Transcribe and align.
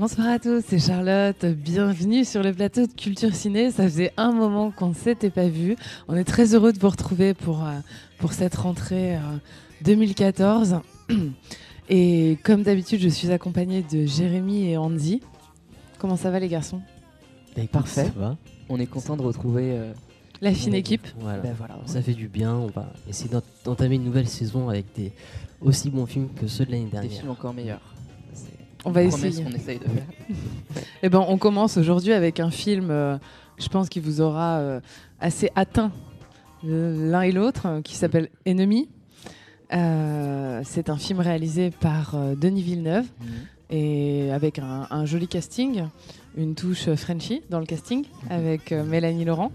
Bonsoir 0.00 0.28
à 0.28 0.38
tous, 0.38 0.64
c'est 0.66 0.78
Charlotte. 0.78 1.44
Bienvenue 1.44 2.24
sur 2.24 2.42
le 2.42 2.54
plateau 2.54 2.86
de 2.86 2.92
Culture 2.92 3.34
Ciné. 3.34 3.70
Ça 3.70 3.82
faisait 3.82 4.14
un 4.16 4.32
moment 4.32 4.70
qu'on 4.70 4.88
ne 4.88 4.94
s'était 4.94 5.28
pas 5.28 5.46
vu. 5.46 5.76
On 6.08 6.16
est 6.16 6.24
très 6.24 6.54
heureux 6.54 6.72
de 6.72 6.78
vous 6.78 6.88
retrouver 6.88 7.34
pour, 7.34 7.66
euh, 7.66 7.72
pour 8.16 8.32
cette 8.32 8.54
rentrée 8.54 9.18
2014. 9.82 10.80
Et 11.90 12.38
comme 12.44 12.62
d'habitude, 12.62 12.98
je 12.98 13.10
suis 13.10 13.30
accompagnée 13.30 13.82
de 13.82 14.06
Jérémy 14.06 14.70
et 14.70 14.78
Andy. 14.78 15.20
Comment 15.98 16.16
ça 16.16 16.30
va 16.30 16.40
les 16.40 16.48
garçons? 16.48 16.80
Bah, 17.54 17.64
Parfait. 17.70 18.10
On 18.70 18.80
est 18.80 18.86
content 18.86 19.18
de 19.18 19.22
retrouver 19.22 19.72
euh, 19.72 19.92
la 20.40 20.54
fine 20.54 20.72
équipe. 20.72 21.08
Voilà. 21.18 21.42
Ben 21.42 21.54
ça 21.84 22.00
fait 22.00 22.14
du 22.14 22.28
bien. 22.28 22.54
On 22.54 22.68
va 22.68 22.90
essayer 23.06 23.28
d'entamer 23.66 23.96
une 23.96 24.04
nouvelle 24.04 24.28
saison 24.28 24.70
avec 24.70 24.86
des 24.96 25.12
aussi 25.60 25.90
bons 25.90 26.06
films 26.06 26.30
que 26.34 26.46
ceux 26.46 26.64
de 26.64 26.70
l'année 26.70 26.86
dernière. 26.86 27.10
Des 27.10 27.16
films 27.18 27.32
encore 27.32 27.52
meilleurs. 27.52 27.82
On 28.84 28.90
va 28.90 29.02
essayer. 29.02 29.44
On 29.46 29.54
essaye 29.54 29.78
de 29.78 29.84
faire. 29.84 30.06
eh 31.02 31.08
ben, 31.08 31.24
on 31.26 31.38
commence 31.38 31.76
aujourd'hui 31.76 32.12
avec 32.12 32.40
un 32.40 32.50
film, 32.50 32.90
euh, 32.90 33.18
je 33.58 33.68
pense, 33.68 33.88
qui 33.88 34.00
vous 34.00 34.20
aura 34.20 34.58
euh, 34.58 34.80
assez 35.20 35.50
atteint 35.54 35.92
l'un 36.62 37.22
et 37.22 37.32
l'autre, 37.32 37.80
qui 37.82 37.94
s'appelle 37.94 38.28
Ennemi. 38.44 38.88
Euh, 39.72 40.62
c'est 40.64 40.90
un 40.90 40.96
film 40.96 41.20
réalisé 41.20 41.70
par 41.70 42.14
euh, 42.14 42.34
Denis 42.34 42.62
Villeneuve 42.62 43.06
mhm. 43.20 43.28
et 43.70 44.32
avec 44.32 44.58
un, 44.58 45.04
joli 45.04 45.28
casting, 45.28 45.84
une 46.36 46.56
touche 46.56 46.92
Frenchy 46.94 47.42
dans 47.50 47.60
le 47.60 47.66
casting 47.66 48.04
mhm. 48.04 48.32
avec 48.32 48.72
euh, 48.72 48.84
Mélanie 48.84 49.24
Laurent. 49.24 49.52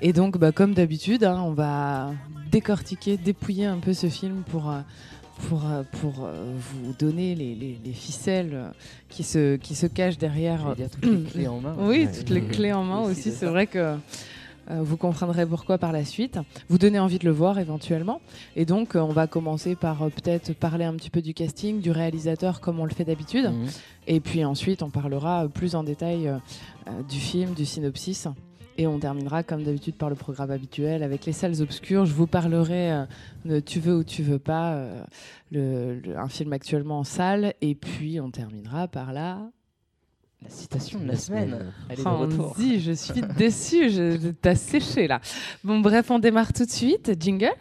Et 0.00 0.14
donc, 0.14 0.38
bah, 0.38 0.50
comme 0.50 0.72
d'habitude, 0.72 1.24
hein, 1.24 1.42
on 1.44 1.52
va 1.52 2.12
décortiquer, 2.50 3.18
dépouiller 3.18 3.66
un 3.66 3.78
peu 3.78 3.92
ce 3.92 4.08
film 4.08 4.42
pour, 4.50 4.72
pour, 5.48 5.62
pour 6.00 6.28
vous 6.32 6.92
donner 6.98 7.34
les, 7.34 7.54
les, 7.54 7.92
ficelles 7.92 8.72
qui 9.08 9.22
se, 9.22 9.56
qui 9.56 9.74
se 9.74 9.86
cachent 9.86 10.18
derrière. 10.18 10.74
toutes 10.92 11.04
les 11.04 11.22
clés 11.22 11.48
en 11.48 11.60
main. 11.60 11.76
Oui, 11.78 12.08
toutes 12.16 12.30
les 12.30 12.42
clés 12.42 12.72
en 12.72 12.84
main 12.84 13.00
aussi. 13.00 13.32
C'est 13.32 13.46
vrai 13.46 13.66
que 13.66 13.96
euh, 14.70 14.82
vous 14.82 14.96
comprendrez 14.96 15.46
pourquoi 15.46 15.78
par 15.78 15.92
la 15.92 16.04
suite. 16.04 16.38
Vous 16.68 16.78
donnez 16.78 16.98
envie 16.98 17.18
de 17.18 17.24
le 17.24 17.32
voir 17.32 17.58
éventuellement. 17.58 18.20
Et 18.56 18.64
donc, 18.64 18.94
euh, 18.94 19.00
on 19.00 19.12
va 19.12 19.26
commencer 19.26 19.74
par 19.74 20.02
euh, 20.02 20.08
peut-être 20.08 20.52
parler 20.54 20.84
un 20.84 20.94
petit 20.94 21.10
peu 21.10 21.22
du 21.22 21.34
casting, 21.34 21.80
du 21.80 21.90
réalisateur, 21.90 22.60
comme 22.60 22.78
on 22.78 22.84
le 22.84 22.92
fait 22.92 23.04
d'habitude. 23.04 23.46
Mhm. 23.46 23.66
Et 24.06 24.20
puis 24.20 24.44
ensuite, 24.44 24.82
on 24.82 24.90
parlera 24.90 25.48
plus 25.48 25.74
en 25.74 25.82
détail 25.82 26.30
du 27.08 27.18
film, 27.18 27.52
du 27.54 27.64
synopsis. 27.64 28.26
Et 28.80 28.86
on 28.86 28.98
terminera 28.98 29.42
comme 29.42 29.62
d'habitude 29.62 29.96
par 29.96 30.08
le 30.08 30.16
programme 30.16 30.50
habituel 30.50 31.02
avec 31.02 31.26
les 31.26 31.32
salles 31.32 31.60
obscures. 31.60 32.06
Je 32.06 32.14
vous 32.14 32.26
parlerai 32.26 33.04
de 33.44 33.60
Tu 33.60 33.78
veux 33.78 33.96
ou 33.96 34.04
tu 34.04 34.22
veux 34.22 34.38
pas, 34.38 34.82
un 35.54 36.28
film 36.30 36.54
actuellement 36.54 37.00
en 37.00 37.04
salle. 37.04 37.52
Et 37.60 37.74
puis 37.74 38.20
on 38.20 38.30
terminera 38.30 38.88
par 38.88 39.12
là 39.12 39.50
la 40.42 40.48
citation 40.48 40.98
de 40.98 41.04
la, 41.04 41.16
semaine. 41.16 41.74
Elle 41.90 42.00
est 42.00 42.06
oh, 42.06 42.26
je 42.56 42.92
suis 42.92 43.20
déçue, 43.36 43.90
t'as 44.40 44.54
séché 44.54 45.06
là. 45.06 45.20
Bon, 45.62 45.80
bref, 45.80 46.10
on 46.10 46.18
démarre 46.18 46.54
tout 46.54 46.64
de 46.64 46.70
suite. 46.70 47.12
Jingle. 47.20 47.52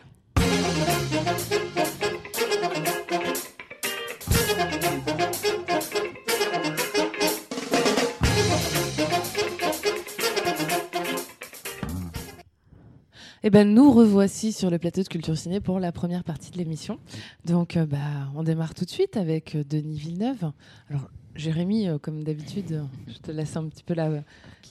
Eh 13.43 13.49
ben, 13.49 13.73
nous 13.73 13.91
revoici 13.91 14.51
sur 14.51 14.69
le 14.69 14.79
plateau 14.79 15.01
de 15.01 15.07
Culture 15.07 15.37
Ciné 15.37 15.61
pour 15.61 15.79
la 15.79 15.91
première 15.93 16.25
partie 16.25 16.51
de 16.51 16.57
l'émission. 16.57 16.99
Donc, 17.45 17.77
euh, 17.77 17.85
bah, 17.85 17.97
on 18.35 18.43
démarre 18.43 18.73
tout 18.73 18.83
de 18.83 18.89
suite 18.89 19.15
avec 19.15 19.55
euh, 19.55 19.63
Denis 19.63 19.97
Villeneuve. 19.97 20.51
Alors, 20.89 21.09
Jérémy, 21.35 21.87
euh, 21.87 21.97
comme 21.97 22.23
d'habitude, 22.23 22.83
je 23.07 23.17
te 23.17 23.31
laisse 23.31 23.55
un 23.55 23.67
petit 23.69 23.83
peu 23.83 23.93
la, 23.93 24.09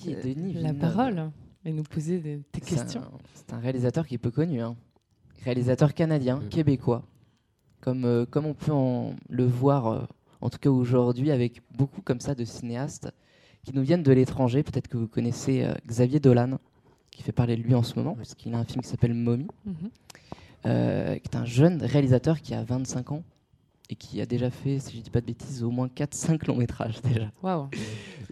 la 0.04 0.74
parole 0.74 1.30
et 1.64 1.72
nous 1.72 1.82
poser 1.82 2.18
des, 2.18 2.42
questions. 2.60 3.02
C'est 3.34 3.52
un, 3.52 3.58
réalisateur 3.58 4.06
qui 4.06 4.14
est 4.14 4.18
peu 4.18 4.30
connu, 4.30 4.60
hein. 4.60 4.76
réalisateur 5.44 5.94
canadien, 5.94 6.36
mm. 6.36 6.48
québécois, 6.48 7.04
comme, 7.80 8.04
euh, 8.04 8.26
comme 8.26 8.44
on 8.44 8.54
peut 8.54 8.72
en, 8.72 9.14
le 9.30 9.46
voir, 9.46 9.86
euh, 9.86 10.02
en 10.42 10.50
tout 10.50 10.58
cas 10.58 10.70
aujourd'hui, 10.70 11.30
avec 11.30 11.62
beaucoup 11.74 12.02
comme 12.02 12.20
ça 12.20 12.34
de 12.34 12.44
cinéastes 12.44 13.10
qui 13.64 13.74
nous 13.74 13.82
viennent 13.82 14.02
de 14.02 14.12
l'étranger. 14.12 14.62
Peut-être 14.62 14.88
que 14.88 14.98
vous 14.98 15.08
connaissez 15.08 15.66
Xavier 15.86 16.20
Dolan, 16.20 16.58
qui 17.18 17.24
fait 17.24 17.32
parler 17.32 17.56
de 17.56 17.62
lui 17.62 17.74
en 17.74 17.82
ce 17.82 17.98
moment, 17.98 18.14
parce 18.14 18.36
qu'il 18.36 18.54
a 18.54 18.58
un 18.58 18.64
film 18.64 18.80
qui 18.80 18.88
s'appelle 18.88 19.12
Mommy, 19.12 19.48
mm-hmm. 19.66 21.20
qui 21.20 21.28
est 21.28 21.36
un 21.36 21.44
jeune 21.44 21.82
réalisateur 21.82 22.40
qui 22.40 22.54
a 22.54 22.62
25 22.62 23.10
ans 23.10 23.24
et 23.90 23.96
qui 23.96 24.20
a 24.20 24.26
déjà 24.26 24.50
fait, 24.50 24.78
si 24.78 24.92
je 24.92 24.98
ne 24.98 25.02
dis 25.02 25.10
pas 25.10 25.20
de 25.20 25.26
bêtises, 25.26 25.64
au 25.64 25.70
moins 25.70 25.88
4-5 25.88 26.46
longs 26.46 26.56
métrages 26.56 27.00
déjà. 27.02 27.30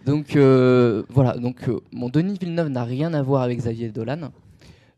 Donc 0.05 0.35
euh, 0.37 1.03
voilà, 1.09 1.37
donc 1.37 1.67
euh, 1.67 1.81
mon 1.91 2.07
Denis 2.07 2.37
Villeneuve 2.39 2.69
n'a 2.69 2.85
rien 2.85 3.13
à 3.13 3.21
voir 3.21 3.41
avec 3.41 3.57
Xavier 3.57 3.89
Dolan, 3.89 4.31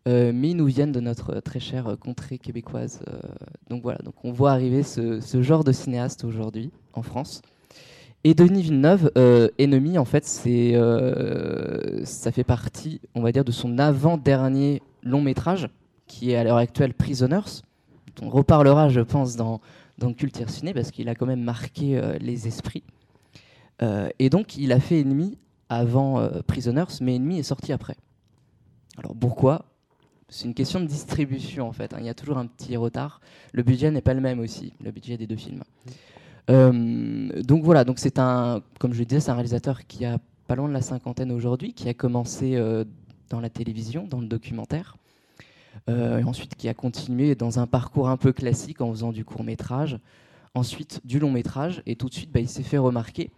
euh, 0.07 0.31
mais 0.35 0.51
ils 0.51 0.55
nous 0.55 0.67
viennent 0.67 0.91
de 0.91 0.99
notre 0.99 1.39
très 1.39 1.59
chère 1.59 1.97
contrée 1.99 2.37
québécoise. 2.37 2.99
donc 3.69 3.81
voilà, 3.81 3.97
donc 4.03 4.13
on 4.23 4.31
voit 4.31 4.51
arriver 4.51 4.83
ce, 4.83 5.19
ce 5.19 5.41
genre 5.41 5.63
de 5.63 5.71
cinéaste 5.71 6.23
aujourd'hui 6.25 6.71
en 6.93 7.01
France. 7.01 7.41
Et 8.23 8.33
Denis 8.33 8.63
Villeneuve, 8.63 9.11
Ennemi, 9.57 9.97
en 9.97 10.05
fait, 10.05 10.25
c'est, 10.25 10.73
ça 12.03 12.31
fait 12.31 12.43
partie, 12.43 12.99
on 13.15 13.21
va 13.21 13.31
dire, 13.31 13.45
de 13.45 13.51
son 13.51 13.77
avant-dernier 13.79 14.81
long 15.03 15.21
métrage, 15.21 15.69
qui 16.07 16.31
est 16.31 16.35
à 16.35 16.43
l'heure 16.43 16.57
actuelle 16.57 16.93
Prisoners. 16.93 17.61
On 18.21 18.29
reparlera, 18.29 18.89
je 18.89 18.99
pense, 18.99 19.37
dans, 19.37 19.61
dans 19.99 20.13
Culture 20.13 20.49
Ciné 20.49 20.73
parce 20.73 20.91
qu'il 20.91 21.07
a 21.09 21.15
quand 21.15 21.25
même 21.25 21.43
marqué 21.43 21.97
euh, 21.97 22.17
les 22.19 22.47
esprits. 22.47 22.83
Euh, 23.81 24.09
et 24.17 24.29
donc, 24.29 24.57
il 24.57 24.71
a 24.71 24.79
fait 24.79 24.99
Ennemi 24.99 25.37
avant 25.69 26.19
euh, 26.19 26.41
Prisoners, 26.47 26.85
mais 27.01 27.15
Ennemi 27.15 27.39
est 27.39 27.43
sorti 27.43 27.71
après. 27.71 27.95
Alors 28.97 29.15
pourquoi? 29.15 29.65
C'est 30.27 30.45
une 30.45 30.53
question 30.53 30.79
de 30.79 30.85
distribution 30.85 31.67
en 31.67 31.71
fait. 31.71 31.93
Hein. 31.93 31.97
Il 31.99 32.05
y 32.05 32.09
a 32.09 32.13
toujours 32.13 32.37
un 32.37 32.45
petit 32.45 32.75
retard. 32.75 33.21
Le 33.53 33.63
budget 33.63 33.89
n'est 33.91 34.01
pas 34.01 34.13
le 34.13 34.21
même 34.21 34.39
aussi, 34.39 34.73
le 34.83 34.91
budget 34.91 35.17
des 35.17 35.27
deux 35.27 35.35
films. 35.35 35.63
Donc 36.49 37.63
voilà, 37.63 37.83
donc 37.83 37.99
c'est 37.99 38.19
un, 38.19 38.61
comme 38.79 38.93
je 38.93 38.99
le 38.99 39.05
disais, 39.05 39.21
c'est 39.21 39.31
un 39.31 39.35
réalisateur 39.35 39.85
qui 39.85 40.05
a 40.05 40.17
pas 40.47 40.55
loin 40.55 40.67
de 40.67 40.73
la 40.73 40.81
cinquantaine 40.81 41.31
aujourd'hui, 41.31 41.73
qui 41.73 41.87
a 41.89 41.93
commencé 41.93 42.57
dans 43.29 43.39
la 43.39 43.49
télévision, 43.49 44.07
dans 44.07 44.19
le 44.19 44.27
documentaire, 44.27 44.97
euh, 45.89 46.19
et 46.19 46.23
ensuite 46.23 46.55
qui 46.55 46.67
a 46.67 46.73
continué 46.73 47.35
dans 47.35 47.59
un 47.59 47.67
parcours 47.67 48.09
un 48.09 48.17
peu 48.17 48.33
classique 48.33 48.81
en 48.81 48.91
faisant 48.91 49.11
du 49.11 49.23
court 49.23 49.43
métrage, 49.43 49.99
ensuite 50.55 51.01
du 51.05 51.19
long 51.19 51.31
métrage, 51.31 51.81
et 51.85 51.95
tout 51.95 52.09
de 52.09 52.13
suite 52.13 52.31
bah, 52.31 52.39
il 52.39 52.49
s'est 52.49 52.63
fait 52.63 52.77
remarquer, 52.77 53.31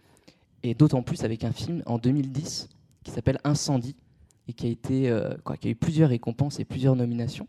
et 0.62 0.74
d'autant 0.74 1.02
plus 1.02 1.24
avec 1.24 1.44
un 1.44 1.52
film 1.52 1.82
en 1.86 1.98
2010 1.98 2.68
qui 3.04 3.10
s'appelle 3.10 3.38
Incendie, 3.44 3.96
et 4.48 4.54
qui 4.54 4.66
a, 4.66 4.70
été, 4.70 5.08
euh, 5.08 5.34
quoi, 5.44 5.56
qui 5.56 5.68
a 5.68 5.70
eu 5.70 5.76
plusieurs 5.76 6.08
récompenses 6.08 6.58
et 6.58 6.64
plusieurs 6.64 6.96
nominations. 6.96 7.46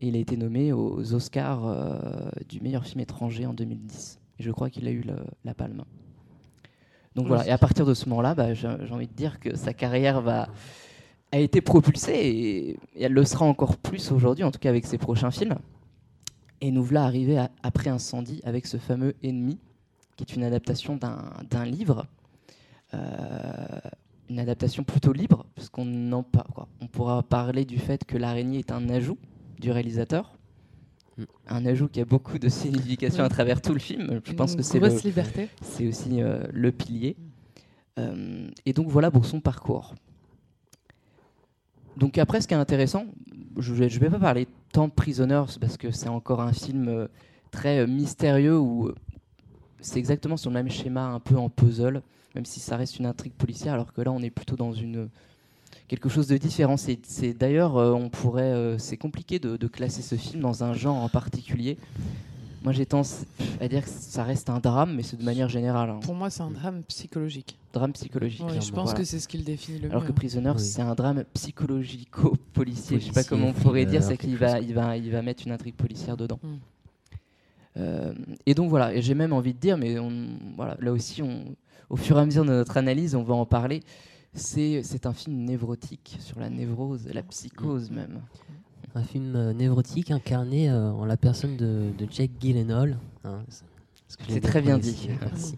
Et 0.00 0.08
il 0.08 0.16
a 0.16 0.18
été 0.18 0.36
nommé 0.36 0.72
aux 0.72 1.14
Oscars 1.14 1.66
euh, 1.66 2.30
du 2.48 2.60
meilleur 2.60 2.84
film 2.84 3.00
étranger 3.00 3.46
en 3.46 3.52
2010. 3.52 4.20
Et 4.38 4.42
je 4.42 4.50
crois 4.50 4.70
qu'il 4.70 4.86
a 4.88 4.90
eu 4.90 5.04
la 5.44 5.54
palme. 5.54 5.84
Donc 7.14 7.28
voilà, 7.28 7.46
et 7.46 7.50
à 7.50 7.58
partir 7.58 7.86
de 7.86 7.94
ce 7.94 8.08
moment-là, 8.08 8.34
bah, 8.34 8.54
j'ai 8.54 8.66
envie 8.66 9.06
de 9.06 9.12
dire 9.12 9.38
que 9.38 9.54
sa 9.56 9.72
carrière 9.72 10.20
va, 10.20 10.48
a 11.30 11.38
été 11.38 11.60
propulsée 11.60 12.12
et, 12.14 12.78
elle 13.00 13.12
le 13.12 13.24
sera 13.24 13.44
encore 13.44 13.76
plus 13.76 14.10
aujourd'hui, 14.10 14.44
en 14.44 14.50
tout 14.50 14.58
cas 14.58 14.68
avec 14.68 14.86
ses 14.86 14.98
prochains 14.98 15.30
films. 15.30 15.56
Et 16.60 16.70
nous 16.70 16.82
voilà 16.82 17.04
arrivés 17.04 17.44
après 17.62 17.90
Incendie 17.90 18.40
avec 18.44 18.66
ce 18.66 18.78
fameux 18.78 19.14
Ennemi, 19.22 19.58
qui 20.16 20.24
est 20.24 20.34
une 20.34 20.44
adaptation 20.44 20.96
d'un 20.96 21.64
livre, 21.64 22.06
euh, 22.94 22.98
une 24.28 24.38
adaptation 24.38 24.82
plutôt 24.82 25.12
libre, 25.12 25.44
puisqu'on 25.54 25.84
n'en 25.84 26.22
pas. 26.22 26.46
On 26.80 26.86
pourra 26.86 27.22
parler 27.22 27.64
du 27.64 27.78
fait 27.78 28.04
que 28.04 28.16
l'araignée 28.16 28.60
est 28.60 28.72
un 28.72 28.88
ajout 28.88 29.18
du 29.60 29.70
réalisateur. 29.70 30.36
Un 31.48 31.66
ajout 31.66 31.88
qui 31.88 32.00
a 32.00 32.04
beaucoup 32.04 32.38
de 32.38 32.48
signification 32.48 33.24
à 33.24 33.28
travers 33.28 33.60
tout 33.60 33.72
le 33.72 33.78
film. 33.78 34.20
Je 34.24 34.32
pense 34.32 34.56
que 34.56 34.62
c'est 34.62 34.80
c'est 35.62 35.86
aussi 35.86 36.22
euh, 36.22 36.44
le 36.52 36.72
pilier. 36.72 37.16
Euh, 37.98 38.48
et 38.66 38.72
donc 38.72 38.88
voilà 38.88 39.10
pour 39.10 39.24
son 39.24 39.40
parcours. 39.40 39.94
Donc 41.96 42.18
après, 42.18 42.40
ce 42.40 42.48
qui 42.48 42.54
est 42.54 42.58
intéressant, 42.58 43.06
je 43.56 43.72
ne 43.72 43.88
vais 43.88 44.10
pas 44.10 44.18
parler 44.18 44.48
tant 44.72 44.88
de 44.88 44.92
Prisoners 44.92 45.44
parce 45.60 45.76
que 45.76 45.92
c'est 45.92 46.08
encore 46.08 46.40
un 46.40 46.52
film 46.52 46.88
euh, 46.88 47.06
très 47.52 47.86
mystérieux 47.86 48.58
où 48.58 48.90
c'est 49.80 49.98
exactement 49.98 50.36
sur 50.36 50.50
le 50.50 50.54
même 50.54 50.70
schéma, 50.70 51.06
un 51.06 51.20
peu 51.20 51.36
en 51.36 51.48
puzzle, 51.48 52.02
même 52.34 52.44
si 52.44 52.58
ça 52.58 52.76
reste 52.76 52.98
une 52.98 53.06
intrigue 53.06 53.34
policière, 53.34 53.74
alors 53.74 53.92
que 53.92 54.00
là, 54.00 54.10
on 54.10 54.20
est 54.20 54.30
plutôt 54.30 54.56
dans 54.56 54.72
une 54.72 55.08
quelque 55.88 56.08
chose 56.08 56.26
de 56.28 56.36
différent. 56.36 56.76
C'est 56.76 57.32
d'ailleurs, 57.32 57.76
on 57.76 58.08
pourrait, 58.08 58.76
c'est 58.78 58.96
compliqué 58.96 59.38
de, 59.38 59.56
de, 59.56 59.66
classer 59.66 60.02
ce 60.02 60.14
film 60.14 60.40
dans 60.40 60.64
un 60.64 60.74
genre 60.74 60.96
en 60.96 61.08
particulier. 61.08 61.76
Moi, 62.64 62.72
j'ai 62.72 62.86
tendance 62.86 63.26
à 63.60 63.68
dire 63.68 63.84
que 63.84 63.90
ça 63.90 64.24
reste 64.24 64.48
un 64.48 64.58
drame, 64.58 64.94
mais 64.96 65.02
c'est 65.02 65.18
de 65.18 65.22
manière 65.22 65.50
générale. 65.50 65.90
Hein. 65.90 66.00
Pour 66.00 66.14
moi, 66.14 66.30
c'est 66.30 66.40
un 66.40 66.50
drame 66.50 66.82
psychologique. 66.84 67.58
Drame 67.74 67.92
psychologique. 67.92 68.42
je 68.58 68.72
pense 68.72 68.94
que 68.94 69.04
c'est 69.04 69.20
ce 69.20 69.28
qui 69.28 69.36
le 69.36 69.44
définit 69.44 69.80
le 69.80 69.90
Alors 69.90 70.02
mieux. 70.02 70.08
que 70.08 70.12
Prisoner, 70.12 70.54
c'est 70.56 70.80
un 70.80 70.94
drame 70.94 71.24
psychologico-policier. 71.34 73.00
Je 73.00 73.06
sais 73.06 73.12
pas 73.12 73.22
comment 73.22 73.48
on 73.48 73.52
pourrait 73.52 73.84
dire, 73.84 74.02
c'est 74.02 74.16
qu'il 74.16 74.38
va, 74.38 74.60
il 74.60 74.72
va, 74.72 74.96
il 74.96 75.10
va 75.10 75.20
mettre 75.20 75.42
une 75.46 75.52
intrigue 75.52 75.74
policière 75.74 76.16
dedans. 76.16 76.38
Hmm. 76.42 76.56
Euh, 77.76 78.14
et 78.46 78.54
donc 78.54 78.70
voilà, 78.70 78.94
et 78.94 79.02
j'ai 79.02 79.14
même 79.14 79.34
envie 79.34 79.52
de 79.52 79.58
dire, 79.58 79.76
mais 79.76 79.98
on, 79.98 80.28
voilà, 80.56 80.78
là 80.80 80.90
aussi, 80.90 81.20
on, 81.20 81.44
au 81.90 81.96
fur 81.96 82.16
et 82.16 82.22
à 82.22 82.24
mesure 82.24 82.44
de 82.44 82.50
notre 82.50 82.78
analyse, 82.78 83.14
on 83.14 83.24
va 83.24 83.34
en 83.34 83.44
parler. 83.44 83.82
C'est, 84.34 85.06
un 85.06 85.12
film 85.12 85.44
névrotique 85.44 86.16
sur 86.20 86.40
la 86.40 86.50
névrose, 86.50 87.06
la 87.12 87.22
psychose 87.22 87.90
même. 87.90 88.20
Un 88.94 89.02
film 89.02 89.34
euh, 89.36 89.52
névrotique 89.52 90.10
incarné 90.10 90.70
euh, 90.70 90.90
en 90.92 91.04
la 91.04 91.16
personne 91.16 91.56
de, 91.56 91.90
de 91.96 92.06
Jake 92.10 92.32
Gyllenhaal. 92.40 92.98
hein, 93.24 93.44
c'est 94.28 94.40
très 94.40 94.60
bien 94.60 94.78
dit. 94.78 95.08
merci. 95.20 95.56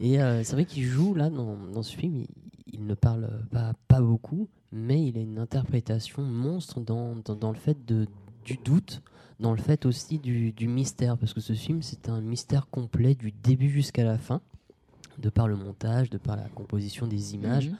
Et 0.00 0.20
euh, 0.20 0.42
c'est 0.44 0.52
vrai 0.52 0.64
qu'il 0.64 0.84
joue 0.84 1.14
là 1.14 1.30
dans, 1.30 1.56
dans 1.72 1.82
ce 1.82 1.96
film, 1.96 2.16
il, 2.16 2.26
il 2.72 2.86
ne 2.86 2.94
parle 2.94 3.28
pas, 3.50 3.72
pas 3.88 4.00
beaucoup, 4.00 4.48
mais 4.72 5.06
il 5.06 5.18
a 5.18 5.20
une 5.20 5.38
interprétation 5.38 6.22
monstre 6.22 6.80
dans, 6.80 7.16
dans, 7.24 7.36
dans 7.36 7.50
le 7.50 7.58
fait 7.58 7.84
de, 7.84 8.06
du 8.44 8.58
doute, 8.64 9.02
dans 9.40 9.52
le 9.52 9.58
fait 9.58 9.86
aussi 9.86 10.18
du, 10.18 10.52
du 10.52 10.68
mystère, 10.68 11.18
parce 11.18 11.34
que 11.34 11.40
ce 11.40 11.52
film 11.52 11.82
c'est 11.82 12.08
un 12.08 12.20
mystère 12.20 12.68
complet 12.68 13.14
du 13.14 13.32
début 13.32 13.68
jusqu'à 13.68 14.04
la 14.04 14.18
fin, 14.18 14.40
de 15.18 15.28
par 15.30 15.48
le 15.48 15.56
montage, 15.56 16.10
de 16.10 16.18
par 16.18 16.36
la 16.36 16.48
composition 16.54 17.06
des 17.06 17.34
images 17.34 17.68
Mhm. 17.70 17.76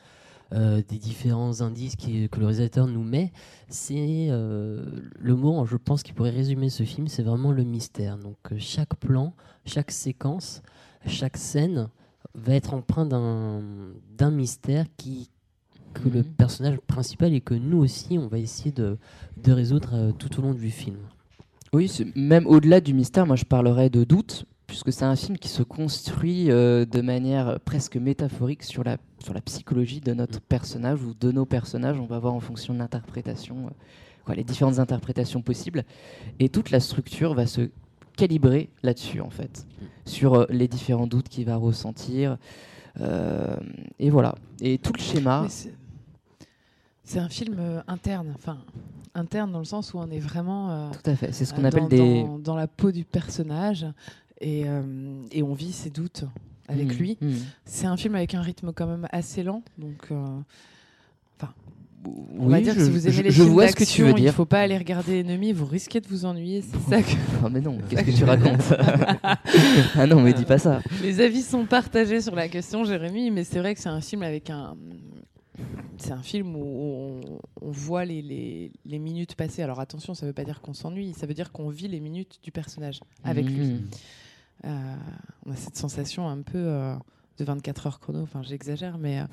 euh, 0.54 0.82
des 0.86 0.98
différents 0.98 1.62
indices 1.62 1.96
qui- 1.96 2.28
que 2.28 2.38
le 2.38 2.44
réalisateur 2.46 2.86
nous 2.86 3.02
met, 3.02 3.32
c'est 3.68 4.26
euh, 4.30 4.84
le 5.18 5.34
mot, 5.34 5.64
je 5.64 5.76
pense, 5.78 6.02
qui 6.02 6.12
pourrait 6.12 6.30
résumer 6.30 6.68
ce 6.68 6.82
film, 6.82 7.08
c'est 7.08 7.22
vraiment 7.22 7.52
le 7.52 7.64
mystère. 7.64 8.18
Donc 8.18 8.36
euh, 8.52 8.56
chaque 8.58 8.94
plan, 8.96 9.32
chaque 9.64 9.90
séquence, 9.90 10.60
chaque 11.06 11.36
scène 11.38 11.88
va 12.34 12.54
être 12.54 12.74
empreint 12.74 13.06
d'un 13.06 13.62
d'un 14.16 14.30
mystère 14.30 14.84
qui 14.96 15.30
que 15.94 16.08
le 16.08 16.20
Mhm. 16.20 16.24
personnage 16.36 16.78
principal 16.86 17.32
et 17.34 17.40
que 17.40 17.54
nous 17.54 17.78
aussi 17.78 18.18
on 18.18 18.26
va 18.28 18.38
essayer 18.38 18.72
de, 18.72 18.96
de 19.42 19.52
résoudre 19.52 19.90
euh, 19.94 20.12
tout 20.12 20.38
au 20.38 20.42
long 20.42 20.54
du 20.54 20.70
film. 20.70 20.96
Oui, 21.74 21.88
c'est- 21.88 22.14
même 22.16 22.46
au-delà 22.46 22.80
du 22.82 22.92
mystère, 22.94 23.26
moi 23.26 23.36
je 23.36 23.44
parlerais 23.44 23.88
de 23.90 24.04
doute, 24.04 24.44
puisque 24.72 24.90
c'est 24.90 25.04
un 25.04 25.16
film 25.16 25.36
qui 25.36 25.48
se 25.48 25.62
construit 25.62 26.50
euh, 26.50 26.86
de 26.86 27.02
manière 27.02 27.60
presque 27.60 27.98
métaphorique 27.98 28.62
sur 28.62 28.82
la, 28.82 28.96
sur 29.18 29.34
la 29.34 29.42
psychologie 29.42 30.00
de 30.00 30.14
notre 30.14 30.40
personnage 30.40 31.02
ou 31.02 31.12
de 31.12 31.30
nos 31.30 31.44
personnages. 31.44 32.00
On 32.00 32.06
va 32.06 32.18
voir 32.18 32.32
en 32.32 32.40
fonction 32.40 32.72
de 32.72 32.78
l'interprétation, 32.78 33.70
euh, 34.30 34.34
les 34.34 34.44
différentes 34.44 34.78
interprétations 34.78 35.42
possibles. 35.42 35.84
Et 36.40 36.48
toute 36.48 36.70
la 36.70 36.80
structure 36.80 37.34
va 37.34 37.46
se 37.46 37.68
calibrer 38.16 38.70
là-dessus, 38.82 39.20
en 39.20 39.28
fait, 39.28 39.66
sur 40.06 40.36
euh, 40.36 40.46
les 40.48 40.68
différents 40.68 41.06
doutes 41.06 41.28
qu'il 41.28 41.44
va 41.44 41.56
ressentir. 41.56 42.38
Euh, 42.98 43.54
et 43.98 44.08
voilà. 44.08 44.34
Et 44.62 44.78
tout 44.78 44.94
le 44.94 45.00
schéma. 45.02 45.44
C'est- 45.50 45.74
un 47.18 47.28
film 47.28 47.56
euh, 47.58 47.82
interne, 47.88 48.32
enfin 48.34 48.56
interne 49.14 49.52
dans 49.52 49.58
le 49.58 49.66
sens 49.66 49.92
où 49.92 49.98
on 49.98 50.10
est 50.10 50.18
vraiment 50.18 50.70
euh, 50.70 50.90
Tout 50.92 51.10
à 51.10 51.14
fait. 51.14 51.30
C'est 51.32 51.44
ce 51.44 51.52
qu'on 51.52 51.64
appelle 51.64 51.82
dans, 51.82 51.88
des. 51.88 52.22
dans, 52.22 52.38
dans 52.38 52.56
la 52.56 52.66
peau 52.66 52.90
du 52.90 53.04
personnage 53.04 53.86
et, 54.42 54.64
euh, 54.68 54.82
et 55.32 55.42
on 55.42 55.54
vit 55.54 55.72
ses 55.72 55.88
doutes 55.90 56.24
avec 56.68 56.88
Mhm, 56.92 56.98
lui. 56.98 57.18
mhm. 57.20 57.36
C'est 57.64 57.86
un 57.86 57.96
film 57.96 58.14
avec 58.14 58.34
un 58.34 58.42
rythme 58.42 58.72
quand 58.74 58.86
même 58.86 59.06
assez 59.10 59.42
lent, 59.42 59.62
donc 59.78 60.08
euh, 60.10 60.16
on 62.04 62.46
Oui, 62.46 62.50
va 62.50 62.60
dire 62.60 62.74
que 62.74 62.80
je- 62.80 62.84
si 62.86 62.90
vous 62.90 63.06
aimez 63.08 63.22
les 63.22 63.30
je 63.30 63.42
films 63.44 63.56
d'action, 63.56 64.08
il 64.08 64.14
dire. 64.16 64.34
faut 64.34 64.44
pas 64.44 64.60
aller 64.62 64.76
regarder 64.76 65.20
Ennemi, 65.20 65.52
vous 65.52 65.66
risquez 65.66 66.00
de 66.00 66.08
vous 66.08 66.24
ennuyer, 66.24 66.60
c'est 66.62 66.90
ça 66.90 67.00
que 67.00 67.12
Ah 67.44 67.48
mais 67.48 67.60
non, 67.60 67.78
qu'est-ce 67.88 68.02
que 68.02 68.10
tu 68.10 68.24
racontes 68.24 68.72
Ah 69.94 70.06
non, 70.08 70.20
mais 70.20 70.32
dis 70.32 70.44
pas 70.44 70.58
ça. 70.58 70.80
Les 71.00 71.20
avis 71.20 71.42
sont 71.42 71.64
partagés 71.64 72.20
sur 72.20 72.34
la 72.34 72.48
question, 72.48 72.84
Jérémy, 72.84 73.30
mais 73.30 73.44
c'est 73.44 73.60
vrai 73.60 73.74
que 73.76 73.80
c'est 73.80 73.88
un 73.88 74.00
film 74.00 74.22
avec 74.24 74.50
un. 74.50 74.74
C'est 75.98 76.10
un 76.12 76.22
film 76.22 76.56
où 76.56 76.64
on, 76.64 77.20
on 77.60 77.70
voit 77.70 78.04
les, 78.04 78.20
les- 78.22 78.72
les 78.84 78.98
minutes 78.98 79.36
passer. 79.36 79.62
Alors 79.62 79.78
attention, 79.78 80.14
ça 80.14 80.26
veut 80.26 80.32
pas 80.32 80.42
dire 80.44 80.60
qu'on 80.60 80.74
s'ennuie, 80.74 81.12
ça 81.16 81.26
veut 81.26 81.34
dire 81.34 81.52
qu'on 81.52 81.68
vit 81.68 81.86
les 81.86 82.00
minutes 82.00 82.40
du 82.42 82.50
personnage 82.50 82.98
avec 83.22 83.46
lui. 83.48 83.70
Euh, 84.64 84.94
on 85.46 85.52
a 85.52 85.56
cette 85.56 85.76
sensation 85.76 86.28
un 86.28 86.42
peu 86.42 86.58
euh, 86.58 86.94
de 87.38 87.44
24 87.44 87.86
heures 87.86 88.00
chrono, 88.00 88.20
enfin 88.22 88.42
j'exagère, 88.42 88.96
mais 88.98 89.20
euh, 89.20 89.24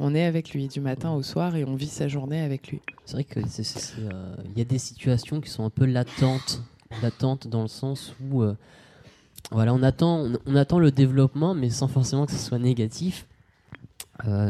on, 0.00 0.14
est 0.14 0.24
avec 0.24 0.50
lui 0.52 0.66
du 0.66 0.80
matin 0.80 1.12
au 1.12 1.22
soir 1.22 1.54
et 1.54 1.64
on 1.64 1.74
vit 1.76 1.86
sa 1.86 2.08
journée 2.08 2.40
avec 2.40 2.68
lui. 2.68 2.80
C'est 3.04 3.14
vrai 3.14 3.24
que 3.24 3.40
c'est- 3.46 3.62
c'est- 3.62 3.78
c'est, 3.78 4.00
euh, 4.00 4.34
il 4.52 4.58
y 4.58 4.62
a 4.62 4.64
des 4.64 4.78
situations 4.78 5.40
qui 5.40 5.50
sont 5.50 5.64
un 5.64 5.70
peu 5.70 5.84
latentes, 5.84 6.62
latentes 7.02 7.46
dans 7.46 7.62
le 7.62 7.68
sens 7.68 8.14
où 8.30 8.42
voilà, 9.52 9.74
on 9.74 9.82
attend, 9.82 10.26
on, 10.46 10.56
attend 10.56 10.78
le 10.78 10.90
développement, 10.90 11.54
mais 11.54 11.70
sans 11.70 11.86
forcément 11.86 12.26
que 12.26 12.32
ce 12.32 12.38
soit 12.38 12.58
négatif. 12.58 13.26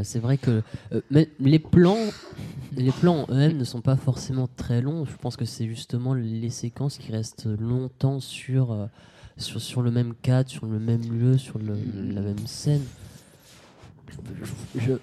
C'est 0.05 0.20
vrai 0.20 0.38
que 0.38 0.62
les 1.11 1.58
plans, 1.58 1.99
les 2.76 2.93
plans 2.93 3.26
eux-mêmes 3.28 3.56
ne 3.56 3.64
sont 3.64 3.81
pas 3.81 3.96
forcément 3.96 4.49
très 4.56 4.81
longs. 4.81 5.05
Je 5.05 5.16
pense 5.16 5.37
que 5.37 5.44
c'est 5.44 5.66
justement 5.66 6.14
les 6.14 6.50
séquences 6.50 6.96
qui 6.99 7.11
restent 7.11 7.46
longtemps 7.46 8.20
sur, 8.20 8.88
sur, 9.36 9.60
sur 9.60 9.82
le 9.82 9.90
même 9.90 10.14
cadre, 10.22 10.48
sur 10.50 10.66
le 10.66 10.78
même 10.78 11.02
lieu, 11.02 11.36
sur 11.38 11.58
le- 11.58 11.76
la 12.12 12.20
même 12.20 12.46
scène. 12.46 12.82
Je- 14.76 14.94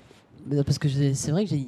parce 0.64 0.80
que 0.80 0.88
c'est 0.90 1.32
vrai 1.32 1.44
que 1.46 1.52
j'ai- 1.52 1.68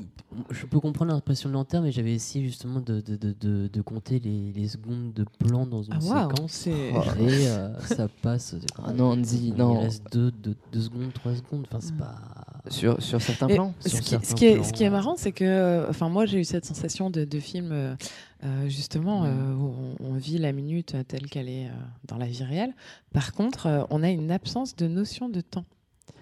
je 0.49 0.65
peux 0.65 0.79
comprendre 0.79 1.11
l'impression 1.11 1.47
de 1.49 1.53
lanterne, 1.53 1.83
mais 1.83 1.91
j'avais 1.91 2.13
essayé 2.13 2.43
justement 2.45 2.79
de, 2.79 3.01
de, 3.01 3.15
de, 3.15 3.35
de- 3.39 3.69
de 3.71 3.81
compter 3.81 4.19
les, 4.19 4.51
les 4.51 4.67
secondes 4.67 5.13
de 5.13 5.25
plan 5.39 5.65
dans 5.67 5.83
une 5.83 5.93
Ah, 6.09 6.27
séquence. 6.29 6.67
Et 6.67 6.73
euh, 7.47 7.79
ça 7.85 8.07
passe. 8.07 8.55
Ah 8.83 8.93
non, 8.93 9.11
Andy, 9.11 9.49
Il 9.49 9.55
non. 9.55 9.79
reste 9.79 10.03
2 10.11 10.31
deux, 10.31 10.55
deux 10.71 10.81
secondes, 10.81 11.13
3 11.13 11.35
secondes. 11.35 11.65
Enfin, 11.69 11.79
c'est 11.81 11.95
pas. 11.97 12.15
Sur, 12.69 13.01
sur 13.03 13.21
certains 13.21 13.49
Et 13.49 13.55
plans 13.55 13.73
ce, 13.81 13.89
qui, 13.89 14.05
certains 14.05 14.25
ce 14.25 14.35
qui 14.35 14.45
est, 14.45 14.53
plans, 14.55 14.63
ce 14.63 14.71
qui 14.71 14.83
est 14.83 14.85
ouais. 14.87 14.91
marrant, 14.91 15.15
c'est 15.17 15.33
que, 15.33 15.43
euh, 15.43 15.89
enfin, 15.89 16.07
moi, 16.07 16.25
j'ai 16.25 16.39
eu 16.39 16.45
cette 16.45 16.63
sensation 16.65 17.09
de, 17.09 17.25
de 17.25 17.39
film, 17.39 17.71
euh, 17.73 17.93
euh, 18.45 18.69
justement, 18.69 19.23
Mm. 19.23 19.25
euh, 19.25 19.53
où 19.55 19.73
on, 20.01 20.11
on 20.11 20.13
vit 20.13 20.37
la 20.37 20.53
minute 20.53 20.95
telle 21.09 21.27
qu'elle 21.29 21.49
est 21.49 21.65
euh, 21.67 21.71
dans 22.07 22.17
la 22.17 22.25
vie 22.25 22.43
réelle. 22.43 22.73
Par 23.11 23.33
contre, 23.33 23.67
euh, 23.67 23.83
on 23.89 24.01
a 24.01 24.09
une 24.09 24.31
absence 24.31 24.75
de 24.77 24.87
notion 24.87 25.27
de 25.27 25.41
temps. 25.41 25.65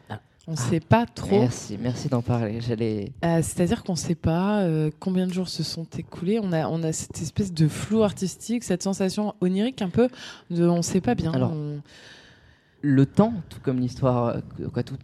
Ah. 0.10 0.20
On 0.48 0.54
ne 0.54 0.58
sait 0.58 0.80
pas 0.80 1.06
trop. 1.06 1.40
Merci, 1.42 1.78
merci 1.80 2.10
d'en 2.10 2.24
parler. 2.24 2.60
J'allais. 2.62 3.12
Euh, 3.24 3.42
C'est-à-dire 3.44 3.84
qu'on 3.84 3.92
ne 3.94 3.98
sait 3.98 4.16
pas 4.16 4.62
euh, 4.62 4.90
combien 5.00 5.28
de 5.28 5.34
jours 5.34 5.48
se 5.48 5.62
sont 5.62 5.86
écoulés. 5.96 6.40
On 6.42 6.52
a, 6.54 6.68
on 6.68 6.82
a 6.82 6.92
cette 6.92 7.22
espèce 7.22 7.54
de 7.54 7.68
flou 7.68 8.02
artistique, 8.02 8.64
cette 8.64 8.82
sensation 8.82 9.36
onirique 9.42 9.84
un 9.84 9.90
peu 9.90 10.10
de 10.50 10.66
on 10.68 10.78
ne 10.78 10.82
sait 10.82 11.02
pas 11.02 11.14
bien. 11.14 11.32
Alors, 11.34 11.52
On- 11.52 11.82
Le 12.82 13.06
temps, 13.06 13.34
tout 13.50 13.60
comme 13.62 13.80
l'histoire, 13.80 14.38
euh, 14.60 14.68
quoi, 14.74 14.82
tout 14.82 14.98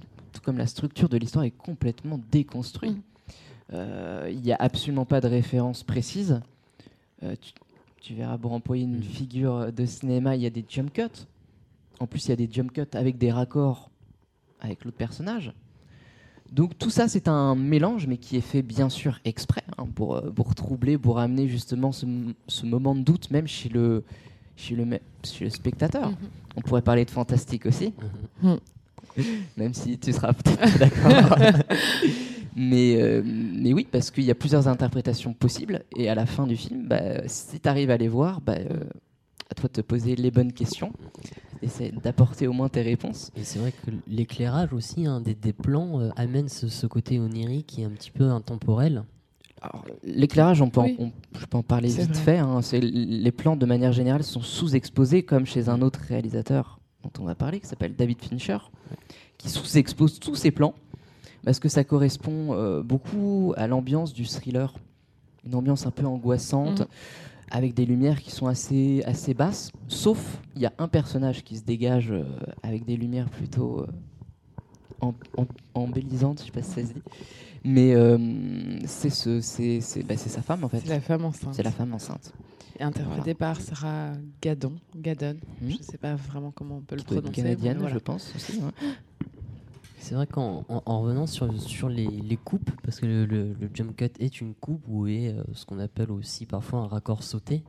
comme 0.47 0.57
la 0.57 0.65
structure 0.65 1.09
de 1.09 1.17
l'histoire 1.17 1.43
est 1.43 1.51
complètement 1.51 2.21
déconstruit. 2.31 2.91
Mm. 2.91 3.01
Euh, 3.73 4.29
Il 4.31 4.39
n'y 4.39 4.53
a 4.53 4.55
absolument 4.57 5.03
pas 5.03 5.19
de 5.19 5.27
référence 5.27 5.83
précise. 5.83 6.39
Euh, 7.23 7.35
tu, 7.41 7.51
tu 7.99 8.13
verras, 8.13 8.37
pour 8.37 8.53
employer 8.53 8.85
une 8.85 8.99
Mm. 8.99 9.03
figure 9.03 9.73
de 9.73 9.85
cinéma, 9.85 10.37
il 10.37 10.41
y 10.43 10.45
a 10.45 10.49
des 10.49 10.63
jump 10.65 10.93
cuts. 10.93 11.25
En 11.99 12.07
plus, 12.07 12.25
il 12.25 12.29
y 12.29 12.31
a 12.31 12.37
des 12.37 12.47
jump 12.49 12.71
cuts 12.71 12.83
avec 12.93 13.17
des 13.17 13.29
raccords 13.29 13.89
avec 14.61 14.85
l'autre 14.85 14.95
personnage. 14.95 15.51
Donc 16.49 16.77
tout 16.77 16.89
ça, 16.89 17.09
c'est 17.09 17.27
un 17.27 17.53
mélange, 17.55 18.07
mais 18.07 18.15
qui 18.15 18.37
est 18.37 18.41
fait 18.41 18.61
bien 18.61 18.87
sûr 18.87 19.19
exprès 19.25 19.63
hein, 19.77 19.85
pour, 19.95 20.15
euh, 20.15 20.31
pour 20.31 20.55
troubler, 20.55 20.97
pour 20.97 21.19
amener 21.19 21.49
justement 21.49 21.91
ce, 21.91 22.05
moment 22.65 22.95
de 22.95 23.01
doute 23.01 23.31
même 23.31 23.47
chez 23.47 23.67
le, 23.67 24.05
chez 24.55 24.75
le, 24.77 24.85
me- 24.85 24.99
chez 25.25 25.43
le 25.43 25.49
spectateur. 25.49 26.11
Mhm. 26.11 26.15
On 26.55 26.61
pourrait 26.61 26.81
parler 26.83 27.03
de 27.03 27.11
fantastique 27.11 27.65
aussi, 27.65 27.93
Mhm. 28.41 28.59
même 29.57 29.73
si 29.73 29.97
tu 29.97 30.13
seras 30.13 30.33
peut-être 30.33 30.59
pas 30.59 30.77
d'accord. 30.77 31.37
mais, 32.55 33.01
euh, 33.01 33.21
mais 33.25 33.73
oui, 33.73 33.87
parce 33.91 34.11
qu'il 34.11 34.23
y 34.23 34.31
a 34.31 34.35
plusieurs 34.35 34.67
interprétations 34.67 35.33
possibles, 35.33 35.83
et 35.95 36.09
à 36.09 36.15
la 36.15 36.25
fin 36.25 36.47
du 36.47 36.55
film, 36.55 36.87
bah, 36.87 37.27
si 37.27 37.59
tu 37.59 37.69
arrives 37.69 37.91
à 37.91 37.97
les 37.97 38.07
voir, 38.07 38.41
bah, 38.41 38.55
euh, 38.59 38.83
à 39.49 39.55
toi 39.55 39.67
de 39.69 39.73
te 39.73 39.81
poser 39.81 40.15
les 40.15 40.31
bonnes 40.31 40.51
questions, 40.53 40.91
essayer 41.61 41.91
d'apporter 41.91 42.47
au 42.47 42.53
moins 42.53 42.69
tes 42.69 42.81
réponses. 42.81 43.31
Et 43.37 43.43
c'est 43.43 43.59
vrai 43.59 43.71
que 43.71 43.91
l'éclairage 44.07 44.73
aussi, 44.73 45.05
hein, 45.05 45.21
des, 45.21 45.33
des 45.35 45.53
plans, 45.53 45.99
euh, 46.01 46.09
amène 46.15 46.49
ce, 46.49 46.67
ce 46.67 46.85
côté 46.87 47.19
onirique 47.19 47.67
qui 47.67 47.81
est 47.81 47.85
un 47.85 47.89
petit 47.91 48.11
peu 48.11 48.25
intemporel. 48.25 49.03
Alors, 49.61 49.85
L'éclairage, 50.03 50.61
on 50.61 50.69
peut 50.69 50.81
en- 50.81 50.89
on- 50.99 51.11
je 51.39 51.45
peux 51.47 51.57
en 51.57 51.63
parler 51.63 51.89
C'est 51.89 52.03
vite 52.03 52.13
vrai. 52.15 52.23
fait. 52.23 52.37
hein. 52.37 52.61
C'est- 52.61 52.79
les 52.79 53.31
plans, 53.31 53.55
de 53.55 53.65
manière 53.65 53.91
générale, 53.91 54.21
sont 54.23 54.41
sous-exposés, 54.41 55.23
comme 55.23 55.45
chez 55.47 55.67
un 55.69 55.81
autre 55.81 55.99
réalisateur 56.07 56.79
dont 57.13 57.23
on 57.23 57.25
va 57.25 57.35
parler, 57.35 57.59
qui 57.59 57.67
s'appelle 57.67 57.95
David 57.95 58.21
Fincher, 58.21 58.57
qui 59.37 59.49
sous-expose 59.49 60.19
tous 60.19 60.35
ses 60.35 60.51
plans, 60.51 60.73
parce 61.43 61.59
que 61.59 61.69
ça 61.69 61.83
correspond 61.83 62.53
euh, 62.53 62.81
beaucoup 62.83 63.53
à 63.57 63.67
l'ambiance 63.67 64.13
du 64.13 64.25
thriller. 64.25 64.73
Une 65.45 65.55
ambiance 65.55 65.85
un 65.85 65.91
peu 65.91 66.05
angoissante, 66.05 66.81
Mhm. 66.81 66.87
avec 67.51 67.73
des 67.73 67.85
lumières 67.85 68.21
qui 68.21 68.31
sont 68.31 68.47
assez, 68.47 69.01
assez 69.05 69.33
basses, 69.33 69.71
sauf 69.87 70.19
il 70.55 70.61
y 70.61 70.65
a 70.65 70.73
un 70.77 70.87
personnage 70.87 71.43
qui 71.43 71.57
se 71.57 71.63
dégage 71.63 72.11
euh, 72.11 72.23
avec 72.63 72.85
des 72.85 72.97
lumières 72.97 73.29
plutôt 73.29 73.81
euh, 73.81 73.87
em- 75.01 75.13
em- 75.37 75.45
embellisantes, 75.73 76.39
je 76.41 76.45
sais 76.45 76.51
pas 76.51 76.61
si 76.63 76.71
ça 76.71 76.81
se 76.87 76.93
dit. 76.93 77.01
Mais 77.63 77.93
euh, 77.95 78.17
c'est 78.85 79.09
ce, 79.09 79.39
bah, 80.03 80.15
c'est 80.17 80.29
sa 80.29 80.41
femme 80.41 80.63
en 80.63 80.69
fait. 80.69 80.79
C'est 80.79 80.89
la 80.89 80.99
femme 81.01 81.23
enceinte. 81.25 81.53
C'est 81.53 81.63
la 81.63 81.71
femme 81.71 81.93
enceinte. 81.93 82.33
Interprétée 82.79 83.33
par 83.33 83.59
Sarah 83.61 84.13
Gadon. 84.41 84.73
Gadon. 84.95 85.37
Je 85.61 85.65
ne 85.77 85.81
sais 85.81 85.97
pas 85.97 86.15
vraiment 86.15 86.51
comment 86.51 86.77
on 86.77 86.81
peut 86.81 86.95
le 86.95 87.03
prononcer. 87.03 87.31
canadienne, 87.31 87.77
voilà. 87.79 87.93
je 87.93 87.99
pense 87.99 88.33
aussi. 88.35 88.59
C'est 89.99 90.15
vrai 90.15 90.27
qu'en 90.27 90.63
en, 90.69 90.83
en 90.85 91.01
revenant 91.01 91.27
sur, 91.27 91.51
sur 91.61 91.89
les, 91.89 92.05
les 92.07 92.37
coupes, 92.37 92.69
parce 92.83 92.99
que 92.99 93.05
le, 93.05 93.25
le- 93.25 93.53
le 93.59 93.69
jump 93.73 93.95
cut 93.95 94.11
est 94.19 94.39
une 94.39 94.53
coupe 94.53 94.83
ou 94.87 95.07
est 95.07 95.33
euh, 95.33 95.43
ce 95.53 95.65
qu'on 95.65 95.79
appelle 95.79 96.11
aussi 96.11 96.45
parfois 96.45 96.79
un 96.79 96.87
raccord 96.87 97.23
sauté, 97.23 97.63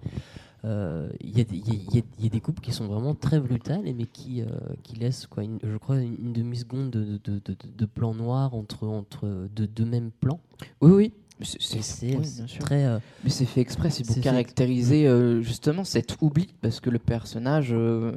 euh, 0.65 1.09
il 1.21 1.37
y, 1.37 1.41
a 1.41 1.45
des- 1.45 1.57
il 1.57 1.95
y 1.95 1.99
a- 1.99 2.03
il 2.19 2.25
y 2.25 2.27
a 2.27 2.31
des 2.31 2.41
coupes 2.41 2.61
qui 2.61 2.71
sont 2.71 2.87
vraiment 2.87 3.15
très 3.15 3.41
brutales, 3.41 3.83
mais 3.83 4.05
qui, 4.05 4.43
euh, 4.43 4.47
qui 4.85 4.95
laissent, 4.97 5.27
quoi, 5.27 5.43
une- 5.43 5.59
je 5.65 5.77
crois, 5.79 5.97
une, 5.97 6.33
demi-seconde 6.33 6.91
de, 6.91 7.05
de, 7.05 7.19
de, 7.25 7.41
de- 7.45 7.57
de 7.77 7.87
plan 7.87 8.15
noir 8.15 8.55
entre, 8.55 8.87
entre 8.87 9.49
deux, 9.57 9.67
deux 9.67 9.87
mêmes 9.87 10.11
plans. 10.21 10.41
Oui, 10.81 10.93
oui. 10.93 11.12
C'est- 11.42 12.16
oui, 12.16 12.26
très. 12.59 12.85
euh, 12.85 12.99
Mais 13.25 13.30
c'est 13.30 13.45
fait 13.47 13.61
exprès, 13.61 13.90
c'est 13.90 14.04
pour 14.07 14.18
caractériser 14.21 15.07
euh, 15.07 15.40
justement 15.42 15.85
cet 15.85 16.16
oubli, 16.21 16.49
parce 16.62 16.80
que 16.80 16.90
le 16.90 16.99
personnage 16.99 17.68
euh, 17.73 18.12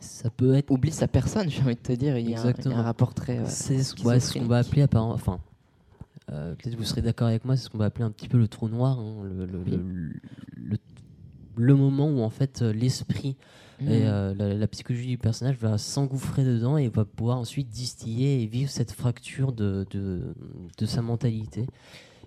ça 0.00 0.30
peut 0.30 0.54
être. 0.54 0.70
oublie 0.70 0.90
sa 0.92 1.06
personne, 1.08 1.48
j'ai 1.50 1.62
envie 1.62 1.74
de 1.74 1.80
te 1.80 1.92
dire. 1.92 2.16
Il 2.18 2.28
y 2.28 2.34
a, 2.34 2.40
un- 2.40 2.42
il 2.42 2.44
y 2.44 2.46
a 2.46 2.46
un 2.46 2.48
Exactement. 2.50 2.82
rapport 2.82 3.14
très. 3.14 3.44
C'est 3.46 3.82
ce, 3.82 3.94
qu'on 3.94 4.46
va 4.46 4.58
appeler 4.58 4.82
apparemment. 4.82 5.12
Enfin, 5.14 5.38
peut-être 6.26 6.74
vous 6.76 6.84
serez 6.84 7.02
d'accord 7.02 7.28
avec 7.28 7.44
moi, 7.44 7.56
c'est 7.56 7.64
ce 7.64 7.70
qu'on 7.70 7.78
va 7.78 7.86
appeler 7.86 8.04
un 8.04 8.10
petit 8.10 8.28
peu 8.28 8.38
le 8.38 8.48
trou 8.48 8.68
noir, 8.68 8.98
hein, 8.98 9.22
le, 9.24 9.46
le, 9.46 9.58
Oui. 9.58 9.70
le, 9.70 10.12
le- 10.56 10.78
le 11.56 11.74
moment 11.74 12.08
où 12.08 12.20
en 12.20 12.30
fait 12.30 12.62
l'esprit 12.62 13.36
Mhm. 13.82 13.88
et 13.90 14.00
la, 14.04 14.34
la 14.34 14.68
psychologie 14.68 15.06
du 15.08 15.16
personnage 15.18 15.56
va 15.56 15.78
s'engouffrer 15.78 16.44
dedans 16.44 16.76
et 16.76 16.88
va 16.88 17.06
pouvoir 17.06 17.38
ensuite 17.38 17.68
distiller 17.70 18.42
et 18.42 18.46
vivre 18.46 18.70
cette 18.70 18.92
fracture 18.92 19.52
de, 19.52 19.86
de, 19.90 20.34
de 20.76 20.86
sa 20.86 21.00
mentalité. 21.00 21.64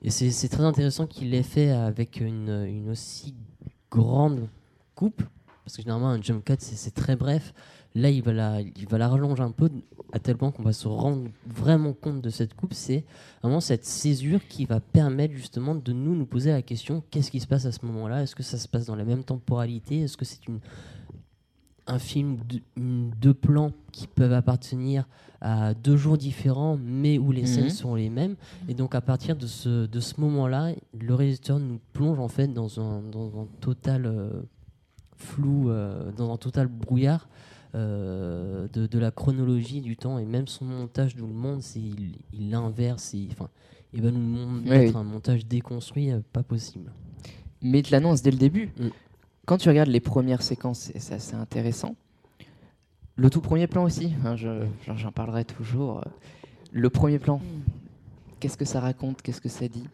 Et 0.04 0.10
c'est 0.10 0.50
très 0.50 0.64
intéressant 0.64 1.08
qu'il 1.08 1.30
l'ait 1.30 1.44
fait 1.44 1.72
avec 1.72 2.20
une, 2.20 2.90
aussi 2.92 3.34
grande 3.90 4.50
coupe, 4.96 5.24
parce 5.64 5.78
que 5.78 5.82
généralement 5.82 6.10
un 6.10 6.22
jump 6.22 6.44
cut 6.44 6.56
c'est 6.60 6.94
très 6.94 7.16
bref. 7.16 7.54
Là, 7.96 8.10
il 8.10 8.24
va 8.24 8.34
la, 8.34 8.62
il 8.62 8.88
rallonger 8.90 9.44
un 9.44 9.52
peu 9.52 9.70
à 10.12 10.20
tel 10.20 10.36
point 10.36 10.52
qu'on 10.52 10.64
va 10.64 10.74
se 10.74 10.88
rendre 10.88 11.30
vraiment 11.46 11.94
compte 11.94 12.22
de 12.22 12.30
cette 12.32 12.56
coupe. 12.56 12.74
C'est 12.74 13.06
vraiment 13.42 13.60
cette 13.60 13.86
césure 13.86 14.46
qui 14.48 14.66
va 14.66 14.80
permettre 14.80 15.36
justement 15.36 15.76
de 15.76 15.94
nous 15.94 16.16
nous 16.16 16.26
poser 16.26 16.52
la 16.52 16.64
question 16.64 17.04
qu'est-ce 17.12 17.30
qui 17.30 17.40
se 17.40 17.48
passe 17.48 17.66
à 17.66 17.72
ce 17.72 17.86
moment-là? 17.86 18.24
Est-ce 18.24 18.36
que 18.36 18.44
ça 18.44 18.58
se 18.58 18.68
passe 18.68 18.88
dans 18.88 18.96
la 18.96 19.06
même 19.06 19.24
temporalité? 19.24 20.02
Est-ce 20.02 20.18
que 20.18 20.26
c'est 20.26 20.48
une 20.48 20.60
un 21.88 22.00
film 22.00 22.38
de 22.48 22.62
deux 23.20 23.34
plans 23.34 23.72
qui 23.92 24.08
peuvent 24.08 24.34
appartenir 24.34 25.08
à 25.42 25.74
deux 25.74 25.98
jours 25.98 26.18
différents, 26.18 26.78
mais 26.82 27.18
où 27.18 27.32
les 27.34 27.42
Mhm. 27.42 27.48
scènes 27.48 27.70
sont 27.70 27.96
les 27.96 28.10
mêmes. 28.10 28.36
Et 28.70 28.74
donc 28.74 28.96
à 28.96 29.02
partir 29.02 29.36
de 29.36 29.46
ce, 29.48 29.86
de 29.86 30.00
ce 30.00 30.22
moment-là, 30.22 30.74
le 30.98 31.14
réalisateur 31.14 31.60
nous 31.60 31.80
plonge 31.92 32.20
en 32.20 32.30
fait 32.30 32.48
dans 32.48 32.80
un, 32.80 33.02
dans 33.02 33.42
un 33.42 33.48
total 33.60 34.06
euh, 34.06 34.30
flou, 35.18 35.70
euh, 35.70 36.12
dans 36.16 36.32
un 36.34 36.38
total 36.38 36.68
brouillard 36.68 37.28
euh, 37.76 38.68
de, 38.72 38.86
de 38.88 39.00
la 39.00 39.12
chronologie 39.12 39.82
du 39.82 39.98
temps 39.98 40.18
et 40.20 40.26
même 40.26 40.48
son 40.48 40.64
montage 40.66 41.16
nous 41.18 41.28
le 41.28 41.34
montre, 41.34 41.66
il, 41.76 42.14
il 42.32 42.50
l'inverse, 42.52 43.14
il, 43.14 43.30
enfin, 43.32 43.50
il 43.94 44.02
va 44.02 44.12
nous 44.12 44.20
mon- 44.20 44.60
Oui, 44.62 44.70
mettre 44.70 44.94
oui. 44.96 45.00
un 45.02 45.04
montage 45.04 45.46
déconstruit, 45.46 46.12
pas 46.32 46.44
possible. 46.44 46.92
Mais 47.62 47.82
te 47.82 47.92
l'annonce 47.92 48.22
dès 48.22 48.32
le 48.32 48.38
début. 48.38 48.72
Mm. 48.80 48.88
Quand 49.46 49.58
tu 49.58 49.70
regardes 49.70 49.90
les 49.90 50.00
premières 50.00 50.42
séquences, 50.42 50.92
c'est 50.98 51.14
assez 51.14 51.36
intéressant. 51.36 51.96
Le 53.16 53.30
tout 53.30 53.42
premier 53.42 53.68
plan 53.68 53.84
aussi, 53.84 54.14
hein, 54.26 54.36
je- 54.36 54.66
j'en 54.96 55.12
parlerai 55.12 55.46
toujours. 55.46 56.00
euh, 56.00 56.02
Le 56.72 56.90
premier 56.90 57.20
plan, 57.20 57.40
qu'est-ce 58.40 58.58
que 58.58 58.66
ça 58.66 58.80
raconte 58.80 59.22
Qu'est-ce 59.22 59.42
que 59.42 59.50
ça 59.50 59.68
dit? 59.68 59.88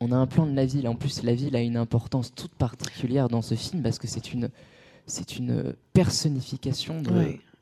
On 0.00 0.12
a 0.12 0.16
un 0.16 0.26
plan 0.28 0.46
de 0.46 0.54
la 0.54 0.64
ville. 0.64 0.86
En 0.86 0.94
plus, 0.94 1.22
la 1.24 1.34
ville 1.34 1.56
a 1.56 1.60
une 1.60 1.76
importance 1.76 2.32
toute 2.34 2.52
particulière 2.52 3.28
dans 3.28 3.42
ce 3.42 3.54
film 3.56 3.82
parce 3.82 3.98
que 3.98 4.06
c'est 4.06 4.32
une, 4.32 4.48
c'est 5.06 5.36
une 5.38 5.74
personnification 5.92 7.00
de. 7.02 7.10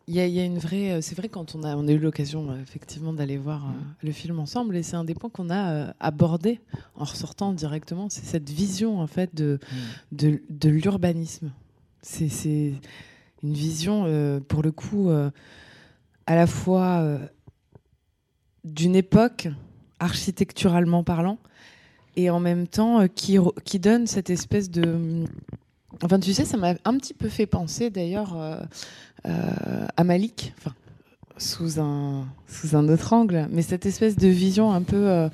Il 0.08 0.14
y, 0.14 0.20
a, 0.20 0.26
il 0.26 0.32
y 0.34 0.40
a 0.40 0.44
une 0.44 0.58
vraie. 0.58 0.92
euh, 0.94 1.00
C'est 1.00 1.14
vrai 1.16 1.28
quand 1.28 1.54
on 1.54 1.62
a, 1.62 1.76
on 1.76 1.86
a 1.86 1.92
eu 1.92 1.98
l'occasion 1.98 2.50
euh, 2.50 2.60
effectivement 2.60 3.12
d'aller 3.12 3.36
voir 3.38 3.66
euh, 3.66 3.72
le 4.02 4.10
film 4.12 4.40
ensemble, 4.40 4.76
et 4.76 4.82
c'est 4.82 4.96
un 4.96 5.04
des 5.04 5.14
points 5.14 5.30
qu'on 5.30 5.48
a 5.50 5.94
abordé 6.00 6.60
en 6.96 7.04
ressortant 7.04 7.52
directement, 7.52 8.08
c'est 8.08 8.24
cette 8.24 8.50
vision 8.50 9.00
en 9.00 9.06
fait 9.06 9.34
de 9.34 9.58
Mm. 9.62 10.16
de, 10.16 10.42
de 10.50 10.68
l'urbanisme. 10.70 11.52
C'est 12.02 12.28
c'est 12.28 12.74
une 13.44 13.54
vision 13.54 14.04
euh, 14.06 14.40
pour 14.40 14.62
le 14.62 14.72
coup 14.72 15.08
euh, 15.08 15.30
à 16.26 16.34
la 16.34 16.46
fois 16.48 16.98
euh, 17.00 17.18
d'une 18.64 18.96
époque 18.96 19.48
architecturalement 20.00 21.04
parlant 21.04 21.38
et 22.16 22.28
en 22.30 22.40
même 22.40 22.66
temps 22.66 23.06
qui, 23.08 23.38
qui 23.64 23.78
donne 23.78 24.06
cette 24.06 24.30
espèce 24.30 24.68
de 24.70 25.24
enfin 26.02 26.18
tu 26.20 26.32
sais 26.32 26.44
ça 26.44 26.56
m'a 26.56 26.74
un 26.84 26.96
petit 26.98 27.14
peu 27.14 27.28
fait 27.28 27.46
penser 27.46 27.90
d'ailleurs 27.90 28.36
euh, 28.36 28.60
à 29.24 30.04
Malik 30.04 30.52
enfin 30.58 30.74
sous 31.38 31.80
un 31.80 32.26
sous 32.46 32.76
un 32.76 32.88
autre 32.88 33.12
angle 33.12 33.48
mais 33.50 33.62
cette 33.62 33.86
espèce 33.86 34.16
de 34.16 34.28
vision 34.28 34.72
un 34.72 34.82
peu 34.82 35.08
euh, 35.08 35.28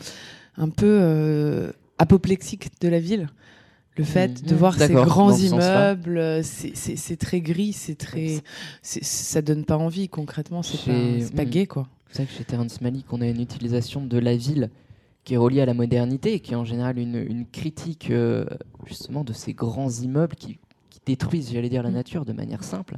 un 0.56 0.68
peu 0.68 0.86
euh, 1.00 1.72
apoplexique 1.98 2.70
de 2.80 2.88
la 2.88 3.00
ville 3.00 3.28
le 3.96 4.04
fait 4.04 4.44
de 4.44 4.52
Mhm. 4.52 4.58
voir 4.58 4.78
ces 4.78 4.92
grands 4.94 5.36
immeubles 5.36 6.18
euh, 6.18 6.42
c'est- 6.44 7.16
très 7.16 7.40
gris 7.40 7.72
c'est 7.72 7.96
très 7.96 8.42
ça 8.82 9.42
donne 9.42 9.64
pas 9.64 9.76
envie 9.76 10.08
concrètement 10.08 10.62
c'est 10.62 10.78
pas, 10.84 11.36
pas 11.36 11.44
mhm. 11.44 11.50
gay 11.50 11.66
quoi 11.66 11.88
C'est 12.10 12.22
vrai 12.22 12.26
que 12.32 12.38
chez 12.38 12.44
Terrence 12.44 12.80
Malick, 12.80 13.12
on 13.12 13.20
a 13.20 13.26
une 13.26 13.40
utilisation 13.40 14.04
de 14.04 14.18
la 14.18 14.36
ville 14.36 14.70
qui 15.24 15.34
est 15.34 15.36
reliée 15.36 15.60
à 15.60 15.66
la 15.66 15.74
modernité 15.74 16.32
et 16.34 16.40
qui 16.40 16.52
est 16.52 16.56
en 16.56 16.64
général 16.64 16.98
une, 16.98 17.16
une 17.16 17.44
critique 17.44 18.10
euh, 18.10 18.46
justement 18.86 19.24
de 19.24 19.32
ces 19.34 19.52
grands 19.52 19.90
immeubles 19.90 20.34
qui, 20.36 20.58
qui 20.88 21.00
détruisent, 21.04 21.50
j'allais 21.52 21.68
dire, 21.68 21.82
la 21.82 21.90
Mm. 21.90 21.94
nature 22.00 22.24
de 22.24 22.32
manière 22.32 22.64
simple. 22.64 22.96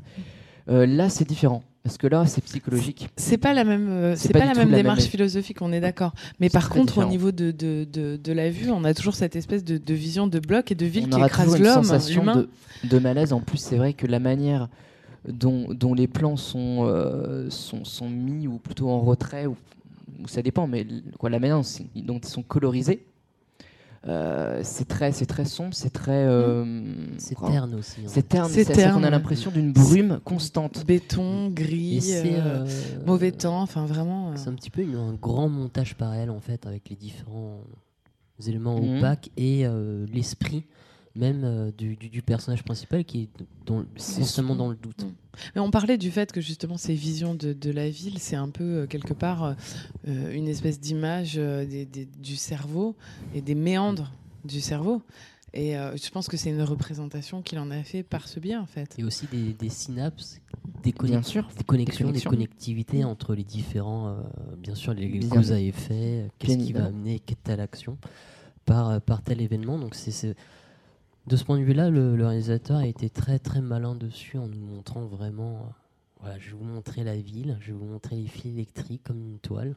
Euh, 0.71 0.87
là, 0.87 1.09
c'est 1.09 1.27
différent 1.29 1.63
parce 1.83 1.97
que 1.97 2.07
là, 2.07 2.27
c'est 2.27 2.43
psychologique. 2.45 3.09
C'est 3.17 3.39
pas 3.39 3.55
la 3.55 3.65
même, 3.65 3.89
euh, 3.89 4.15
C'est 4.17 4.33
pas 4.35 4.45
la 4.45 4.55
même 4.55 4.71
la 4.71 4.77
démarche 4.77 5.01
même- 5.01 5.09
philosophique, 5.09 5.63
on 5.63 5.73
est 5.73 5.81
d'accord. 5.81 6.13
Mais 6.39 6.51
par 6.51 6.69
contre, 6.69 6.93
différent. 6.95 7.07
au 7.07 7.11
niveau 7.11 7.33
de, 7.33 7.51
de, 7.51 7.85
de, 7.91 8.17
de 8.23 8.33
la 8.33 8.51
vue, 8.51 8.71
on 8.71 8.85
a 8.85 8.93
toujours 8.95 9.15
cette 9.15 9.35
espèce 9.35 9.65
de, 9.65 9.79
de 9.79 9.95
vision 9.95 10.27
de 10.27 10.39
bloc 10.39 10.71
et 10.71 10.75
de 10.75 10.85
ville 10.87 11.07
on 11.11 11.17
qui 11.17 11.23
écrase 11.25 11.59
l'homme, 11.59 11.83
sensation 11.85 12.21
l'humain. 12.21 12.47
de, 12.85 12.99
malaise. 12.99 13.33
En 13.33 13.41
plus, 13.41 13.57
c'est 13.59 13.77
vrai 13.77 13.95
que 13.95 14.07
la 14.07 14.19
manière 14.21 14.69
dont, 15.27 15.69
dont 15.73 15.95
les 15.95 16.07
plans 16.07 16.37
sont, 16.37 16.85
euh, 16.87 17.49
sont, 17.51 17.85
sont 17.85 18.11
mis, 18.11 18.47
ou 18.47 18.59
plutôt 18.59 18.91
en 18.91 19.01
retrait, 19.01 19.47
ou, 19.47 19.57
ou 20.23 20.29
ça 20.29 20.43
dépend, 20.43 20.67
mais 20.67 20.87
quoi, 21.19 21.31
la 21.31 21.39
manière 21.39 21.63
dont 21.97 22.19
ils 22.23 22.29
sont 22.29 22.43
colorisés, 22.43 23.07
euh, 24.09 24.61
c'est 24.63 24.89
très, 24.89 25.13
c'est 25.13 25.27
très 25.27 25.45
sombre, 25.45 25.75
c'est 25.75 25.91
très. 25.93 26.25
euh, 26.27 26.85
C'est 27.19 27.37
vraiment- 27.37 27.53
terne 27.53 27.75
aussi. 27.75 28.01
hein. 28.01 28.05
C'est 28.07 28.29
terne, 28.29 28.49
C'est 28.51 28.65
terne, 28.65 29.05
a 29.05 29.11
l'impression 29.11 29.51
d'une 29.51 29.73
brume 29.73 30.21
constante. 30.25 30.85
Béton, 30.87 31.49
gris, 31.51 32.01
c'est 32.01 32.35
euh, 32.37 32.65
euh, 32.65 32.67
mauvais 33.07 33.33
temps, 33.33 33.61
enfin 33.61 33.85
vraiment. 33.85 34.31
euh, 34.31 34.33
C'est 34.37 34.49
un 34.49 34.55
petit 34.55 34.71
peu 34.71 34.83
une- 34.83 34.95
un 34.97 35.13
grand 35.15 35.49
montage 35.51 35.95
parallèle 35.97 36.31
en 36.31 36.41
fait 36.41 36.67
avec 36.67 36.89
les 36.89 36.97
différents 36.97 37.61
éléments 38.47 38.81
Mhm. 38.81 38.99
opaques 38.99 39.31
et 39.37 39.67
euh, 39.67 40.07
l'esprit 40.13 40.65
même 41.17 41.43
euh, 41.45 41.71
du, 41.77 41.97
du- 41.97 42.09
du 42.09 42.23
personnage 42.23 42.63
principal 42.63 43.05
qui 43.05 43.23
est 43.23 43.29
dans, 43.67 43.85
C'est 43.97 44.21
constamment 44.21 44.55
dans 44.55 44.69
le 44.69 44.77
doute. 44.77 45.03
Mhm. 45.05 45.13
Mais 45.55 45.61
on 45.61 45.71
parlait 45.71 45.99
du 45.99 46.11
fait 46.11 46.31
que 46.33 46.41
justement 46.41 46.77
ces 46.77 46.95
visions 46.95 47.35
de, 47.35 47.53
de 47.53 47.71
la 47.71 47.89
ville, 47.91 48.19
c'est 48.19 48.37
un 48.37 48.49
peu 48.51 48.65
euh, 48.83 48.87
quelque 48.87 49.15
part 49.15 49.55
euh, 50.09 50.33
une 50.33 50.47
espèce 50.49 50.79
d'image 50.81 51.35
euh, 51.37 51.65
des- 51.67 51.85
des- 51.87 52.07
du 52.07 52.37
cerveau 52.37 52.95
et 53.35 53.41
des 53.41 53.55
méandres 53.55 54.13
du 54.45 54.61
cerveau. 54.61 55.03
Et 55.53 55.77
euh, 55.77 55.97
je 55.97 56.09
pense 56.11 56.29
que 56.29 56.37
c'est 56.37 56.51
une 56.51 56.63
représentation 56.63 57.43
qu'il 57.43 57.59
en 57.59 57.73
a 57.73 57.83
fait 57.83 58.05
par 58.05 58.29
ce 58.29 58.39
biais 58.39 58.55
en 58.57 58.67
fait. 58.67 58.95
Et 58.99 59.03
aussi 59.03 59.27
des, 59.27 59.53
des 59.53 59.69
synapses, 59.69 60.41
des, 60.85 60.93
connex- 60.93 61.07
Bien 61.11 61.23
sûr. 61.23 61.49
des 61.59 61.65
connexions, 61.65 62.07
des, 62.07 62.11
connexions. 62.13 62.31
connectivités 62.31 63.03
entre 63.03 63.35
les 63.35 63.43
différents, 63.43 64.11
euh, 64.11 64.21
bien 64.59 64.77
sûr, 64.77 64.95
les 64.95 65.09
Bien. 65.09 65.29
causes 65.29 65.51
à 65.51 65.59
effet, 65.61 66.29
qu'est-ce 66.39 66.57
qui 66.59 66.73
va 66.73 66.85
amener 66.85 67.21
telle 67.43 67.59
action 67.61 67.99
par, 68.65 69.01
par 69.01 69.23
tel 69.23 69.41
événement. 69.41 69.77
Donc 69.77 69.97
c'est- 69.97 70.37
de 71.27 71.37
ce 71.37 71.45
point 71.45 71.59
de 71.59 71.65
vue-là, 71.65 71.91
le, 71.91 72.17
le 72.17 72.27
réalisateur 72.27 72.79
a 72.79 72.87
été 72.87 73.09
très 73.11 73.39
très 73.39 73.61
malin 73.61 73.95
dessus 73.95 74.39
en 74.39 74.49
nous 74.49 74.59
montrant 74.61 75.05
vraiment. 75.07 75.57
euh, 75.57 75.71
voilà, 76.21 76.39
je 76.39 76.51
vais 76.51 76.57
vous 76.57 76.65
montrer 76.65 77.03
la 77.05 77.17
ville, 77.17 77.57
je 77.61 77.69
vais 77.73 77.79
vous 77.79 77.85
montrer 77.87 78.17
les 78.17 78.27
fils 78.27 78.53
électriques 78.53 79.03
comme 79.05 79.21
une 79.21 79.39
toile. 79.39 79.75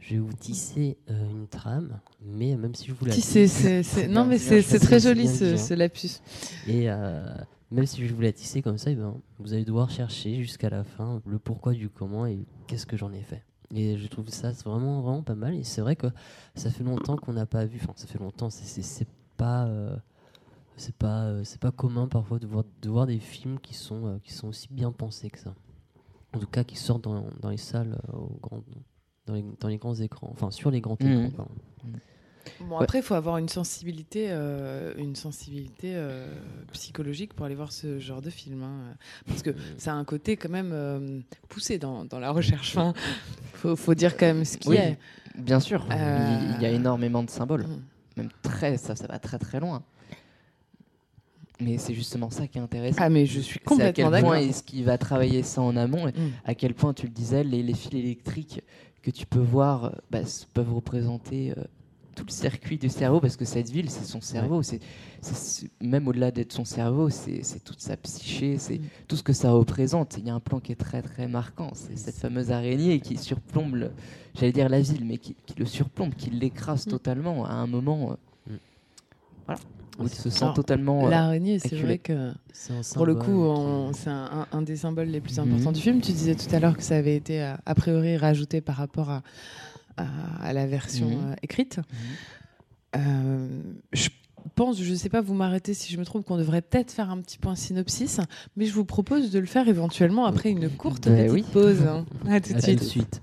Je 0.00 0.14
vais 0.14 0.20
vous 0.20 0.32
tisser 0.32 0.96
euh, 1.10 1.30
une 1.30 1.48
trame, 1.48 1.98
mais 2.24 2.56
même 2.56 2.74
si 2.74 2.86
je 2.86 2.92
vous 2.92 3.04
la 3.04 3.12
Si, 3.12 3.20
c'est- 3.48 4.08
non, 4.08 4.24
mais 4.24 4.38
c'est 4.38 4.78
très 4.78 5.00
joli 5.00 5.26
ce, 5.28 5.56
ce 5.56 5.74
lapsus. 5.74 6.20
Et 6.66 6.88
euh, 6.90 7.26
même 7.70 7.84
si 7.86 8.06
je 8.06 8.14
vous 8.14 8.20
la 8.20 8.32
tisser 8.32 8.62
comme 8.62 8.78
ça, 8.78 8.90
eh 8.90 8.94
ben, 8.94 9.14
vous 9.38 9.52
allez 9.54 9.64
devoir 9.64 9.90
chercher 9.90 10.36
jusqu'à 10.42 10.70
la 10.70 10.84
fin 10.84 11.20
le 11.26 11.38
pourquoi 11.38 11.72
du 11.74 11.88
comment 11.88 12.26
et 12.26 12.38
qu'est-ce 12.66 12.86
que 12.86 12.96
j'en 12.96 13.12
ai 13.12 13.22
fait. 13.22 13.42
Et 13.74 13.98
je 13.98 14.06
trouve 14.06 14.28
ça 14.28 14.52
vraiment, 14.64 15.00
vraiment 15.02 15.22
pas 15.22 15.34
mal. 15.34 15.54
Et 15.54 15.64
c'est 15.64 15.80
vrai 15.82 15.96
que 15.96 16.06
ça 16.54 16.70
fait 16.70 16.84
longtemps 16.84 17.16
qu'on 17.16 17.32
n'a 17.34 17.44
pas 17.46 17.64
vu. 17.66 17.78
Enfin, 17.82 17.92
ça 17.96 18.06
fait 18.06 18.18
longtemps. 18.18 18.50
c'est- 18.50 19.08
pas, 19.36 19.66
euh, 19.66 19.94
c'est 20.78 20.94
pas, 20.96 21.24
euh, 21.24 21.42
c'est 21.44 21.60
pas 21.60 21.70
commun 21.70 22.08
parfois 22.08 22.38
de 22.38 22.46
voir, 22.46 22.64
de 22.82 22.88
voir 22.88 23.06
des 23.06 23.18
films 23.18 23.58
qui 23.60 23.74
sont, 23.74 24.06
euh, 24.06 24.18
qui 24.22 24.32
sont 24.32 24.48
aussi 24.48 24.68
bien 24.70 24.90
pensés 24.92 25.28
que 25.30 25.38
ça. 25.38 25.54
En 26.34 26.38
tout 26.38 26.46
cas, 26.46 26.64
qui 26.64 26.76
sortent 26.76 27.04
dans, 27.04 27.24
dans 27.40 27.50
les 27.50 27.56
salles, 27.56 27.98
euh, 28.08 28.16
au 28.16 28.38
grand, 28.42 28.62
dans, 29.26 29.34
les, 29.34 29.44
dans 29.60 29.68
les 29.68 29.78
grands 29.78 29.94
écrans. 29.94 30.28
Enfin, 30.32 30.50
sur 30.50 30.70
les 30.70 30.80
grands 30.80 30.96
Mhm. 31.00 31.26
écrans. 31.26 31.30
pardon. 31.36 31.52
Bon, 32.60 32.78
après, 32.78 33.00
il 33.00 33.02
faut 33.02 33.14
avoir 33.14 33.36
une 33.36 33.48
sensibilité, 33.48 34.28
euh, 34.30 34.94
une 34.96 35.14
sensibilité 35.16 35.92
euh, 35.94 36.26
psychologique 36.72 37.34
pour 37.34 37.44
aller 37.44 37.54
voir 37.54 37.72
ce 37.72 37.98
genre 37.98 38.22
de 38.22 38.30
film. 38.30 38.62
hein. 38.62 38.94
Parce 39.26 39.42
que 39.42 39.50
ça 39.76 39.92
a 39.92 39.96
un 39.96 40.04
côté 40.04 40.36
quand 40.38 40.48
même 40.48 40.70
euh, 40.72 41.20
poussé 41.48 41.78
dans, 41.78 42.04
dans 42.06 42.18
la 42.18 42.30
recherche. 42.30 42.74
Il 42.76 43.56
faut, 43.58 43.76
faut 43.76 43.94
dire 43.94 44.16
quand 44.16 44.26
même 44.26 44.44
ce 44.46 44.56
qu'il 44.56 44.70
Oui, 44.70 44.76
y 44.76 44.80
a. 44.80 44.96
Bien 45.36 45.60
sûr. 45.60 45.86
Euh, 45.90 46.52
Il 46.56 46.62
y 46.62 46.66
a 46.66 46.70
énormément 46.70 47.22
de 47.22 47.30
symboles. 47.30 47.64
Mm. 47.66 47.82
Même 48.16 48.28
très, 48.42 48.76
ça, 48.78 48.96
ça 48.96 49.06
va 49.06 49.18
très 49.18 49.38
très 49.38 49.60
loin. 49.60 49.82
Mais 51.60 51.76
c'est 51.78 51.94
justement 51.94 52.30
ça 52.30 52.46
qui 52.46 52.58
est 52.58 52.60
intéressant. 52.60 52.98
Ah, 53.00 53.08
mais 53.08 53.26
je 53.26 53.40
suis 53.40 53.54
C'est 53.58 53.66
à 53.66 53.68
complètement 53.68 53.92
quel 53.94 54.10
d'accord. 54.10 54.28
point 54.30 54.38
est-ce 54.38 54.62
qu'il 54.62 54.84
va 54.84 54.96
travailler 54.98 55.42
ça 55.42 55.60
en 55.60 55.76
amont 55.76 56.06
et 56.08 56.12
Mm. 56.12 56.30
à 56.44 56.54
quel 56.54 56.74
point, 56.74 56.94
tu 56.94 57.06
le 57.06 57.12
disais, 57.12 57.42
les, 57.42 57.62
les 57.62 57.74
fils 57.74 57.94
électriques 57.94 58.62
que 59.02 59.10
tu 59.10 59.26
peux 59.26 59.40
voir 59.40 59.84
euh, 59.86 59.90
bah, 60.10 60.20
peuvent 60.54 60.72
représenter 60.74 61.52
euh, 61.56 61.64
tout 62.14 62.24
le 62.26 62.32
circuit 62.32 62.78
du 62.78 62.88
cerveau, 62.88 63.20
parce 63.20 63.36
que 63.36 63.44
cette 63.44 63.70
ville, 63.70 63.90
c'est 63.90 64.04
son 64.04 64.20
cerveau. 64.20 64.62
C'est, 64.62 64.80
même 65.80 66.06
au-delà 66.08 66.30
d'être 66.32 66.52
son 66.52 66.64
cerveau, 66.64 67.10
c'est, 67.10 67.42
toute 67.64 67.80
sa 67.80 67.96
psyché, 67.96 68.58
c'est 68.58 68.78
Mm. 68.78 68.82
tout 69.08 69.16
ce 69.16 69.22
que 69.24 69.32
ça 69.32 69.50
représente. 69.50 70.16
Il 70.18 70.26
y 70.26 70.30
a 70.30 70.34
un 70.34 70.40
plan 70.40 70.60
qui 70.60 70.70
est 70.72 70.76
très 70.76 71.02
très 71.02 71.26
marquant, 71.26 71.70
c'est 71.74 71.96
cette 71.96 72.16
fameuse 72.16 72.50
araignée 72.52 73.00
qui 73.00 73.16
surplombe, 73.16 73.90
j'allais 74.34 74.52
dire 74.52 74.68
la 74.68 74.80
ville, 74.80 75.04
mais 75.04 75.18
qui, 75.18 75.34
qui 75.46 75.54
le 75.58 75.66
surplombe, 75.66 76.14
qui 76.14 76.30
l'écrase 76.30 76.86
Mm. 76.86 76.90
totalement 76.90 77.44
à 77.46 77.52
un 77.54 77.66
moment. 77.66 78.12
euh, 78.12 78.52
Mm. 78.52 78.58
Voilà. 79.46 79.60
Où 79.98 80.04
il 80.04 80.10
se 80.10 80.30
sent 80.30 80.44
Alors, 80.44 80.54
totalement. 80.54 81.06
euh, 81.06 81.10
L'araignée, 81.10 81.58
c'est 81.58 81.74
vrai 81.76 81.98
que 81.98 82.32
pour 82.94 83.04
le 83.06 83.14
coup, 83.16 83.24
qui- 83.24 83.30
on- 83.32 83.92
c'est 83.92 84.10
un, 84.10 84.46
un- 84.52 84.58
un 84.58 84.62
des 84.62 84.76
symboles 84.76 85.08
les 85.08 85.20
plus 85.20 85.38
Mhm. 85.38 85.52
importants 85.52 85.72
du 85.72 85.80
film. 85.80 86.00
Tu 86.00 86.12
disais 86.12 86.34
tout 86.36 86.54
à 86.54 86.60
l'heure 86.60 86.76
que 86.76 86.82
ça 86.84 86.96
avait 86.96 87.16
été 87.16 87.42
euh, 87.42 87.54
a 87.66 87.74
priori 87.74 88.16
rajouté 88.16 88.60
par 88.60 88.76
rapport 88.76 89.10
à, 89.10 89.22
à, 89.96 90.06
à 90.40 90.52
la 90.52 90.66
version 90.66 91.08
Mhm. 91.08 91.30
euh, 91.32 91.34
écrite. 91.42 91.78
Mhm. 91.78 91.84
Euh, 92.96 93.48
je 93.92 94.08
pense, 94.54 94.80
je 94.80 94.90
ne 94.90 94.96
sais 94.96 95.08
pas, 95.08 95.20
vous 95.20 95.34
m'arrêtez 95.34 95.74
si 95.74 95.92
je 95.92 95.98
me 95.98 96.04
trompe, 96.04 96.24
qu'on 96.24 96.38
devrait 96.38 96.62
peut-être 96.62 96.90
faire 96.92 97.10
un 97.10 97.18
petit 97.20 97.38
point 97.38 97.54
synopsis, 97.54 98.20
mais 98.56 98.64
je 98.66 98.72
vous 98.72 98.84
propose 98.84 99.30
de 99.30 99.38
le 99.38 99.46
faire 99.46 99.68
éventuellement 99.68 100.24
après 100.26 100.50
une 100.50 100.70
courte 100.70 101.08
Ben 101.08 101.16
petite 101.26 101.32
oui. 101.32 101.44
pause. 101.52 101.82
hein. 101.82 102.06
À 102.28 102.40
tout 102.40 102.58
suite. 102.60 102.78
de 102.78 102.84
suite. 102.84 103.20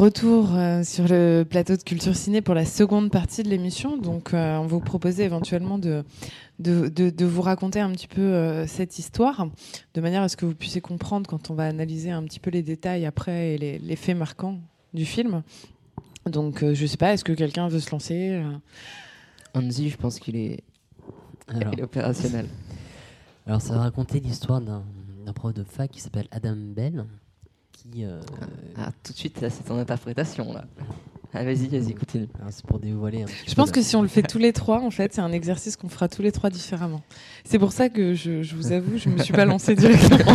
Retour 0.00 0.54
euh, 0.54 0.82
sur 0.82 1.06
le 1.06 1.42
plateau 1.44 1.76
de 1.76 1.82
Culture 1.82 2.16
Ciné 2.16 2.40
pour 2.40 2.54
la 2.54 2.64
seconde 2.64 3.10
partie 3.10 3.42
de 3.42 3.50
l'émission. 3.50 3.98
Donc, 3.98 4.32
euh, 4.32 4.56
on 4.56 4.66
vous 4.66 4.80
proposait 4.80 5.24
éventuellement 5.24 5.78
de, 5.78 6.04
de, 6.58 6.88
de- 6.88 7.10
de 7.10 7.24
vous 7.26 7.42
raconter 7.42 7.80
un 7.80 7.90
petit 7.92 8.06
peu 8.08 8.22
euh, 8.22 8.66
cette 8.66 8.98
histoire, 8.98 9.46
de 9.92 10.00
manière 10.00 10.22
à 10.22 10.30
ce 10.30 10.38
que 10.38 10.46
vous 10.46 10.54
puissiez 10.54 10.80
comprendre 10.80 11.28
quand 11.28 11.50
on 11.50 11.54
va 11.54 11.64
analyser 11.66 12.10
un 12.10 12.22
petit 12.22 12.40
peu 12.40 12.48
les 12.48 12.62
détails 12.62 13.04
après 13.04 13.54
et 13.54 13.58
les, 13.58 13.78
les 13.78 13.96
faits 13.96 14.16
marquants 14.16 14.58
du 14.94 15.04
film. 15.04 15.42
Donc, 16.24 16.62
euh, 16.62 16.72
je 16.74 16.86
sais 16.86 16.96
pas, 16.96 17.12
est-ce 17.12 17.24
que 17.24 17.32
quelqu'un 17.34 17.68
veut 17.68 17.80
se 17.80 17.90
lancer 17.90 18.42
Anzi, 19.52 19.90
je 19.90 19.98
pense 19.98 20.18
qu'il 20.18 20.36
est, 20.36 20.62
est 21.76 21.82
opérationnel. 21.82 22.46
alors, 23.46 23.60
ça 23.60 23.74
va 23.74 23.80
raconter 23.80 24.20
l'histoire 24.20 24.62
d'un 24.62 24.82
d'un 25.26 25.34
prof 25.34 25.52
de 25.52 25.62
fac 25.64 25.90
qui 25.90 26.00
s'appelle 26.00 26.26
Adam 26.30 26.56
Bell, 26.56 27.04
qui. 27.82 28.04
euh, 28.04 28.20
Ah, 28.76 28.90
tout 29.02 29.12
de 29.12 29.18
suite, 29.18 29.40
là, 29.40 29.50
c'est 29.50 29.64
ton 29.64 29.78
interprétation, 29.78 30.52
là. 30.52 30.64
Ah, 31.32 31.44
vas-y, 31.44 31.68
vas-y, 31.68 31.94
continue. 31.94 32.26
alors, 32.40 32.50
c'est 32.52 32.64
pour 32.66 32.80
dévoiler 32.80 33.24
Je 33.46 33.54
pense 33.54 33.70
que 33.70 33.80
si 33.82 33.94
on 33.94 34.02
le 34.02 34.08
fait 34.08 34.22
tous 34.28 34.38
les 34.38 34.52
trois, 34.52 34.80
en 34.82 34.90
fait, 34.90 35.14
c'est 35.14 35.20
un 35.20 35.30
exercice 35.30 35.76
qu'on 35.76 35.88
fera 35.88 36.08
tous 36.08 36.22
les 36.22 36.32
trois 36.32 36.50
différemment. 36.50 37.02
C'est 37.44 37.58
pour 37.60 37.70
ça 37.72 37.88
que 37.88 38.14
je, 38.14 38.42
je 38.42 38.56
vous 38.56 38.72
avoue, 38.72 38.98
je 38.98 39.08
me 39.08 39.18
suis 39.18 39.32
pas 39.32 39.44
lancée 39.44 39.76
directement. 39.76 40.34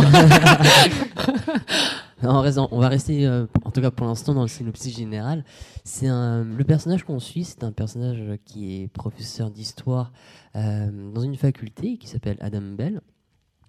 Non, 2.22 2.36
on, 2.36 2.40
reste 2.40 2.56
dans- 2.56 2.68
on 2.72 2.80
va 2.80 2.88
rester, 2.88 3.26
euh, 3.26 3.44
en 3.64 3.70
tout 3.70 3.82
cas 3.82 3.90
pour 3.90 4.06
l'instant, 4.06 4.32
dans 4.32 4.40
le 4.40 4.48
synopsis 4.48 4.96
général. 4.96 5.44
C'est 5.84 6.06
un, 6.08 6.44
le 6.44 6.64
personnage 6.64 7.04
qu'on 7.04 7.20
suit, 7.20 7.44
c'est 7.44 7.62
un 7.62 7.72
personnage 7.72 8.22
qui 8.46 8.80
est 8.82 8.88
professeur 8.88 9.50
d'histoire 9.50 10.12
euh, 10.56 10.88
dans 11.12 11.20
une 11.20 11.36
faculté 11.36 11.98
qui 11.98 12.08
s'appelle 12.08 12.38
Adam 12.40 12.62
Bell. 12.62 13.02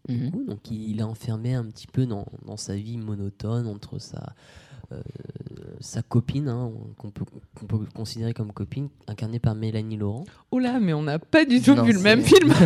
Mhm. 0.08 0.46
Donc 0.48 0.72
il 0.72 1.00
est 1.00 1.04
enfermé 1.04 1.54
un 1.54 1.66
petit 1.66 1.88
peu 1.88 2.06
dans, 2.06 2.26
dans 2.46 2.58
sa 2.58 2.76
vie 2.76 2.98
monotone 2.98 3.68
entre 3.68 4.00
sa, 4.00 4.34
euh, 4.94 5.02
sa 5.82 6.02
copine, 6.02 6.48
hein, 6.48 6.72
qu'on 6.98 7.12
peut, 7.12 7.26
considérer 7.94 8.34
comme 8.34 8.54
copine, 8.54 8.88
incarnée 9.08 9.40
par 9.40 9.54
Mélanie 9.54 9.98
Laurent. 9.98 10.24
Oh 10.52 10.60
là, 10.60 10.80
mais 10.80 10.94
on 10.94 11.04
n'a 11.04 11.20
pas 11.20 11.44
du 11.46 11.62
tout 11.62 11.76
Non, 11.76 11.84
vu 11.84 11.94
le 11.94 12.00
même 12.00 12.22
film. 12.22 12.54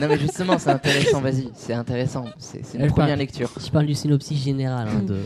Non, 0.00 0.08
mais 0.08 0.18
justement, 0.18 0.58
c'est 0.58 0.70
intéressant, 0.70 1.20
vas-y, 1.20 1.48
c'est 1.54 1.72
intéressant. 1.72 2.24
C'est 2.38 2.64
c'est 2.64 2.76
une 2.76 2.84
Elle 2.84 2.90
première 2.90 3.10
parle. 3.10 3.20
lecture. 3.20 3.50
Je 3.58 3.70
parle 3.70 3.86
du 3.86 3.94
synopsis 3.94 4.42
général 4.42 4.88
hein, 4.88 5.02
de, 5.02 5.20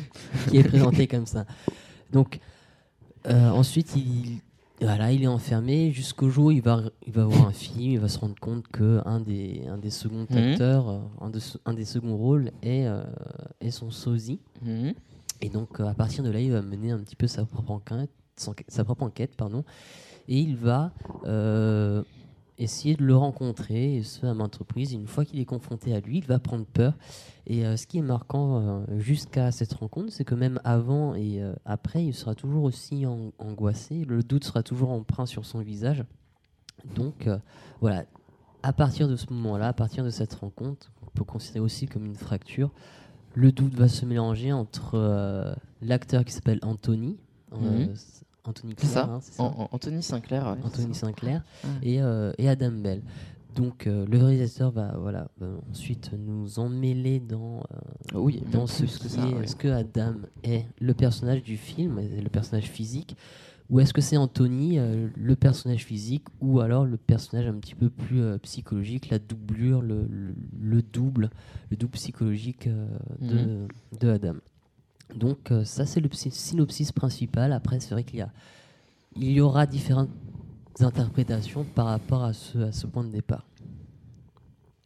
qui 0.48 0.58
est 0.58 0.62
présenté 0.64 1.06
comme 1.06 1.26
ça. 1.26 1.44
Donc, 2.12 2.38
euh, 3.26 3.50
ensuite, 3.50 3.96
il, 3.96 4.40
voilà, 4.80 5.12
il 5.12 5.22
est 5.24 5.26
enfermé 5.28 5.90
jusqu'au 5.92 6.28
jour 6.30 6.46
où 6.46 6.50
il 6.50 6.62
va, 6.62 6.82
il 7.06 7.12
va 7.12 7.24
voir 7.24 7.46
un 7.48 7.52
film, 7.52 7.90
il 7.92 7.98
va 7.98 8.08
se 8.08 8.18
rendre 8.18 8.36
compte 8.40 8.66
que 8.68 9.00
un 9.04 9.20
des, 9.20 9.62
un 9.68 9.78
des 9.78 9.90
seconds 9.90 10.26
Mhm. 10.30 10.36
acteurs, 10.38 10.88
euh, 10.88 10.98
un, 11.20 11.30
de- 11.30 11.40
un 11.64 11.74
des 11.74 11.84
seconds 11.84 12.16
rôles 12.16 12.52
est, 12.62 12.86
euh, 12.86 13.02
est 13.60 13.70
son 13.72 13.90
sosie. 13.90 14.40
Mhm. 14.62 14.94
Et 15.40 15.48
donc, 15.48 15.80
euh, 15.80 15.86
à 15.86 15.94
partir 15.94 16.22
de 16.24 16.30
là, 16.30 16.40
il 16.40 16.52
va 16.52 16.62
mener 16.62 16.90
un 16.92 16.98
petit 16.98 17.16
peu 17.16 17.26
sa 17.26 17.44
propre 17.44 17.72
enquête, 17.72 18.10
sa 18.68 18.84
propre 18.84 19.02
enquête 19.02 19.34
pardon, 19.36 19.64
et 20.28 20.38
il 20.38 20.56
va 20.56 20.92
euh, 21.24 22.02
essayer 22.58 22.96
de 22.96 23.04
le 23.04 23.16
rencontrer, 23.16 23.96
et 23.96 24.02
ce 24.02 24.26
à 24.26 24.34
maintes 24.34 24.56
reprises. 24.56 24.92
Une 24.92 25.06
fois 25.06 25.24
qu'il 25.24 25.38
est 25.40 25.44
confronté 25.44 25.94
à 25.94 26.00
lui, 26.00 26.18
il 26.18 26.24
va 26.26 26.38
prendre 26.38 26.66
peur. 26.66 26.94
Et 27.46 27.64
euh, 27.64 27.76
ce 27.76 27.86
qui 27.86 27.98
est 27.98 28.02
marquant 28.02 28.60
euh, 28.60 28.98
jusqu'à 28.98 29.50
cette 29.52 29.72
rencontre, 29.74 30.12
c'est 30.12 30.24
que 30.24 30.34
même 30.34 30.60
avant 30.64 31.14
et 31.14 31.40
euh, 31.42 31.54
après, 31.64 32.04
il 32.04 32.14
sera 32.14 32.34
toujours 32.34 32.64
aussi 32.64 33.06
an- 33.06 33.32
angoissé. 33.38 34.04
Le 34.04 34.22
doute 34.22 34.44
sera 34.44 34.62
toujours 34.62 34.90
empreint 34.90 35.26
sur 35.26 35.46
son 35.46 35.60
visage. 35.60 36.04
Donc, 36.94 37.28
voilà. 37.80 38.04
À 38.62 38.72
partir 38.72 39.08
de 39.08 39.16
ce 39.16 39.32
moment-là, 39.32 39.68
à 39.68 39.72
partir 39.72 40.04
de 40.04 40.10
cette 40.10 40.34
rencontre, 40.34 40.90
on 41.06 41.10
peut 41.10 41.24
considérer 41.24 41.60
aussi 41.64 41.86
comme 41.86 42.04
une 42.04 42.14
fracture, 42.16 42.70
le 43.34 43.52
doute 43.52 43.74
va 43.74 43.88
se 43.88 44.04
mélanger 44.04 44.52
entre 44.52 45.54
l'acteur 45.80 46.24
qui 46.24 46.32
s'appelle 46.32 46.58
Anthony, 46.62 47.16
Mhm. 47.52 47.94
Anthony 48.48 48.74
C'est 48.78 48.86
Claire, 48.88 48.92
ça, 49.06 49.10
hein, 49.12 49.18
ça 49.20 49.42
An- 49.42 49.68
Anthony 49.72 50.02
Sinclair. 50.02 50.44
ouais, 50.46 50.64
Anthony. 50.64 50.94
Sinclair 50.94 51.42
et, 51.82 52.00
euh, 52.02 52.32
et 52.38 52.48
Adam 52.48 52.72
Bell. 52.72 53.02
Donc 53.54 53.86
euh, 53.86 54.06
le 54.06 54.18
réalisateur 54.18 54.70
va 54.70 54.94
voilà 54.98 55.28
va 55.40 55.48
ensuite 55.70 56.12
nous 56.16 56.58
emmêler 56.58 57.18
dans 57.18 57.58
euh, 58.14 58.18
Oui, 58.18 58.42
dans 58.52 58.66
ce 58.66 58.84
que 58.84 59.08
ça. 59.08 59.26
est 59.26 59.34
ouais. 59.34 59.44
est-ce 59.44 59.56
que 59.56 59.68
Adam 59.68 60.14
est 60.44 60.64
le 60.80 60.94
personnage 60.94 61.42
du 61.42 61.56
film, 61.56 61.98
le 62.00 62.28
personnage 62.28 62.66
physique, 62.70 63.16
ou 63.68 63.80
est-ce 63.80 63.92
que 63.92 64.00
c'est 64.00 64.16
Anthony 64.16 64.78
le 64.78 65.34
personnage 65.34 65.84
physique, 65.84 66.24
ou 66.40 66.60
alors 66.60 66.84
le 66.84 66.96
personnage 66.96 67.46
un 67.48 67.54
petit 67.54 67.74
peu 67.74 67.90
plus 67.90 68.22
psychologique, 68.42 69.10
la 69.10 69.18
doublure, 69.18 69.82
le, 69.82 70.06
le- 70.08 70.34
le 70.60 70.80
double, 70.82 71.28
le 71.70 71.76
double 71.76 71.92
psychologique 71.92 72.68
de, 73.20 73.34
Mhm. 73.36 73.68
de 74.00 74.08
Adam? 74.08 74.34
Donc 75.14 75.50
euh, 75.50 75.64
ça 75.64 75.86
c'est 75.86 76.00
le 76.00 76.08
synopsis 76.12 76.92
principal. 76.92 77.52
Après 77.52 77.80
c'est 77.80 77.90
vrai 77.90 78.04
qu'il 78.04 78.18
y 78.18 78.22
a 78.22 78.30
il 79.16 79.30
y 79.32 79.40
aura 79.40 79.66
différentes 79.66 80.10
interprétations 80.80 81.64
par 81.64 81.86
rapport 81.86 82.22
à 82.24 82.32
ce, 82.32 82.58
à 82.58 82.72
ce 82.72 82.86
point 82.86 83.02
de 83.04 83.10
départ. 83.10 83.44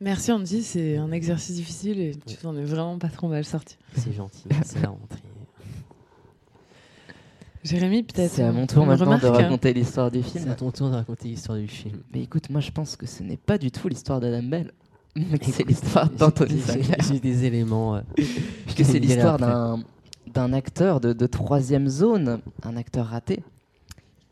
Merci 0.00 0.32
Andy, 0.32 0.62
c'est 0.62 0.96
un 0.96 1.12
exercice 1.12 1.54
difficile 1.56 2.00
et 2.00 2.14
tu 2.26 2.36
t'en 2.36 2.56
es 2.56 2.64
vraiment 2.64 2.98
pas 2.98 3.08
trop 3.08 3.28
mal 3.28 3.44
sorti. 3.44 3.76
C'est 3.96 4.12
gentil, 4.12 4.44
c'est 4.64 4.80
la 4.80 4.88
rentrée. 4.88 5.20
Jérémy, 7.64 8.02
peut-être. 8.02 8.32
C'est 8.32 8.42
à 8.42 8.50
mon 8.50 8.66
tour 8.66 8.84
maintenant 8.86 9.18
de 9.18 9.26
raconter 9.26 9.72
l'histoire 9.72 10.10
du 10.10 10.22
C'est 10.22 10.38
à 10.38 10.42
film. 10.42 10.54
ton 10.56 10.70
tour 10.72 10.90
de 10.90 10.94
raconter 10.96 11.28
l'histoire 11.28 11.58
du 11.58 11.68
film. 11.68 11.98
Mais 12.12 12.22
écoute, 12.22 12.50
moi 12.50 12.60
je 12.60 12.72
pense 12.72 12.96
que 12.96 13.06
ce 13.06 13.22
n'est 13.22 13.36
pas 13.36 13.56
du 13.58 13.70
tout 13.70 13.86
l'histoire 13.86 14.18
d'Adam 14.18 14.42
Bell, 14.48 14.72
mais 15.14 15.38
que 15.38 15.46
c'est 15.46 15.62
l'histoire 15.68 16.10
d'Anthony 16.10 16.56
J'ai- 16.56 16.60
Sinclair. 16.82 16.96
J'ai 17.08 17.20
des 17.20 17.44
éléments. 17.44 17.96
euh, 17.96 18.00
Puisque 18.66 18.84
c'est 18.84 18.98
l'histoire 18.98 19.38
d'un 19.38 19.80
d'un 20.32 20.52
acteur 20.52 21.00
de, 21.00 21.26
troisième 21.26 21.88
zone, 21.88 22.40
un 22.62 22.76
acteur 22.76 23.06
raté, 23.06 23.42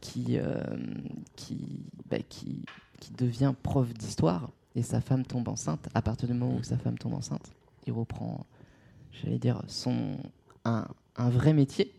qui, 0.00 0.38
euh, 0.38 0.62
bah, 2.10 2.18
qui, 2.28 2.64
devient 3.16 3.54
prof 3.62 3.92
d'histoire 3.94 4.50
et 4.76 4.82
sa 4.82 5.00
femme 5.00 5.24
tombe 5.24 5.48
enceinte. 5.48 5.88
À 5.94 6.02
partir 6.02 6.28
du 6.28 6.34
moment 6.34 6.56
où 6.56 6.62
sa 6.62 6.76
femme 6.76 6.96
tombe 6.96 7.14
enceinte, 7.14 7.50
il 7.86 7.92
reprend, 7.92 8.46
j'allais 9.10 9.38
dire, 9.38 9.62
son, 9.66 10.16
un, 10.64 10.86
un 11.16 11.30
vrai 11.30 11.52
métier. 11.52 11.92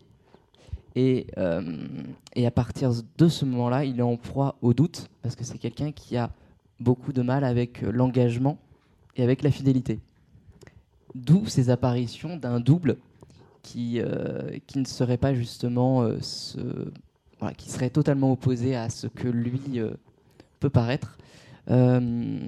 Et, 0.94 1.26
euh, 1.38 1.86
et 2.34 2.46
à 2.46 2.50
partir 2.50 2.92
de 3.18 3.28
ce 3.28 3.44
moment-là, 3.44 3.84
il 3.84 3.98
est 3.98 4.02
en 4.02 4.16
proie 4.16 4.56
au 4.62 4.74
doute, 4.74 5.08
parce 5.22 5.36
que 5.36 5.44
c'est 5.44 5.58
quelqu'un 5.58 5.92
qui 5.92 6.16
a 6.16 6.30
beaucoup 6.80 7.12
de 7.12 7.22
mal 7.22 7.44
avec 7.44 7.82
euh, 7.82 7.90
l'engagement 7.90 8.58
et 9.16 9.22
avec 9.22 9.42
la 9.42 9.50
fidélité. 9.50 10.00
D'où 11.14 11.46
ces 11.46 11.70
apparitions 11.70 12.36
d'un 12.36 12.60
double 12.60 12.96
qui, 13.62 14.00
euh, 14.00 14.58
qui 14.66 14.78
ne 14.78 14.84
serait 14.84 15.18
pas 15.18 15.34
justement 15.34 16.02
euh, 16.02 16.18
ce, 16.20 16.58
voilà, 17.38 17.54
qui 17.54 17.70
serait 17.70 17.90
totalement 17.90 18.32
opposé 18.32 18.76
à 18.76 18.88
ce 18.90 19.06
que 19.06 19.28
lui 19.28 19.60
euh, 19.76 19.90
peut 20.60 20.70
paraître. 20.70 21.18
Euh, 21.70 22.38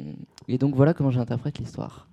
et 0.48 0.58
donc 0.58 0.74
voilà 0.74 0.94
comment 0.94 1.10
j'interprète 1.10 1.58
l'histoire. 1.58 2.08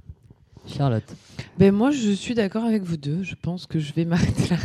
Charlotte. 0.67 1.15
Ben 1.57 1.73
moi, 1.73 1.89
je 1.89 2.11
suis 2.11 2.35
d'accord 2.35 2.65
avec 2.65 2.83
vous 2.83 2.97
deux. 2.97 3.23
Je 3.23 3.35
pense 3.35 3.65
que 3.65 3.79
je 3.79 3.93
vais 3.93 4.05
m'arrêter 4.05 4.49
là. 4.49 4.57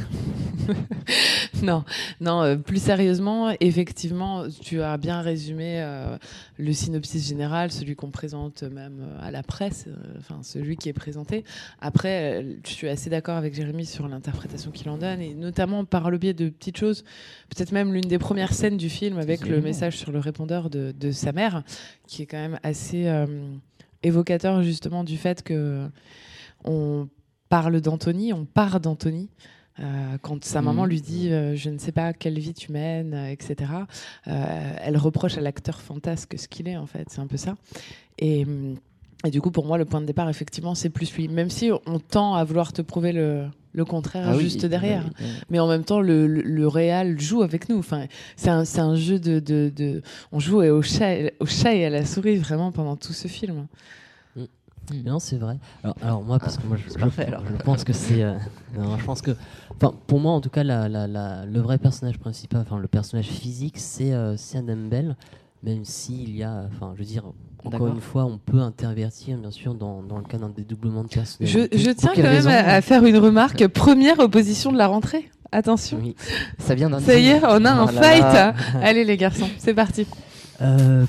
non, 1.62 1.84
non. 2.20 2.42
euh, 2.42 2.56
plus 2.56 2.82
sérieusement, 2.82 3.54
effectivement, 3.60 4.44
tu 4.60 4.82
as 4.82 4.96
bien 4.96 5.20
résumé 5.20 5.80
euh, 5.80 6.16
le 6.58 6.72
synopsis 6.72 7.26
général, 7.26 7.70
celui 7.70 7.96
qu'on 7.96 8.10
présente 8.10 8.62
même 8.62 9.00
euh, 9.00 9.26
à 9.26 9.30
la 9.30 9.42
presse, 9.42 9.86
enfin 10.18 10.40
celui 10.42 10.76
qui 10.76 10.88
est 10.88 10.92
présenté. 10.92 11.44
Après, 11.80 12.44
je 12.64 12.70
suis 12.70 12.88
assez 12.88 13.10
d'accord 13.10 13.36
avec 13.36 13.54
Jérémy 13.54 13.86
sur 13.86 14.08
l'interprétation 14.08 14.70
qu'il 14.70 14.88
en 14.88 14.98
donne, 14.98 15.20
et 15.20 15.34
notamment 15.34 15.84
par 15.84 16.10
le 16.10 16.18
biais 16.18 16.34
de 16.34 16.48
petites 16.48 16.76
choses. 16.76 17.04
Peut-être 17.48 17.72
même 17.72 17.92
l'une 17.92 18.08
des 18.08 18.18
premières 18.18 18.52
scènes 18.52 18.76
du 18.76 18.88
film 18.88 19.18
avec 19.18 19.46
le 19.46 19.60
message 19.60 19.96
sur 19.96 20.12
le 20.12 20.18
répondeur 20.18 20.70
de, 20.70 20.92
de 20.92 21.10
sa 21.10 21.32
mère, 21.32 21.62
qui 22.06 22.22
est 22.22 22.26
quand 22.26 22.36
même 22.36 22.58
assez 22.62 23.10
évocateur 24.02 24.62
justement 24.62 25.04
du 25.04 25.16
fait 25.16 25.42
que 25.42 25.88
on 26.64 27.08
parle 27.48 27.80
d'Anthony, 27.80 28.32
on 28.32 28.44
part 28.44 28.80
d'Anthony. 28.80 29.28
Euh, 29.78 30.16
quand 30.22 30.42
sa 30.44 30.62
maman 30.62 30.84
Mhm. 30.84 30.88
lui 30.88 31.00
dit 31.02 31.30
euh, 31.30 31.54
je 31.54 31.68
ne 31.68 31.76
sais 31.78 31.92
pas 31.92 32.12
quelle 32.14 32.38
vie 32.38 32.54
tu 32.54 32.72
mènes, 32.72 33.12
euh, 33.12 33.28
etc. 33.30 33.70
elle 34.24 34.96
reproche 34.96 35.36
à 35.36 35.40
l'acteur 35.40 35.80
fantasque 35.80 36.34
ce 36.38 36.48
qu'il 36.48 36.68
est 36.68 36.76
en 36.76 36.86
fait, 36.86 37.08
c'est 37.10 37.20
un 37.20 37.26
peu 37.26 37.36
ça. 37.36 37.56
Et, 38.18 38.44
hum, 38.44 38.76
et 39.24 39.30
du 39.30 39.40
coup 39.40 39.50
pour 39.50 39.66
moi 39.66 39.76
le 39.78 39.84
point 39.84 40.00
de 40.00 40.06
départ 40.06 40.28
effectivement 40.30 40.74
c'est 40.74 40.88
plus 40.90 41.12
lui, 41.16 41.28
même 41.28 41.50
si 41.50 41.70
on 41.86 41.98
tend 41.98 42.34
à 42.34 42.44
vouloir 42.44 42.72
te 42.72 42.80
prouver 42.82 43.12
le, 43.12 43.46
le 43.72 43.84
contraire 43.84 44.28
Ah 44.30 44.38
juste 44.38 44.62
oui, 44.62 44.68
derrière. 44.70 45.04
oui, 45.04 45.12
oui. 45.26 45.26
Mais 45.50 45.58
en 45.58 45.68
même 45.68 45.84
temps, 45.84 46.00
le, 46.00 46.26
le, 46.26 46.40
le 46.40 46.66
réal 46.68 47.20
joue 47.20 47.42
avec 47.42 47.68
nous. 47.68 47.78
Enfin, 47.78 48.06
c'est 48.36 48.48
un, 48.48 48.64
un 48.78 48.94
jeu 48.94 49.18
de, 49.18 49.38
de, 49.40 49.70
de- 49.74 50.00
On 50.32 50.40
joue 50.40 50.62
au 50.62 50.80
chat, 50.80 51.16
au 51.40 51.44
chat 51.46 51.74
et 51.74 51.84
à 51.84 51.90
la 51.90 52.06
souris 52.06 52.36
vraiment 52.36 52.72
pendant 52.72 52.96
tout 52.96 53.12
ce 53.12 53.28
film. 53.28 53.66
Non, 55.04 55.18
c'est 55.18 55.36
vrai. 55.36 55.56
Alors, 55.84 55.96
alors 56.02 56.22
moi, 56.22 56.38
parce 56.38 56.56
que 56.56 56.66
moi, 56.66 56.76
je, 56.76 56.92
parfait, 56.98 57.26
alors. 57.26 57.42
je 57.46 57.62
pense 57.62 57.84
que 57.84 57.92
c'est. 57.92 58.22
euh, 58.22 58.34
je 58.98 59.04
pense 59.04 59.22
que. 59.22 59.32
Enfin, 59.76 59.94
pour 60.06 60.20
moi, 60.20 60.32
en 60.32 60.40
tout 60.40 60.50
cas, 60.50 60.64
la, 60.64 60.88
la, 60.88 61.06
la- 61.06 61.44
le 61.46 61.60
vrai 61.60 61.78
personnage 61.78 62.18
principal, 62.18 62.60
enfin, 62.62 62.78
le 62.78 62.88
personnage 62.88 63.26
physique, 63.26 63.78
c'est 63.78 64.12
euh, 64.12 64.36
c'est 64.36 64.58
Adam 64.58 64.76
Bell. 64.88 65.16
Même 65.62 65.84
s'il 65.84 66.36
y 66.36 66.42
a. 66.42 66.66
Enfin, 66.72 66.92
je 66.94 67.00
veux 67.00 67.04
dire, 67.06 67.24
encore 67.64 67.88
une 67.88 68.00
fois, 68.00 68.24
on 68.24 68.38
peut 68.38 68.60
intervertir, 68.60 69.36
bien 69.38 69.50
sûr, 69.50 69.74
dans, 69.74 70.02
dans 70.02 70.18
le 70.18 70.24
cas 70.24 70.38
d'un 70.38 70.50
dédoublement 70.50 71.02
de 71.02 71.08
Je, 71.10 71.14
personnalité. 71.16 71.78
je 71.78 71.90
tiens 71.90 72.12
quand 72.14 72.22
même 72.22 72.46
à, 72.46 72.74
à 72.74 72.80
faire 72.82 73.04
une 73.04 73.16
remarque. 73.16 73.66
Première 73.74 74.18
opposition 74.20 74.70
de 74.70 74.78
la 74.78 74.86
rentrée. 74.86 75.28
Attention. 75.52 75.98
Oui. 76.02 76.14
Ça 76.58 76.74
vient 76.74 76.90
d'un. 76.90 77.00
Ça 77.00 77.18
y 77.18 77.28
est, 77.28 77.40
on 77.44 77.64
a 77.64 77.70
un 77.72 77.84
Oh 77.86 77.90
là 77.92 78.02
fight. 78.02 78.22
là. 78.22 78.54
Allez 78.82 79.04
les 79.04 79.16
garçons, 79.16 79.48
c'est 79.58 79.74
parti. 79.74 80.06
Euh, 80.60 81.04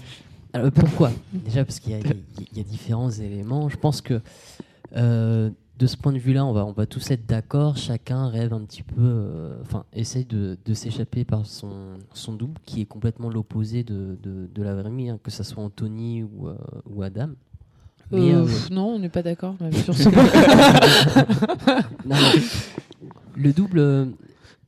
alors, 0.57 0.71
pourquoi? 0.71 1.11
Déjà 1.33 1.63
parce 1.65 1.79
qu'il 1.79 1.91
y, 1.91 1.95
a- 1.95 1.99
y 1.99 2.59
y 2.59 2.63
différents 2.63 3.09
éléments. 3.11 3.69
Je 3.69 3.77
pense 3.77 4.01
que 4.01 4.21
euh, 4.95 5.49
de 5.77 5.85
ce 5.87 5.95
point 5.97 6.11
de 6.11 6.17
vue-là, 6.17 6.43
on 6.45 6.53
va, 6.53 6.65
on 6.65 6.71
va 6.71 6.85
tous 6.85 7.11
être 7.11 7.25
d'accord. 7.27 7.77
Chacun 7.77 8.27
rêve 8.29 8.53
un 8.53 8.61
petit 8.61 8.81
peu, 8.83 8.95
euh, 8.99 9.61
enfin, 9.61 9.83
essaye 9.93 10.25
de, 10.25 10.57
de 10.65 10.73
s'échapper 10.73 11.23
par 11.23 11.45
son, 11.45 11.69
son 12.13 12.33
double, 12.33 12.59
qui 12.65 12.81
est 12.81 12.85
complètement 12.85 13.29
l'opposé 13.29 13.83
de, 13.83 14.17
de, 14.23 14.49
de 14.53 14.63
la 14.63 14.73
vraie 14.73 14.89
vie, 14.91 15.09
hein, 15.09 15.19
que 15.21 15.29
ce 15.31 15.43
soit 15.43 15.63
Anthony 15.63 16.23
ou, 16.23 16.47
euh, 16.47 16.55
ou 16.89 17.03
Adam. 17.03 17.29
Mais, 18.11 18.31
non, 18.71 18.95
on 18.95 18.99
n'est 18.99 19.09
pas 19.09 19.21
d'accord 19.21 19.55
sur 19.83 19.93
ce 19.97 20.07
point. 20.07 20.23
non, 22.05 22.15
le 23.35 23.51
double, 23.53 24.13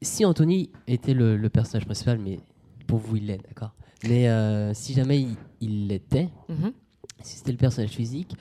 si 0.01 0.25
Anthony 0.25 0.69
était 0.87 1.13
le, 1.13 1.37
le 1.37 1.49
personnage 1.49 1.85
principal, 1.85 2.19
mais 2.19 2.39
pour 2.85 2.99
vous, 2.99 3.15
il 3.15 3.27
l'est, 3.27 3.39
d'accord? 3.47 3.71
Mais 4.07 4.29
euh, 4.29 4.73
si 4.73 4.93
jamais 4.93 5.25
il- 5.61 5.87
l'était, 5.87 6.29
Mhm. 6.47 6.71
si 7.21 7.37
c'était 7.37 7.51
le 7.51 7.57
personnage 7.57 7.89
physique, 7.91 8.35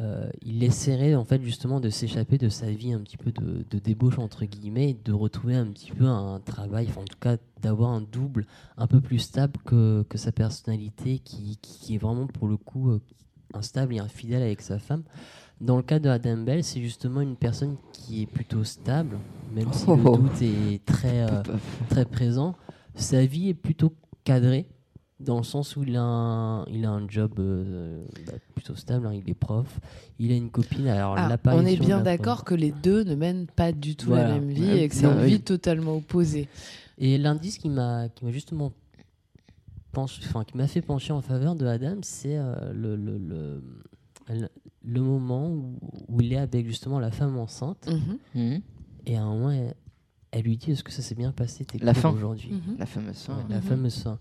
euh, 0.00 0.28
il 0.44 0.62
essaierait 0.62 1.14
en 1.16 1.24
fait 1.24 1.42
justement 1.42 1.80
de 1.80 1.90
s'échapper 1.90 2.38
de 2.38 2.48
sa 2.48 2.70
vie 2.70 2.92
un 2.92 3.00
petit 3.00 3.16
peu 3.16 3.32
de, 3.32 3.64
de 3.68 3.78
débauche 3.78 4.18
entre 4.18 4.44
guillemets, 4.44 4.90
et 4.90 4.96
de 5.04 5.12
retrouver 5.12 5.56
un 5.56 5.66
petit 5.66 5.90
peu 5.90 6.04
un 6.06 6.38
travail, 6.40 6.86
enfin 6.88 7.00
en 7.00 7.04
tout 7.04 7.18
cas 7.18 7.36
d'avoir 7.62 7.90
un 7.90 8.00
double 8.02 8.46
un 8.76 8.86
peu 8.86 9.00
plus 9.00 9.18
stable 9.18 9.58
que, 9.64 10.04
que 10.08 10.16
sa 10.18 10.30
personnalité 10.30 11.18
qui, 11.18 11.56
qui, 11.62 11.78
qui 11.80 11.94
est 11.94 11.98
vraiment 11.98 12.26
pour 12.28 12.46
le 12.46 12.56
coup 12.56 12.90
euh, 12.90 13.00
instable 13.54 13.94
et 13.94 13.98
infidèle 13.98 14.42
avec 14.42 14.60
sa 14.60 14.78
femme. 14.78 15.02
Dans 15.60 15.76
le 15.76 15.82
cas 15.82 15.98
de 15.98 16.08
Adam 16.08 16.36
Bell, 16.36 16.62
c'est 16.62 16.80
justement 16.80 17.20
une 17.20 17.34
personne 17.34 17.76
qui 17.92 18.22
est 18.22 18.26
plutôt 18.26 18.62
stable, 18.62 19.18
même 19.52 19.72
si 19.72 19.86
Oh. 19.88 19.96
le 19.96 20.02
doute 20.04 20.42
est 20.42 20.84
très, 20.84 21.22
euh, 21.22 21.42
très 21.88 22.04
présent. 22.04 22.54
Sa 22.94 23.24
vie 23.26 23.48
est 23.48 23.54
plutôt 23.54 23.92
cadrée, 24.22 24.66
dans 25.20 25.38
le 25.38 25.42
sens 25.44 25.74
où 25.76 25.82
il 25.82 25.96
a 25.96 26.02
un, 26.02 26.64
il 26.66 26.84
a 26.84 26.90
un 26.90 27.08
job 27.08 27.32
euh, 27.40 28.04
bah, 28.26 28.34
plutôt 28.54 28.76
stable, 28.76 29.06
hein, 29.06 29.14
il 29.14 29.28
est 29.28 29.34
prof, 29.34 29.80
il 30.20 30.30
a 30.30 30.36
une 30.36 30.50
copine. 30.50 30.86
Alors, 30.86 31.14
Ah, 31.18 31.36
on 31.46 31.66
est 31.66 31.76
bien 31.76 32.00
d'accord 32.00 32.44
que 32.44 32.54
les 32.54 32.70
deux 32.70 33.02
ne 33.04 33.14
mènent 33.16 33.46
pas 33.48 33.72
du 33.72 33.96
tout 33.96 34.08
Voilà. 34.08 34.28
la 34.28 34.34
même 34.34 34.48
vie 34.50 34.62
Ouais. 34.62 34.84
et 34.84 34.88
que 34.88 34.94
c'est 34.94 35.06
une 35.06 35.18
oui. 35.20 35.30
vie 35.30 35.40
totalement 35.40 35.96
opposée. 35.96 36.48
Et 36.98 37.18
l'indice 37.18 37.58
qui 37.58 37.68
m'a 37.68 38.08
qui 38.08 38.24
m'a 38.24 38.30
justement 38.30 38.72
penché, 39.92 40.22
enfin 40.26 40.44
qui 40.44 40.56
m'a 40.56 40.66
fait 40.66 40.82
pencher 40.82 41.12
en 41.12 41.20
faveur 41.20 41.54
de 41.56 41.66
Adam, 41.66 41.96
c'est 42.02 42.36
euh, 42.36 42.72
le, 42.72 42.96
le, 42.96 43.18
le, 43.18 43.62
le- 44.30 44.48
le 44.84 45.00
moment 45.02 45.48
où, 45.50 45.74
où 46.08 46.20
il 46.20 46.32
est 46.32 46.36
avec 46.38 46.66
justement 46.66 46.98
la 47.00 47.10
femme 47.10 47.36
enceinte 47.38 47.88
Mhm. 48.34 48.60
Et 49.06 49.16
à 49.16 49.22
un 49.22 49.26
moment 49.26 49.50
elle, 49.50 49.74
elle 50.30 50.42
lui 50.42 50.56
dit 50.56 50.70
est-ce 50.72 50.84
que 50.84 50.92
ça 50.92 51.02
s'est 51.02 51.14
bien 51.14 51.32
passé 51.32 51.64
tes 51.64 51.78
La 51.78 51.94
fin. 51.94 52.10
aujourd'hui? 52.10 52.52
Mhm. 52.52 52.76
La 52.78 52.86
fameuse 52.86 53.16
fin. 53.18 53.36
Ouais, 53.36 53.42
La 53.48 53.56
Mhm. 53.56 53.62
fameuse 53.62 54.02
fin. 54.02 54.18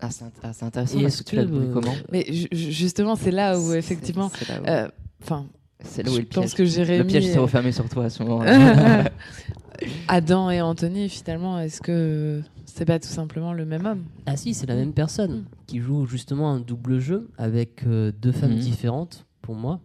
Ah, 0.00 0.10
c'est 0.10 0.24
ah, 0.42 0.52
c'est 0.52 0.64
intéressant. 0.64 0.98
Et 0.98 1.02
parce 1.02 1.14
est-ce 1.14 1.22
que 1.22 1.28
tu 1.30 1.36
l'as 1.36 1.42
euh, 1.42 1.72
comment? 1.72 1.94
Mais 2.12 2.24
ju- 2.30 2.48
ju- 2.52 2.72
justement, 2.72 3.16
c'est 3.16 3.30
là 3.30 3.58
où 3.58 3.72
effectivement, 3.72 4.30
c'est 4.36 4.48
là 4.48 4.60
où- 4.60 4.66
euh, 4.66 4.88
enfin, 5.22 5.46
c'est 5.82 6.02
là 6.02 6.10
où 6.10 6.14
je 6.14 6.18
est 6.18 6.22
le 6.22 6.28
pense 6.28 6.44
piège. 6.46 6.54
que 6.54 6.64
Jérémy. 6.64 6.98
Le 6.98 7.04
piège 7.06 7.24
s'est 7.26 7.38
refermé 7.38 7.72
sur 7.72 7.88
toi 7.88 8.04
à 8.06 8.10
ce 8.10 8.22
moment-là. 8.22 9.10
Adam 10.08 10.50
et 10.50 10.60
Anthony, 10.60 11.08
finalement, 11.08 11.58
est-ce 11.58 11.80
que 11.80 12.42
c'est 12.64 12.84
pas 12.84 12.98
tout 12.98 13.08
simplement 13.08 13.52
le 13.52 13.64
même 13.64 13.86
homme? 13.86 14.04
Ah 14.26 14.36
si, 14.36 14.54
c'est 14.54 14.66
la 14.66 14.76
même 14.76 14.92
personne 14.92 15.38
Mm. 15.40 15.44
qui 15.66 15.80
joue 15.80 16.06
justement 16.06 16.52
un 16.52 16.60
double 16.60 16.98
jeu 17.00 17.28
avec 17.38 17.84
euh, 17.86 18.12
deux 18.20 18.32
femmes 18.32 18.52
Mhm. 18.52 18.58
différentes 18.60 19.26
pour 19.42 19.54
moi. 19.54 19.80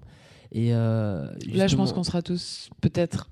Et 0.51 0.73
euh, 0.73 1.27
Là, 1.53 1.67
je 1.67 1.75
pense 1.75 1.93
qu'on 1.93 2.03
sera 2.03 2.21
tous 2.21 2.69
peut-être 2.81 3.29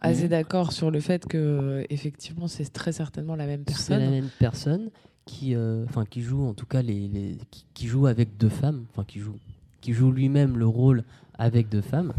assez 0.00 0.28
d'accord 0.28 0.72
sur 0.72 0.90
le 0.90 1.00
fait 1.00 1.26
que, 1.26 1.84
effectivement, 1.90 2.46
c'est 2.48 2.72
très 2.72 2.92
certainement 2.92 3.34
la 3.34 3.46
même 3.46 3.64
c'est 3.66 3.90
la 3.90 3.96
personne. 3.98 4.10
même 4.10 4.28
personne 4.38 4.90
qui, 5.26 5.54
euh, 5.54 5.84
enfin, 5.84 6.04
qui 6.06 6.22
joue 6.22 6.46
en 6.46 6.54
tout 6.54 6.64
cas 6.66 6.80
les, 6.82 7.08
les- 7.08 7.36
qui, 7.50 7.66
qui 7.74 7.86
joue 7.88 8.06
avec 8.06 8.38
deux 8.38 8.48
femmes, 8.48 8.84
enfin 8.92 9.04
qui 9.04 9.18
joue, 9.18 9.36
qui 9.82 9.92
joue 9.92 10.10
lui-même 10.10 10.56
le 10.56 10.66
rôle 10.66 11.04
avec 11.38 11.68
deux 11.68 11.82
femmes. 11.82 12.14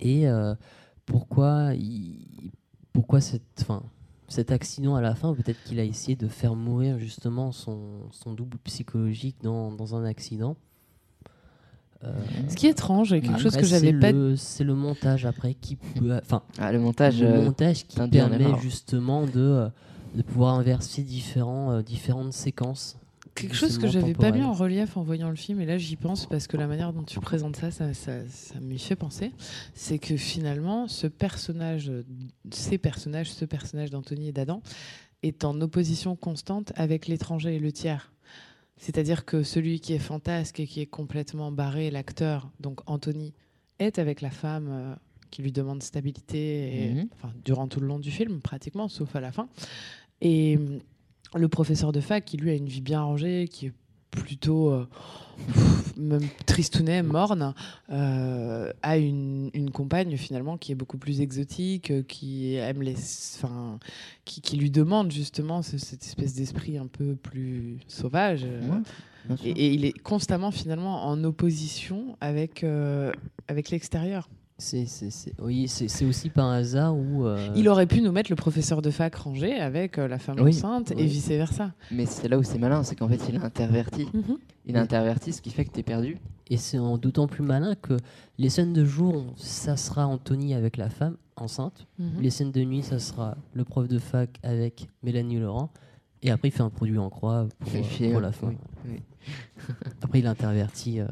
Et 0.00 0.28
euh, 0.28 0.54
pourquoi, 1.04 1.74
il, 1.74 2.50
pourquoi 2.92 3.20
cette, 3.20 3.42
enfin, 3.60 3.82
cet 4.28 4.52
accident 4.52 4.94
à 4.94 5.00
la 5.00 5.14
fin 5.14 5.34
Peut-être 5.34 5.62
qu'il 5.64 5.80
a 5.80 5.84
essayé 5.84 6.16
de 6.16 6.28
faire 6.28 6.54
mourir 6.54 6.98
justement 6.98 7.50
son, 7.52 7.78
son 8.12 8.32
double 8.32 8.56
psychologique 8.64 9.36
dans, 9.42 9.72
dans 9.72 9.94
un 9.96 10.04
accident. 10.04 10.56
Euh, 12.04 12.12
Ce 12.48 12.54
qui 12.54 12.68
est 12.68 12.70
étrange 12.70 13.12
et 13.12 13.20
quelque 13.20 13.30
après, 13.32 13.42
chose 13.42 13.56
que 13.56 13.66
j'avais 13.66 13.88
c'est 13.90 13.98
pas. 13.98 14.12
le- 14.12 14.36
C'est 14.36 14.62
le 14.62 14.74
montage 14.76 15.26
après 15.26 15.54
qui 15.54 15.74
peut, 15.74 16.16
enfin, 16.22 16.42
Ah, 16.58 16.70
le 16.70 16.78
montage. 16.78 17.20
le 17.20 17.26
euh, 17.26 17.44
montage 17.46 17.84
qui 17.88 17.98
permet 18.08 18.56
justement 18.60 19.26
de, 19.26 19.32
euh, 19.36 19.68
de 20.18 20.22
pouvoir 20.22 20.54
inverser 20.54 21.02
différents, 21.02 21.70
euh, 21.72 21.82
différentes 21.82 22.32
séquences. 22.32 22.98
Quelque 23.34 23.54
chose 23.54 23.78
que 23.78 23.86
j'avais 23.86 24.14
pas 24.14 24.32
mis 24.32 24.42
en 24.42 24.52
relief 24.52 24.96
en 24.96 25.02
voyant 25.04 25.30
le 25.30 25.36
film, 25.36 25.60
et 25.60 25.66
là 25.66 25.78
j'y 25.78 25.94
pense 25.94 26.26
parce 26.26 26.48
que 26.48 26.56
la 26.56 26.66
manière 26.66 26.92
dont 26.92 27.04
tu 27.04 27.20
présentes 27.20 27.54
ça, 27.54 27.70
ça, 27.70 27.94
ça, 27.94 28.26
ça 28.28 28.58
m'y 28.58 28.80
fait 28.80 28.96
penser, 28.96 29.32
c'est 29.74 30.00
que 30.00 30.16
finalement, 30.16 30.88
ce 30.88 31.06
personnage, 31.06 31.92
ces 32.50 32.78
personnages, 32.78 33.30
ce 33.30 33.44
personnage 33.44 33.90
d'Anthony 33.90 34.28
et 34.28 34.32
d'Adam, 34.32 34.60
est 35.22 35.44
en 35.44 35.60
opposition 35.60 36.16
constante 36.16 36.72
avec 36.74 37.06
l'étranger 37.06 37.54
et 37.54 37.58
le 37.60 37.70
tiers. 37.70 38.12
C'est-à-dire 38.76 39.24
que 39.24 39.44
celui 39.44 39.78
qui 39.78 39.92
est 39.92 39.98
fantasque 40.00 40.58
et 40.58 40.66
qui 40.66 40.80
est 40.80 40.86
complètement 40.86 41.52
barré, 41.52 41.90
l'acteur, 41.92 42.50
donc 42.58 42.80
Anthony, 42.86 43.34
est 43.78 44.00
avec 44.00 44.20
la 44.20 44.30
femme 44.30 44.68
euh, 44.68 44.94
qui 45.30 45.42
lui 45.42 45.52
demande 45.52 45.82
stabilité, 45.82 46.86
et, 46.86 46.94
Mhm. 46.94 47.08
durant 47.44 47.68
tout 47.68 47.78
le 47.80 47.86
long 47.86 47.98
du 48.00 48.10
film, 48.10 48.40
pratiquement, 48.40 48.88
sauf 48.88 49.14
à 49.14 49.20
la 49.20 49.30
fin. 49.30 49.48
Et 50.20 50.58
le 51.34 51.48
professeur 51.48 51.92
de 51.92 52.00
fac, 52.00 52.24
qui 52.24 52.36
lui 52.36 52.50
a 52.50 52.54
une 52.54 52.68
vie 52.68 52.80
bien 52.80 53.02
rangée, 53.02 53.48
qui 53.48 53.66
est 53.66 53.72
plutôt 54.10 54.70
euh, 54.72 54.88
pff, 55.52 55.96
même 55.96 56.26
tristounet, 56.46 57.02
morne, 57.02 57.54
euh, 57.90 58.72
a 58.82 58.96
une, 58.96 59.50
une 59.52 59.70
compagne 59.70 60.16
finalement 60.16 60.56
qui 60.56 60.72
est 60.72 60.74
beaucoup 60.74 60.96
plus 60.98 61.20
exotique, 61.20 61.90
euh, 61.90 62.02
qui 62.02 62.54
aime 62.54 62.80
les, 62.82 62.94
enfin, 62.94 63.78
qui, 64.24 64.40
qui 64.40 64.56
lui 64.56 64.70
demande 64.70 65.12
justement 65.12 65.60
ce- 65.62 65.76
cette 65.78 66.02
espèce 66.04 66.34
d'esprit 66.34 66.78
un 66.78 66.86
peu 66.86 67.14
plus 67.16 67.78
sauvage. 67.86 68.42
euh, 68.44 68.60
Ouais, 69.28 69.36
et, 69.44 69.50
et 69.50 69.72
il 69.74 69.84
est 69.84 69.92
constamment 69.98 70.50
finalement 70.50 71.04
en 71.06 71.22
opposition 71.22 72.16
avec, 72.22 72.64
avec 73.46 73.68
l'extérieur. 73.70 74.30
C'est, 74.60 74.86
c'est, 74.86 75.10
c'est- 75.10 75.32
oui, 75.40 75.68
c'est, 75.68 76.04
aussi 76.04 76.30
par 76.30 76.48
hasard 76.50 76.96
où. 76.96 77.24
euh, 77.24 77.48
Il 77.54 77.68
aurait 77.68 77.86
pu 77.86 78.00
nous 78.00 78.10
mettre 78.10 78.30
le 78.30 78.34
professeur 78.36 78.82
de 78.82 78.90
fac 78.90 79.14
rangé 79.14 79.54
avec 79.54 79.98
euh, 79.98 80.08
la 80.08 80.18
femme 80.18 80.36
Oui, 80.40 80.50
enceinte 80.50 80.90
et 80.90 80.96
oui. 80.96 81.06
vice 81.06 81.28
versa. 81.28 81.72
Mais 81.92 82.06
c'est 82.06 82.26
là 82.28 82.36
où 82.38 82.42
c'est 82.42 82.58
malin, 82.58 82.82
c'est 82.82 82.96
qu'en 82.96 83.08
fait, 83.08 83.20
il 83.28 83.36
a 83.36 83.44
interverti. 83.44 84.08
Il 84.66 84.76
a 84.76 84.80
interverti, 84.80 85.32
ce 85.32 85.40
qui 85.40 85.50
fait 85.50 85.64
que 85.64 85.70
t'es 85.70 85.84
perdu. 85.84 86.18
Et 86.50 86.56
c'est 86.56 86.78
en 86.78 86.98
d'autant 86.98 87.28
plus 87.28 87.44
malin 87.44 87.76
que 87.76 87.96
les 88.36 88.48
scènes 88.48 88.72
de 88.72 88.84
jour, 88.84 89.26
ça 89.36 89.76
sera 89.76 90.06
Anthony 90.08 90.54
avec 90.54 90.76
la 90.76 90.88
femme. 90.90 91.16
enceinte. 91.36 91.86
Mhm. 92.00 92.20
Les 92.20 92.30
scènes 92.30 92.50
de 92.50 92.64
nuit, 92.64 92.82
ça 92.82 92.98
sera 92.98 93.36
le 93.54 93.62
prof 93.64 93.86
de 93.86 94.00
fac 94.00 94.40
avec 94.42 94.88
Mélanie 95.04 95.38
Laurent. 95.38 95.70
Et 96.20 96.32
après, 96.32 96.48
il 96.48 96.50
fait 96.50 96.62
un 96.64 96.70
produit 96.70 96.98
en 96.98 97.10
croix 97.10 97.46
pour, 97.60 97.70
euh, 97.72 98.20
la 98.20 98.32
fin. 98.32 98.48
oui, 98.48 98.56
oui. 98.88 99.00
Après, 100.02 100.18
il 100.20 100.26
intervertit. 100.26 101.00
euh, 101.00 101.06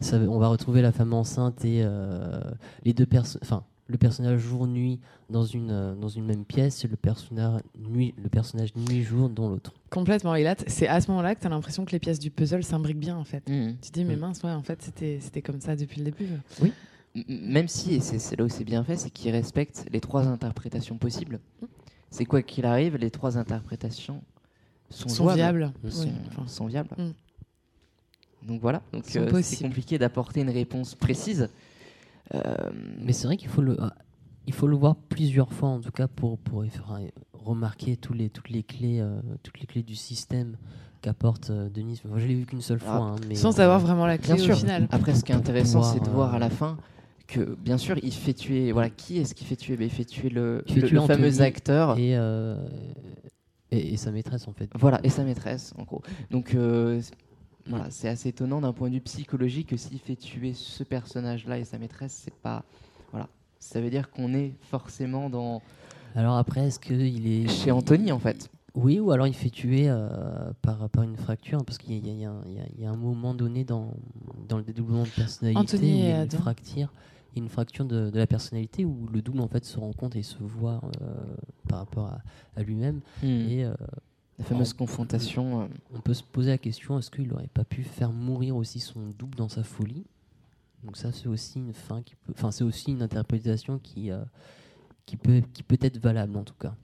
ça, 0.00 0.16
on 0.18 0.38
va 0.38 0.48
retrouver 0.48 0.82
la 0.82 0.92
femme 0.92 1.12
enceinte 1.12 1.64
et 1.64 1.82
euh, 1.84 2.40
les 2.84 2.92
deux 2.92 3.06
personnes. 3.06 3.40
Enfin, 3.42 3.64
le 3.88 3.98
personnage 3.98 4.40
jour-nuit 4.40 5.00
dans 5.28 5.44
une, 5.44 5.70
euh, 5.70 5.94
dans 5.94 6.08
une 6.08 6.24
même 6.24 6.44
pièce 6.44 6.84
et 6.84 6.88
le 6.88 6.96
personnage 6.96 7.60
nuit, 7.78 8.14
le 8.22 8.28
personnage 8.30 8.74
nuit-jour 8.74 9.28
dans 9.28 9.48
l'autre. 9.50 9.72
Complètement. 9.90 10.34
Et 10.34 10.42
là, 10.44 10.54
c'est 10.66 10.88
à 10.88 11.00
ce 11.00 11.10
moment-là 11.10 11.34
que 11.34 11.40
tu 11.40 11.46
as 11.46 11.50
l'impression 11.50 11.84
que 11.84 11.90
les 11.92 11.98
pièces 11.98 12.18
du 12.18 12.30
puzzle 12.30 12.62
s'imbriquent 12.64 12.98
bien, 13.00 13.16
en 13.16 13.24
fait. 13.24 13.46
Mhm. 13.48 13.76
Tu 13.82 13.90
te 13.90 13.94
dis, 13.94 14.04
mais 14.04 14.16
Mm. 14.16 14.20
mince, 14.20 14.42
ouais, 14.42 14.50
en 14.52 14.62
fait, 14.62 14.80
c'était 14.82 15.18
c'était 15.20 15.42
comme 15.42 15.60
ça 15.60 15.76
depuis 15.76 15.98
le 15.98 16.04
début. 16.06 16.26
M- 16.62 17.24
Même 17.28 17.68
si, 17.68 17.94
et 17.94 18.00
c'est 18.00 18.36
là 18.38 18.44
où 18.44 18.48
c'est 18.48 18.64
bien 18.64 18.82
fait, 18.84 18.96
c'est 18.96 19.10
qu'il 19.10 19.30
respecte 19.32 19.84
les 19.92 20.00
trois 20.00 20.26
interprétations 20.26 20.96
possibles. 20.96 21.40
C'est 22.10 22.24
quoi 22.24 22.40
qu'il 22.42 22.64
arrive, 22.64 22.96
les 22.96 23.10
trois 23.10 23.36
interprétations 23.36 24.22
sont, 24.90 25.26
viables. 25.34 25.72
sont, 25.88 26.04
Oui, 26.04 26.12
enfin, 26.28 26.46
sont 26.46 26.66
viables. 26.66 26.90
Mm. 26.96 27.10
Donc 28.46 28.60
voilà, 28.60 28.82
donc 28.92 29.04
euh, 29.16 29.40
c'est 29.42 29.62
compliqué 29.64 29.98
d'apporter 29.98 30.40
une 30.40 30.50
réponse 30.50 30.94
précise. 30.94 31.48
Euh, 32.34 32.54
Mais 33.00 33.12
c'est 33.12 33.26
vrai 33.26 33.36
qu'il 33.36 33.48
faut 33.48 33.62
le, 33.62 33.76
ah, 33.80 33.94
il 34.46 34.52
faut 34.52 34.66
le 34.66 34.76
voir 34.76 34.96
plusieurs 34.96 35.52
fois 35.52 35.68
en 35.68 35.80
tout 35.80 35.92
cas 35.92 36.08
pour, 36.08 36.38
pour 36.38 36.64
y 36.64 36.70
faire, 36.70 36.92
euh, 36.98 37.06
remarquer 37.32 37.96
tous 37.96 38.12
les, 38.14 38.30
toutes, 38.30 38.48
les 38.50 38.62
clés, 38.62 39.00
euh, 39.00 39.20
toutes 39.42 39.60
les 39.60 39.66
clés 39.66 39.82
du 39.82 39.94
système 39.94 40.56
qu'apporte 41.02 41.50
euh, 41.50 41.68
Denise. 41.68 42.02
Moi, 42.04 42.18
je 42.18 42.26
l'ai 42.26 42.34
vu 42.34 42.46
qu'une 42.46 42.60
seule 42.60 42.78
Ah, 42.82 42.96
fois. 42.96 43.04
hein, 43.06 43.16
mais, 43.28 43.34
Sans 43.34 43.58
euh, 43.58 43.62
avoir 43.62 43.78
vraiment 43.80 44.06
la 44.06 44.18
clé 44.18 44.34
Bien 44.34 44.42
au 44.42 44.46
sûr. 44.46 44.56
final. 44.56 44.88
Après, 44.90 45.14
ce 45.14 45.24
qui 45.24 45.32
est 45.32 45.36
intéressant, 45.36 45.82
c'est 45.82 46.00
de 46.00 46.08
voir 46.08 46.32
euh, 46.32 46.36
à 46.36 46.38
la 46.38 46.50
fin 46.50 46.78
que, 47.28 47.54
bien 47.56 47.78
sûr, 47.78 47.96
il 48.02 48.12
fait 48.12 48.34
tuer. 48.34 48.72
Voilà, 48.72 48.90
qui 48.90 49.18
est-ce 49.18 49.34
qui 49.34 49.44
fait 49.44 49.56
tuer? 49.56 49.76
Ben, 49.76 49.84
Il 49.84 49.90
fait 49.90 50.04
tuer 50.04 50.28
le, 50.30 50.64
fait 50.66 50.80
le- 50.80 50.88
tuer 50.88 50.96
le 50.96 51.06
fameux 51.06 51.40
acteur. 51.40 51.98
Et, 51.98 52.16
euh, 52.16 52.56
et, 53.70 53.94
et 53.94 53.96
sa 53.96 54.10
maîtresse 54.10 54.46
en 54.48 54.52
fait. 54.52 54.68
Voilà, 54.74 55.00
et 55.02 55.08
sa 55.08 55.24
maîtresse, 55.24 55.72
en 55.78 55.82
gros. 55.84 56.02
Donc, 56.30 56.54
euh, 56.54 57.00
voilà, 57.68 57.90
c'est 57.90 58.08
assez 58.08 58.30
étonnant 58.30 58.60
d'un 58.60 58.72
point 58.72 58.88
de 58.88 58.94
vue 58.94 59.00
psychologique 59.00 59.68
que 59.68 59.76
s'il 59.76 59.98
fait 59.98 60.16
tuer 60.16 60.52
ce 60.54 60.82
personnage-là 60.84 61.58
et 61.58 61.64
sa 61.64 61.78
maîtresse, 61.78 62.20
c'est 62.24 62.34
pas. 62.34 62.64
Voilà. 63.12 63.28
Ça 63.58 63.80
veut 63.80 63.90
dire 63.90 64.10
qu'on 64.10 64.34
est 64.34 64.54
forcément 64.62 65.30
dans. 65.30 65.62
Alors 66.14 66.36
après, 66.36 66.66
est-ce 66.66 66.78
qu'il 66.80 67.26
est 67.26 67.48
chez 67.48 67.70
Anthony, 67.70 68.12
en 68.12 68.18
fait. 68.18 68.50
Oui, 68.74 68.98
ou 69.00 69.10
alors 69.12 69.26
il 69.26 69.34
fait 69.34 69.50
tuer 69.50 69.84
euh, 69.88 70.08
par, 70.62 70.88
par 70.88 71.04
une 71.04 71.16
fracture, 71.16 71.62
parce 71.64 71.76
qu'il 71.78 72.06
y, 72.06 72.10
a- 72.10 72.14
y 72.14 72.24
un- 72.24 72.40
il 72.46 72.52
y 72.54 72.58
a- 72.58 72.66
il 72.76 72.82
y 72.82 72.86
a 72.86 72.90
un 72.90 72.96
moment 72.96 73.34
donné 73.34 73.64
dans, 73.64 73.92
dans 74.48 74.56
le 74.56 74.62
dédoublement 74.64 75.02
de 75.04 75.08
personnalité 75.10 75.58
Anthony 75.60 75.92
où 75.92 75.94
il 75.96 76.00
y 76.00 76.06
a 76.06 76.16
une 76.16 76.20
Adam. 76.22 76.38
fracture, 76.38 76.92
une 77.36 77.48
de, 77.48 78.10
de 78.10 78.18
la 78.18 78.26
personnalité 78.26 78.84
où 78.86 79.06
le 79.12 79.20
double 79.20 79.40
en 79.40 79.48
fait 79.48 79.64
se 79.64 79.78
rend 79.78 79.92
compte 79.92 80.16
et 80.16 80.22
se 80.22 80.38
voit 80.42 80.80
euh, 81.02 81.14
par 81.68 81.80
rapport 81.80 82.06
à, 82.06 82.22
à 82.56 82.62
lui-même. 82.62 83.00
Et 83.22 83.64
euh, 83.64 83.74
La 84.42 84.48
fameuse 84.48 84.72
confrontation. 84.72 85.62
euh, 85.62 85.66
on 85.94 86.00
peut 86.00 86.14
se 86.14 86.22
poser 86.22 86.50
la 86.50 86.58
question 86.58 86.98
est-ce 86.98 87.10
qu'il 87.10 87.28
n'aurait 87.28 87.46
pas 87.52 87.64
pu 87.64 87.84
faire 87.84 88.12
mourir 88.12 88.56
aussi 88.56 88.80
son 88.80 89.00
double 89.18 89.36
dans 89.36 89.48
sa 89.48 89.62
folie? 89.62 90.04
Donc 90.84 90.96
ça, 90.96 91.12
c'est 91.12 91.28
aussi 91.28 91.58
une 91.60 91.72
fin 91.72 92.02
qui 92.02 92.16
peut, 92.16 92.32
enfin 92.36 92.50
c'est 92.50 92.64
aussi 92.64 92.90
une 92.90 93.02
interprétation 93.02 93.78
qui 93.78 94.10
euh, 94.10 94.18
qui 95.06 95.16
peut 95.16 95.42
qui 95.52 95.62
peut 95.62 95.78
être 95.80 95.98
valable 95.98 96.36
en 96.36 96.42
tout 96.42 96.54
cas. 96.58 96.74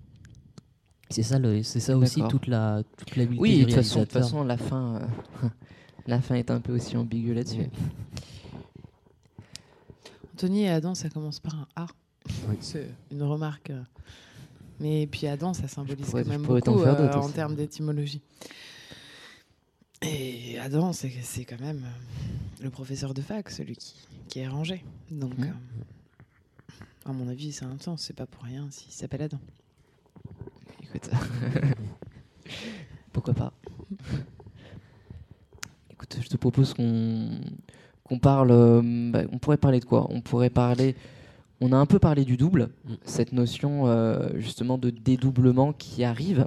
C'est 1.11 1.23
ça, 1.25 1.38
le- 1.38 1.62
c'est 1.62 1.81
ça 1.81 1.97
aussi 1.99 2.21
toute 2.29 2.47
la 2.47 2.83
toute 2.97 3.16
l'habileté 3.16 3.40
Oui, 3.42 3.64
de 3.64 3.83
toute 3.83 4.12
façon, 4.12 4.44
la 4.44 4.57
fin, 4.57 4.97
euh, 5.42 5.49
la 6.07 6.21
fin 6.21 6.35
est 6.37 6.51
un 6.51 6.61
peu 6.61 6.75
aussi 6.75 6.97
ambiguë 6.97 7.35
là-dessus. 7.35 7.61
Oui. 7.62 7.71
Anthony 10.35 10.62
et 10.64 10.68
Adam, 10.68 10.94
ça 10.94 11.09
commence 11.11 11.40
par 11.40 11.55
un 11.57 11.66
A. 11.75 11.87
Oui. 12.49 12.57
C'est 12.61 12.88
une 13.11 13.23
remarque. 13.23 13.73
Euh. 14.81 14.85
Mais 14.85 15.07
puis 15.07 15.27
Adam, 15.27 15.55
ça 15.55 15.69
symbolise 15.69 16.07
pourrais- 16.07 16.25
quand 16.25 16.31
même 16.31 16.43
beaucoup 16.43 16.83
euh, 16.83 17.12
en 17.12 17.25
aussi. 17.25 17.35
termes 17.35 17.55
d'étymologie. 17.55 18.23
Et 20.03 20.59
Adam, 20.59 20.93
c'est 20.93 21.11
c'est 21.23 21.45
quand 21.45 21.61
même 21.61 21.85
euh, 21.85 22.64
le 22.64 22.71
professeur 22.71 23.14
de 23.14 23.21
fac, 23.21 23.51
celui 23.51 23.77
qui, 23.77 23.95
qui 24.29 24.41
est 24.41 24.49
rangé. 24.49 24.85
Donc, 25.11 25.37
Mhm. 25.38 25.45
euh, 25.47 27.11
à 27.11 27.12
mon 27.12 27.29
avis, 27.29 27.57
a 27.62 27.67
un 27.67 27.79
sens. 27.81 28.03
C'est 28.03 28.17
pas 28.17 28.27
pour 28.27 28.45
rien 28.45 28.69
s'il 28.71 28.93
s'appelle 28.93 29.23
Adam. 29.23 29.41
Écoute, 30.85 31.11
pourquoi 33.12 33.35
pas 33.35 33.53
Écoute, 35.91 36.19
je 36.23 36.29
te 36.29 36.37
propose 36.37 36.75
qu'on 36.75 37.41
qu'on 38.05 38.19
parle. 38.19 38.51
euh, 38.53 39.11
bah, 39.11 39.23
on 39.33 39.38
pourrait 39.38 39.57
parler 39.59 39.81
de 39.81 39.85
quoi? 39.85 40.07
On 40.11 40.21
pourrait 40.23 40.49
parler. 40.51 40.95
On 41.61 41.73
a 41.73 41.77
un 41.77 41.87
peu 41.87 41.99
parlé 41.99 42.25
du 42.25 42.37
double, 42.37 42.71
Mm. 42.87 42.94
cette 43.05 43.33
notion 43.33 43.87
euh, 43.87 44.29
justement 44.37 44.79
de 44.79 44.90
dédoublement 44.90 45.73
qui 45.73 46.05
arrive 46.05 46.47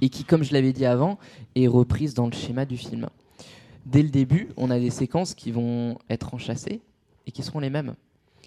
et 0.00 0.08
qui, 0.08 0.24
comme 0.24 0.42
je 0.42 0.52
l'avais 0.52 0.72
dit 0.72 0.84
avant, 0.86 1.18
est 1.54 1.66
reprise 1.66 2.14
dans 2.14 2.26
le 2.26 2.32
schéma 2.32 2.64
du 2.64 2.76
film. 2.76 3.08
Dès 3.86 4.02
le 4.02 4.08
début, 4.08 4.48
on 4.56 4.70
a 4.70 4.78
des 4.78 4.90
séquences 4.90 5.34
qui 5.34 5.52
vont 5.52 5.98
être 6.10 6.34
enchâssées 6.34 6.80
et 7.26 7.30
qui 7.30 7.42
seront 7.42 7.60
les 7.60 7.70
mêmes. 7.70 7.94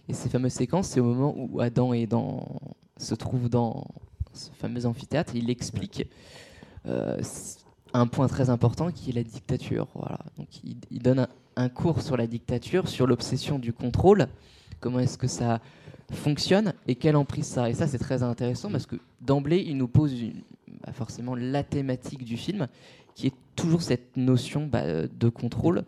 Et 0.08 0.14
ces 0.14 0.30
fameuses 0.30 0.54
séquences, 0.54 0.88
c'est 0.88 1.00
au 1.00 1.06
moment 1.06 1.34
où 1.38 1.60
Adam 1.62 1.94
est 1.94 2.08
dans, 2.08 2.46
se 2.98 3.16
trouve 3.16 3.50
dans 3.50 3.86
ce 4.34 4.50
fameux 4.52 4.86
amphithéâtre. 4.86 5.34
Il 5.36 5.50
explique 5.50 6.08
euh, 6.88 7.22
un 7.94 8.08
point 8.08 8.28
très 8.28 8.50
important 8.50 8.92
qui 8.92 9.12
est 9.12 9.14
la 9.14 9.24
dictature. 9.24 9.88
Voilà. 9.96 10.20
Donc 10.38 10.48
il, 10.64 10.78
il 10.92 11.02
donne 11.02 11.20
un, 11.20 11.28
un 11.56 11.70
cours 11.70 12.02
sur 12.02 12.18
la 12.18 12.28
dictature, 12.28 12.88
sur 12.88 13.08
l'obsession 13.08 13.60
du 13.60 13.74
contrôle, 13.74 14.28
comment 14.80 15.00
est-ce 15.00 15.18
que 15.18 15.28
ça 15.28 15.60
fonctionne 16.12 16.74
et 16.88 16.96
quelle 16.96 17.16
emprise 17.16 17.46
ça 17.46 17.64
a. 17.66 17.70
Et 17.70 17.74
ça, 17.74 17.88
c'est 17.88 18.00
très 18.00 18.24
intéressant 18.24 18.72
parce 18.72 18.86
que 18.86 18.96
d'emblée, 19.22 19.64
il 19.66 19.78
nous 19.78 19.88
pose 19.88 20.20
une- 20.20 20.42
bah, 20.86 20.92
forcément 20.94 21.36
la 21.36 21.64
thématique 21.64 22.24
du 22.24 22.38
film, 22.38 22.68
qui 23.16 23.28
est 23.28 23.34
toujours 23.56 23.82
cette 23.82 24.16
notion 24.18 24.66
bah, 24.66 25.08
de 25.08 25.30
contrôle, 25.30 25.84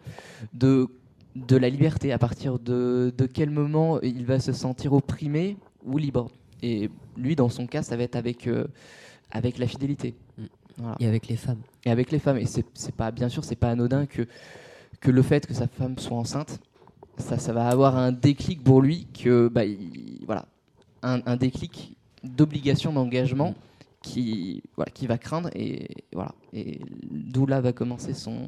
de, 0.54 0.88
de 1.36 1.56
la 1.56 1.70
liberté. 1.70 2.12
À 2.12 2.18
partir 2.18 2.60
de, 2.60 3.14
de 3.18 3.26
quel 3.26 3.50
moment 3.50 4.00
il 4.02 4.26
va 4.26 4.40
se 4.40 4.52
sentir 4.52 4.94
opprimé 4.94 5.58
ou 5.84 5.98
libre. 5.98 6.30
Et 6.62 6.90
lui, 7.18 7.36
dans 7.36 7.50
son 7.50 7.66
cas, 7.66 7.82
ça 7.82 7.96
va 7.98 8.04
être 8.04 8.16
avec, 8.16 8.48
euh, 8.48 8.68
avec 9.32 9.58
la 9.58 9.66
fidélité. 9.68 10.14
Mm. 10.38 10.44
Voilà. 10.78 10.96
Et 11.00 11.08
avec 11.08 11.28
les 11.28 11.36
femmes. 11.36 11.62
Et 11.86 11.92
avec 11.92 12.12
les 12.12 12.20
femmes. 12.20 12.38
Et 12.38 12.46
c'est 12.46 12.96
pas, 12.96 13.12
bien 13.12 13.30
sûr, 13.30 13.44
c'est 13.44 13.56
pas 13.56 13.70
anodin 13.72 14.06
que, 14.06 14.28
que 15.00 15.10
le 15.12 15.22
fait 15.22 15.48
que 15.48 15.54
sa 15.54 15.68
femme 15.68 15.98
soit 15.98 16.18
enceinte, 16.18 16.60
ça, 17.18 17.38
ça 17.38 17.54
va 17.54 17.68
avoir 17.68 17.98
un 17.98 18.12
déclic 18.12 18.64
pour 18.64 18.82
lui, 18.82 19.08
que, 19.14 19.48
bah, 19.48 19.66
il- 19.66 20.22
voilà, 20.26 20.46
un, 21.04 21.20
un 21.26 21.36
déclic 21.36 21.96
d'obligation, 22.24 22.94
d'engagement 22.94 23.56
qui, 24.02 24.64
voilà, 24.76 24.92
qui 24.92 25.08
va 25.08 25.18
craindre. 25.18 25.50
Et 25.56 25.88
voilà. 26.14 26.34
Et 26.54 26.80
d'où 27.12 27.46
là 27.46 27.62
va 27.62 27.74
commencer 27.74 28.14
son, 28.14 28.48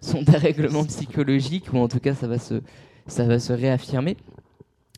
son 0.00 0.22
dérèglement 0.22 0.84
psychologique, 0.84 1.72
ou 1.72 1.78
en 1.78 1.88
tout 1.88 2.00
cas, 2.00 2.14
ça 2.14 2.26
va 2.28 2.38
se, 2.38 2.60
ça 3.06 3.24
va 3.24 3.38
se 3.38 3.52
réaffirmer. 3.52 4.16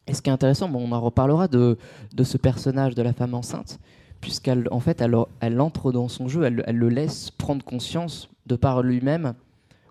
Et 0.07 0.15
ce 0.15 0.23
qui 0.23 0.31
est 0.31 0.33
intéressant, 0.33 0.69
bon, 0.69 0.87
on 0.89 0.93
en 0.93 1.01
reparlera 1.01 1.49
de, 1.49 1.77
de 2.15 2.25
ce 2.25 2.39
personnage 2.39 2.95
de 2.95 3.03
la 3.03 3.13
femme 3.13 3.35
enceinte, 3.35 3.79
puisqu'elle 4.23 4.67
en 4.71 4.81
fait, 4.81 5.01
elle, 5.03 5.15
elle 5.41 5.61
entre 5.61 5.93
dans 5.93 6.09
son 6.09 6.29
jeu, 6.29 6.45
elle, 6.45 6.65
elle 6.67 6.77
le 6.77 6.89
laisse 6.89 7.31
prendre 7.31 7.63
conscience 7.65 8.31
de 8.47 8.57
par 8.57 8.83
lui-même 8.83 9.35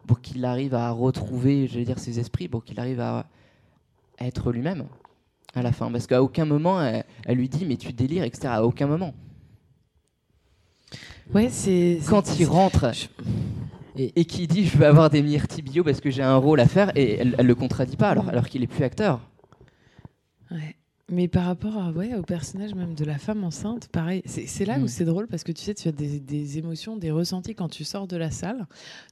pour 0.08 0.22
qu'il 0.22 0.44
arrive 0.46 0.74
à 0.74 0.90
retrouver, 0.92 1.68
j'allais 1.68 1.86
dire, 1.86 2.00
ses 2.00 2.20
esprits, 2.20 2.48
pour 2.48 2.64
qu'il 2.64 2.80
arrive 2.80 3.00
à, 3.02 3.26
à 4.18 4.26
être 4.26 4.52
lui-même 4.52 4.86
à 5.54 5.62
la 5.62 5.72
fin. 5.72 5.92
Parce 5.92 6.08
qu'à 6.08 6.24
aucun 6.24 6.46
moment, 6.46 6.82
elle, 6.82 7.04
elle 7.26 7.38
lui 7.38 7.50
dit, 7.50 7.66
mais 7.66 7.78
tu 7.78 7.94
délires, 7.94 8.24
etc. 8.24 8.48
À 8.48 8.64
aucun 8.64 8.88
moment. 8.88 9.14
Ouais, 11.34 11.50
c'est. 11.50 12.00
Quand 12.08 12.40
il 12.40 12.46
rentre 12.46 12.94
je- 12.94 13.08
et, 13.98 14.14
et 14.20 14.26
qu'il 14.26 14.48
dit, 14.48 14.66
je 14.66 14.78
veux 14.78 14.86
avoir 14.86 15.10
des 15.10 15.22
myrtilles 15.24 15.82
parce 15.84 16.00
que 16.00 16.10
j'ai 16.12 16.22
un 16.24 16.38
rôle 16.38 16.60
à 16.60 16.68
faire, 16.68 16.92
et 16.96 17.16
elle, 17.16 17.36
elle 17.38 17.48
le 17.48 17.56
contredit 17.56 17.98
pas, 17.98 18.10
alors, 18.10 18.30
alors 18.30 18.48
qu'il 18.48 18.64
est 18.64 18.68
plus 18.68 18.84
acteur. 18.84 19.20
Ouais. 20.52 20.76
Mais 21.10 21.30
par 21.30 21.46
rapport 21.46 21.78
à, 21.78 21.92
ouais, 21.92 22.14
au 22.16 22.22
personnage 22.22 22.76
même 22.76 22.94
de 22.94 23.06
la 23.06 23.18
femme 23.18 23.46
enceinte, 23.46 23.88
pareil, 23.88 24.22
c'est 24.26 24.66
là 24.66 24.78
où 24.78 24.84
Mm. 24.84 24.88
c'est 24.90 25.06
drôle 25.06 25.28
parce 25.28 25.46
que 25.46 25.54
tu 25.54 25.64
sais, 25.64 25.74
tu 25.74 25.88
as 25.88 25.94
des, 25.94 26.20
des 26.20 26.58
émotions, 26.58 26.98
des 26.98 27.12
ressentis 27.12 27.56
quand 27.56 27.70
tu 27.70 27.86
sors 27.86 28.08
de 28.08 28.18
la 28.18 28.30
salle. 28.30 28.66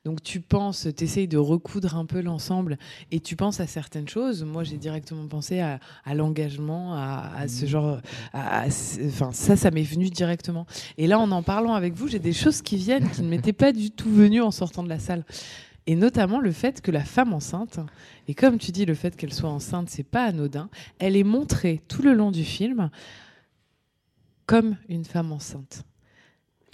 Donc 0.03 0.21
tu 0.21 0.41
penses, 0.41 0.89
tu 0.97 1.03
essayes 1.05 1.29
de 1.29 1.37
recoudre 1.37 1.95
un 1.95 2.05
peu 2.05 2.19
l'ensemble 2.21 2.77
et 3.11 3.21
tu 3.21 3.37
penses 3.37 3.61
à 3.61 3.67
certaines 3.67 4.09
choses. 4.09 4.43
Moi, 4.43 4.65
j'ai 4.65 4.75
directement 4.75 5.25
pensé 5.27 5.61
à, 5.61 5.79
à 6.03 6.13
l'engagement, 6.15 6.93
à, 6.95 7.31
à 7.37 7.47
ce 7.47 7.65
genre. 7.65 7.99
à 8.33 8.69
ce- 8.69 8.99
Enfin, 9.07 9.31
ça, 9.31 9.55
ça 9.55 9.71
m'est 9.71 9.81
venu 9.83 10.09
directement. 10.09 10.65
Et 10.97 11.07
là, 11.07 11.17
en 11.17 11.31
en 11.31 11.43
parlant 11.43 11.75
avec 11.75 11.93
vous, 11.93 12.09
j'ai 12.09 12.19
des 12.19 12.33
choses 12.33 12.61
qui 12.61 12.75
viennent 12.75 13.09
qui 13.09 13.21
ne 13.21 13.29
m'étaient 13.29 13.53
pas 13.53 13.71
du 13.71 13.91
tout 13.91 14.09
venues 14.11 14.41
en 14.41 14.51
sortant 14.51 14.83
de 14.83 14.89
la 14.89 14.99
salle. 14.99 15.23
Et 15.87 15.95
notamment 15.95 16.39
le 16.39 16.51
fait 16.51 16.81
que 16.81 16.89
la 16.91 17.03
femme 17.03 17.33
enceinte, 17.33 17.79
et 18.27 18.33
comme 18.33 18.57
tu 18.57 18.71
dis, 18.71 18.85
le 18.85 18.95
fait 18.95 19.15
qu'elle 19.15 19.33
soit 19.33 19.49
enceinte, 19.51 19.89
c'est 19.89 20.03
pas 20.03 20.23
anodin, 20.25 20.69
elle 20.99 21.15
est 21.15 21.23
montrée 21.23 21.81
tout 21.87 22.01
le 22.01 22.13
long 22.13 22.31
du 22.31 22.43
film 22.43 22.89
comme 24.45 24.77
une 24.89 25.05
femme 25.05 25.31
enceinte. 25.31 25.83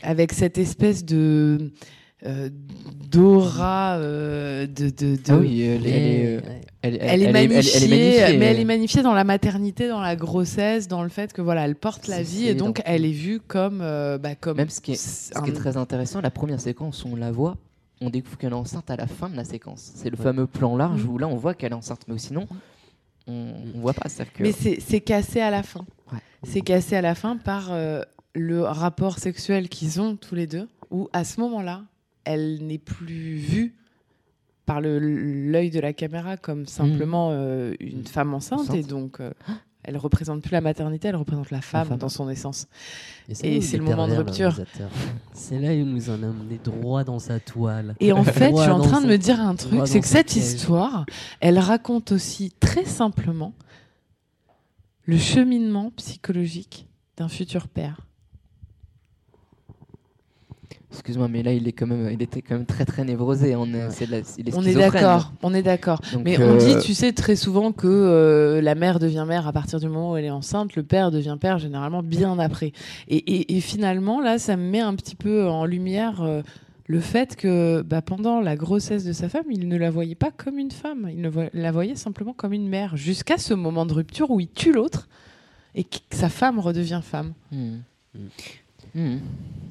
Avec 0.02 0.32
cette 0.34 0.58
espèce 0.58 1.06
de. 1.06 1.71
euh, 2.26 2.50
d'aura, 3.10 3.97
euh, 3.97 4.65
de, 4.65 4.86
de, 4.89 5.15
de- 5.15 5.21
Ah 5.30 5.38
oui, 5.38 5.62
elle, 5.62 5.86
est, 5.88 6.41
elle, 6.82 6.97
Elle 7.02 7.21
est, 7.21 7.26
elle 7.26 7.34
magnifiée, 7.34 7.71
elle 7.76 7.84
est 7.84 7.88
magnifiée, 7.89 8.38
mais 8.38 8.45
elle 8.45 8.60
est 8.60 8.65
magnifiée 8.65 9.02
dans 9.04 9.13
la 9.13 9.24
maternité, 9.24 9.88
dans 9.88 10.00
la 10.02 10.15
grossesse, 10.15 10.88
dans 10.88 11.04
le 11.04 11.10
fait 11.10 11.34
que 11.34 11.41
voilà, 11.41 11.65
elle 11.65 11.76
porte 11.76 12.08
la 12.08 12.21
vie 12.24 12.47
et 12.47 12.56
donc 12.56 12.82
elle 12.86 13.06
est 13.06 13.12
vue 13.12 13.39
comme, 13.39 13.82
euh, 13.82 14.17
bah, 14.17 14.36
comme 14.36 14.58
Même 14.58 14.69
ce 14.69 14.82
qui 14.82 14.93
est, 14.93 15.34
qui 15.43 15.50
est 15.50 15.54
très 15.54 15.78
intéressant, 15.78 16.21
la 16.21 16.32
première 16.32 16.62
séquence 16.62 17.04
on 17.06 17.15
la 17.15 17.32
voit, 17.32 17.58
on 18.02 18.10
découvre 18.10 18.38
qu'elle 18.38 18.52
est 18.52 18.56
enceinte 18.56 18.90
à 18.90 18.96
la 18.96 19.08
fin 19.08 19.30
de 19.30 19.36
la 19.36 19.46
séquence. 19.46 19.92
C'est 19.96 20.10
le 20.10 20.18
Ouais. 20.18 20.24
fameux 20.24 20.48
plan 20.48 20.76
large 20.76 21.04
Mhm. 21.04 21.10
où 21.10 21.18
là 21.18 21.28
on 21.28 21.36
voit 21.38 21.54
qu'elle 21.54 21.72
est 21.72 21.76
enceinte, 21.76 22.02
mais 22.08 22.18
sinon 22.18 22.48
on, 23.28 23.54
on 23.76 23.80
voit 23.80 23.94
pas. 23.94 24.10
C'est-à-dire 24.10 24.34
que 24.34 24.44
Mais 24.44 24.52
c'est 24.52 25.02
cassé 25.02 25.40
à 25.40 25.52
la 25.52 25.64
fin. 25.64 25.86
Ouais. 26.12 26.20
C'est 26.44 26.62
cassé 26.62 26.96
à 26.96 27.02
la 27.02 27.14
fin 27.16 27.38
par 27.38 27.72
euh, 27.72 28.02
le 28.34 28.62
rapport 28.64 29.20
sexuel 29.20 29.70
qu'ils 29.70 30.02
ont 30.02 30.16
tous 30.16 30.36
les 30.36 30.48
deux, 30.48 30.68
où 30.90 31.08
à 31.14 31.24
ce 31.24 31.40
moment-là, 31.40 31.84
elle 32.24 32.66
n'est 32.66 32.78
plus 32.80 33.36
vue 33.36 33.76
par 34.66 34.82
l'œil 34.82 35.70
de 35.70 35.80
la 35.80 35.94
caméra 35.94 36.38
comme 36.38 36.66
simplement 36.66 37.30
euh, 37.32 37.74
une 37.80 38.06
femme 38.06 38.34
enceinte, 38.34 38.62
Enceinte. 38.62 38.76
et 38.78 38.84
donc 38.84 39.20
euh, 39.20 39.32
elle 39.84 39.98
représente 39.98 40.41
plus 40.41 40.52
la 40.52 40.62
maternité, 40.62 41.08
elle 41.08 41.15
représente 41.15 41.52
la 41.52 41.62
femme, 41.62 41.88
femme. 41.88 41.98
dans 41.98 42.10
son 42.10 42.30
essence. 42.30 42.67
Et 43.44 43.62
c'est 43.62 43.78
le 43.78 43.84
moment 43.84 44.08
de 44.08 44.13
rupture. 44.13 44.60
C'est 45.34 45.60
là 45.60 45.70
où 45.70 45.74
il 45.74 45.86
nous 45.86 46.10
en 46.10 46.22
a 46.24 46.28
amené 46.28 46.60
droit 46.63 47.04
dans 47.04 47.20
sa 47.20 47.39
toile. 47.39 47.96
Et 48.00 48.12
en 48.12 48.24
fait, 48.24 48.52
je 48.56 48.62
suis 48.62 48.72
en 48.72 48.82
train 48.82 49.02
de 49.02 49.08
me 49.08 49.17
dire 49.17 49.39
un 49.39 49.56
truc, 49.56 49.82
c'est 49.86 50.02
que 50.02 50.08
cette 50.08 50.28
piège. 50.28 50.44
histoire, 50.44 51.06
elle 51.39 51.60
raconte 51.60 52.12
aussi 52.12 52.52
très 52.60 52.86
simplement 52.86 53.54
le 55.06 55.17
cheminement 55.17 55.91
psychologique 55.98 56.88
d'un 57.17 57.28
futur 57.28 57.67
père. 57.67 58.02
Excuse-moi, 60.91 61.27
mais 61.30 61.41
là 61.41 61.54
il 61.54 61.67
est 61.67 61.71
quand 61.71 61.88
même, 61.88 62.10
il 62.12 62.21
était 62.21 62.41
quand 62.41 62.56
même 62.56 62.65
très 62.65 62.84
très 62.86 63.04
névrosé. 63.06 63.56
On 63.56 63.65
est, 63.67 63.86
Ouais. 63.86 63.88
c'est 63.91 64.06
de 64.08 64.12
la- 64.12 64.17
il 64.38 64.49
est 64.49 64.56
On 64.56 64.62
est 64.63 64.73
d'accord, 64.73 65.32
on 65.41 65.54
est 65.54 65.62
d'accord. 65.63 66.01
Donc, 66.13 66.23
Mais 66.25 66.38
on 66.38 66.41
euh, 66.41 66.58
dit, 66.58 66.75
tu 66.84 66.93
sais, 66.93 67.13
très 67.13 67.36
souvent 67.36 67.71
que 67.71 67.88
euh, 67.88 68.62
la 68.62 68.75
mère 68.75 68.99
devient 68.99 69.25
mère 69.27 69.47
à 69.47 69.54
partir 69.54 69.80
du 69.80 69.88
moment 69.88 70.12
où 70.12 70.17
elle 70.17 70.25
est 70.25 70.30
enceinte, 70.32 70.75
le 70.75 70.84
père 70.84 71.10
devient 71.12 71.38
père 71.39 71.60
généralement 71.60 72.04
bien 72.04 72.38
après. 72.39 72.73
Et, 73.08 73.15
et- 73.17 73.56
et 73.58 73.62
finalement, 73.62 74.19
là, 74.19 74.38
ça 74.38 74.58
me 74.58 74.63
met 74.69 74.82
un 74.82 74.93
petit 74.95 75.15
peu 75.15 75.47
en 75.47 75.65
lumière 75.65 76.21
euh, 76.21 76.41
le 76.88 76.99
fait 76.99 77.38
que 77.38 77.82
bah, 77.84 78.01
pendant 78.01 78.41
la 78.41 78.58
grossesse 78.58 79.06
de 79.06 79.13
sa 79.13 79.30
femme, 79.30 79.45
il 79.49 79.69
ne 79.69 79.77
la 79.77 79.89
voyait 79.91 80.15
pas 80.15 80.30
comme 80.32 80.60
une 80.60 80.71
femme, 80.71 81.08
il 81.10 81.21
ne 81.21 81.30
vo- 81.30 81.49
la 81.54 81.71
voyait 81.71 81.95
simplement 81.95 82.34
comme 82.34 82.51
une 82.51 82.67
mère, 82.67 82.97
jusqu'à 82.97 83.38
ce 83.38 83.54
moment 83.54 83.86
de 83.86 83.93
rupture 83.93 84.30
où 84.30 84.41
il 84.41 84.49
tue 84.49 84.73
l'autre 84.73 85.08
et 85.73 85.86
que 85.86 85.97
sa 86.12 86.27
femme 86.27 86.60
redevient 86.60 86.99
femme. 87.01 87.32
hmm. 87.54 87.77
Hmm. 88.13 88.27
Hmm. 88.95 89.17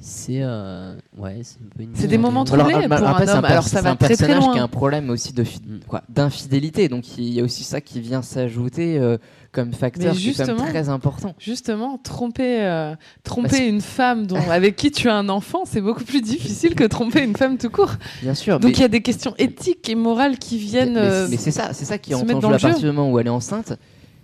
C'est 0.03 0.39
euh, 0.41 0.95
ouais, 1.15 1.41
c'est 1.43 1.59
une 2.03 2.09
des 2.09 2.17
moments 2.17 2.43
troublés 2.43 2.63
pour 2.73 2.73
un 2.75 3.03
après, 3.03 3.29
homme. 3.29 3.45
Alors, 3.45 3.63
ça 3.63 3.81
va 3.83 3.91
un 3.91 3.95
très, 3.95 4.15
très 4.15 4.17
personnage 4.17 4.43
loin. 4.43 4.53
qui 4.53 4.59
a 4.59 4.63
un 4.63 4.67
problème 4.67 5.11
aussi 5.11 5.31
de 5.31 5.45
quoi, 5.87 6.01
d'infidélité. 6.09 6.89
Donc 6.89 7.19
il 7.19 7.31
y 7.31 7.39
a 7.39 7.43
aussi 7.43 7.63
ça 7.63 7.81
qui 7.81 8.01
vient 8.01 8.23
s'ajouter 8.23 8.97
euh, 8.97 9.19
comme 9.51 9.73
facteur 9.73 10.15
justement, 10.15 10.65
très 10.65 10.89
important. 10.89 11.35
Justement, 11.37 11.99
tromper, 11.99 12.63
euh, 12.63 12.95
tromper 13.23 13.49
Parce- 13.49 13.61
une 13.61 13.81
femme 13.81 14.25
dont, 14.25 14.37
avec 14.49 14.75
qui 14.75 14.89
tu 14.89 15.07
as 15.07 15.15
un 15.15 15.29
enfant, 15.29 15.65
c'est 15.65 15.81
beaucoup 15.81 16.03
plus 16.03 16.21
difficile 16.21 16.73
que 16.73 16.85
tromper 16.85 17.21
une 17.23 17.35
femme 17.35 17.59
tout 17.59 17.69
court. 17.69 17.93
Bien 18.23 18.33
sûr. 18.33 18.59
Donc 18.59 18.71
mais- 18.71 18.77
il 18.77 18.81
y 18.81 18.85
a 18.85 18.87
des 18.87 19.01
questions 19.01 19.35
éthiques 19.37 19.87
et 19.87 19.95
morales 19.95 20.39
qui 20.39 20.57
viennent. 20.57 20.95
Mais, 20.95 21.27
mais 21.29 21.37
c'est 21.37 21.51
ça, 21.51 21.73
c'est 21.73 21.85
ça 21.85 21.99
qui 21.99 22.13
est 22.13 22.15
en 22.15 22.25
jeu 22.25 22.39
dans 22.39 22.51
à 22.51 22.57
partir 22.57 22.79
du 22.79 22.87
moment 22.87 23.11
où 23.11 23.19
elle 23.19 23.27
est 23.27 23.29
enceinte. 23.29 23.73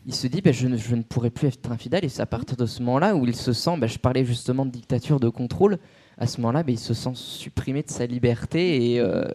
Il 0.07 0.15
se 0.15 0.25
dit, 0.27 0.41
bah, 0.41 0.51
je, 0.53 0.67
ne, 0.67 0.77
je 0.77 0.95
ne 0.95 1.03
pourrai 1.03 1.29
plus 1.29 1.49
être 1.49 1.69
infidèle, 1.71 2.03
et 2.05 2.09
c'est 2.09 2.21
à 2.21 2.25
partir 2.25 2.55
de 2.57 2.65
ce 2.65 2.81
moment-là 2.81 3.15
où 3.15 3.25
il 3.25 3.35
se 3.35 3.53
sent, 3.53 3.77
bah, 3.77 3.87
je 3.87 3.97
parlais 3.99 4.23
justement 4.25 4.65
de 4.65 4.71
dictature, 4.71 5.19
de 5.19 5.29
contrôle, 5.29 5.77
à 6.17 6.25
ce 6.27 6.39
moment-là, 6.41 6.63
bah, 6.63 6.71
il 6.71 6.79
se 6.79 6.93
sent 6.93 7.11
supprimé 7.13 7.83
de 7.83 7.89
sa 7.91 8.05
liberté, 8.05 8.93
et 8.93 8.99
euh, 9.01 9.25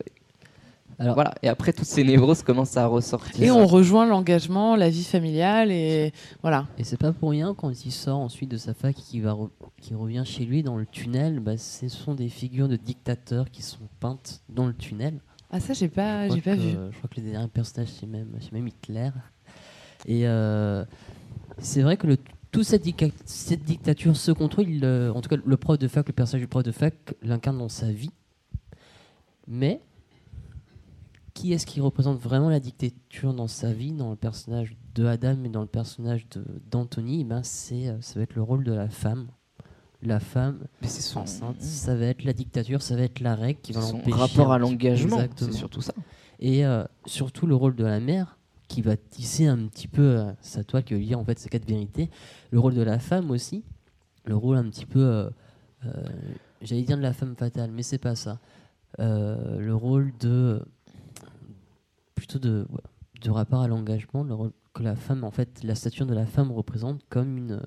Alors- 0.98 1.14
voilà. 1.14 1.34
Et 1.42 1.48
après, 1.48 1.72
toutes 1.72 1.86
ces 1.86 2.04
névroses 2.04 2.42
commencent 2.42 2.76
à 2.76 2.86
ressortir. 2.86 3.42
Et 3.42 3.50
on 3.50 3.66
rejoint 3.66 4.06
l'engagement, 4.06 4.74
la 4.76 4.88
vie 4.88 5.04
familiale 5.04 5.70
et 5.72 6.12
voilà. 6.42 6.66
Et 6.78 6.84
c'est 6.84 6.96
pas 6.98 7.12
pour 7.12 7.30
rien 7.30 7.54
quand 7.54 7.70
il 7.84 7.90
sort 7.92 8.18
ensuite 8.18 8.50
de 8.50 8.56
sa 8.56 8.72
fac 8.74 8.96
et 8.98 9.02
qu'il 9.02 9.22
va 9.22 9.32
re- 9.32 9.50
qu'il 9.80 9.96
revient 9.96 10.22
chez 10.24 10.44
lui 10.44 10.62
dans 10.62 10.76
le 10.76 10.86
tunnel, 10.86 11.40
bah, 11.40 11.56
ce 11.56 11.88
sont 11.88 12.14
des 12.14 12.28
figures 12.28 12.68
de 12.68 12.76
dictateurs 12.76 13.50
qui 13.50 13.62
sont 13.62 13.88
peintes 14.00 14.42
dans 14.48 14.66
le 14.66 14.74
tunnel. 14.74 15.20
Ah 15.50 15.60
ça 15.60 15.72
j'ai 15.74 15.88
pas, 15.88 16.28
Je 16.28 16.34
j'ai 16.36 16.40
pas 16.40 16.56
que- 16.56 16.60
vu. 16.60 16.70
Je 16.92 16.96
crois 16.98 17.10
que 17.14 17.20
le 17.20 17.30
dernier 17.30 17.48
personnage 17.48 17.88
c'est 17.88 18.06
même, 18.06 18.28
c'est 18.40 18.52
même 18.52 18.68
Hitler. 18.68 19.10
Et 20.06 20.26
euh, 20.26 20.84
c'est 21.58 21.82
vrai 21.82 21.96
que 21.96 22.06
le, 22.06 22.18
toute 22.52 22.64
cette, 22.64 22.82
dictature, 22.82 24.16
ce 24.16 24.30
contrôle, 24.30 24.68
il, 24.68 24.84
euh, 24.84 25.12
en 25.12 25.20
tout 25.20 25.28
cas 25.28 25.36
le 25.42 25.56
prof 25.56 25.78
de 25.78 25.88
fac, 25.88 26.06
le 26.06 26.12
personnage 26.12 26.42
du 26.42 26.48
prof 26.48 26.62
de 26.62 26.70
fac 26.70 26.94
l'incarne 27.22 27.58
dans 27.58 27.70
sa 27.70 27.90
vie. 27.90 28.10
Mais 29.48 29.80
qui 31.34 31.52
est-ce 31.52 31.66
qui 31.66 31.80
représente 31.80 32.20
vraiment 32.20 32.50
la 32.50 32.60
dictature 32.60 33.32
dans 33.32 33.48
sa 33.48 33.72
vie, 33.72 33.92
dans 33.92 34.10
le 34.10 34.16
personnage 34.16 34.76
de 34.94 35.06
Adam 35.06 35.44
et 35.44 35.48
dans 35.48 35.62
le 35.62 35.66
personnage 35.66 36.26
d'Anthony? 36.70 37.22
Eh 37.22 37.24
ben 37.24 37.42
c'est, 37.42 37.88
euh, 37.88 38.00
Ça 38.02 38.18
va 38.18 38.22
être 38.24 38.34
le 38.34 38.42
rôle 38.42 38.64
de 38.64 38.72
la 38.72 38.88
femme. 38.88 39.28
La 40.02 40.20
femme 40.20 40.58
Mais 40.82 40.88
c'est 40.88 41.00
son, 41.00 41.20
enceinte, 41.20 41.60
ça 41.60 41.94
va 41.94 42.06
être 42.06 42.24
la 42.24 42.32
dictature, 42.32 42.82
ça 42.82 42.96
va 42.96 43.02
être 43.02 43.20
la 43.20 43.36
règle 43.36 43.60
qui 43.60 43.72
va 43.72 43.80
son 43.80 43.98
l'empêcher. 43.98 44.16
rapport 44.16 44.52
à 44.52 44.58
l'engagement, 44.58 45.22
c'est 45.36 45.52
surtout 45.52 45.80
ça. 45.80 45.94
Et 46.40 46.66
euh, 46.66 46.84
surtout 47.06 47.46
le 47.46 47.54
rôle 47.54 47.76
de 47.76 47.84
la 47.84 48.00
mère 48.00 48.36
qui 48.72 48.80
va 48.80 48.96
tisser 48.96 49.46
un 49.46 49.66
petit 49.66 49.86
peu 49.86 50.02
euh, 50.02 50.32
sa 50.40 50.64
toile, 50.64 50.82
qui 50.82 50.94
va 50.94 51.00
lire 51.00 51.18
en 51.18 51.24
fait 51.24 51.38
ses 51.38 51.50
quatre 51.50 51.68
vérités. 51.68 52.08
Le 52.50 52.58
rôle 52.58 52.74
de 52.74 52.80
la 52.80 52.98
femme 52.98 53.30
aussi, 53.30 53.64
le 54.24 54.34
rôle 54.34 54.56
un 54.56 54.64
petit 54.70 54.86
peu, 54.86 55.00
euh, 55.00 55.28
euh, 55.84 56.02
j'allais 56.62 56.82
dire 56.82 56.96
de 56.96 57.02
la 57.02 57.12
femme 57.12 57.36
fatale, 57.36 57.70
mais 57.70 57.82
c'est 57.82 57.98
pas 57.98 58.14
ça. 58.14 58.40
Le 58.98 59.72
rôle 59.72 60.12
de 60.20 60.62
plutôt 62.14 62.38
de, 62.38 62.66
rapport 63.28 63.60
à 63.60 63.68
l'engagement, 63.68 64.24
le 64.24 64.34
rôle 64.34 64.52
que 64.72 64.82
la 64.82 64.96
femme, 64.96 65.22
en 65.22 65.30
fait, 65.30 65.62
la 65.62 65.74
stature 65.74 66.06
de 66.06 66.14
la 66.14 66.24
femme 66.24 66.50
représente 66.50 67.02
comme 67.10 67.36
une 67.36 67.60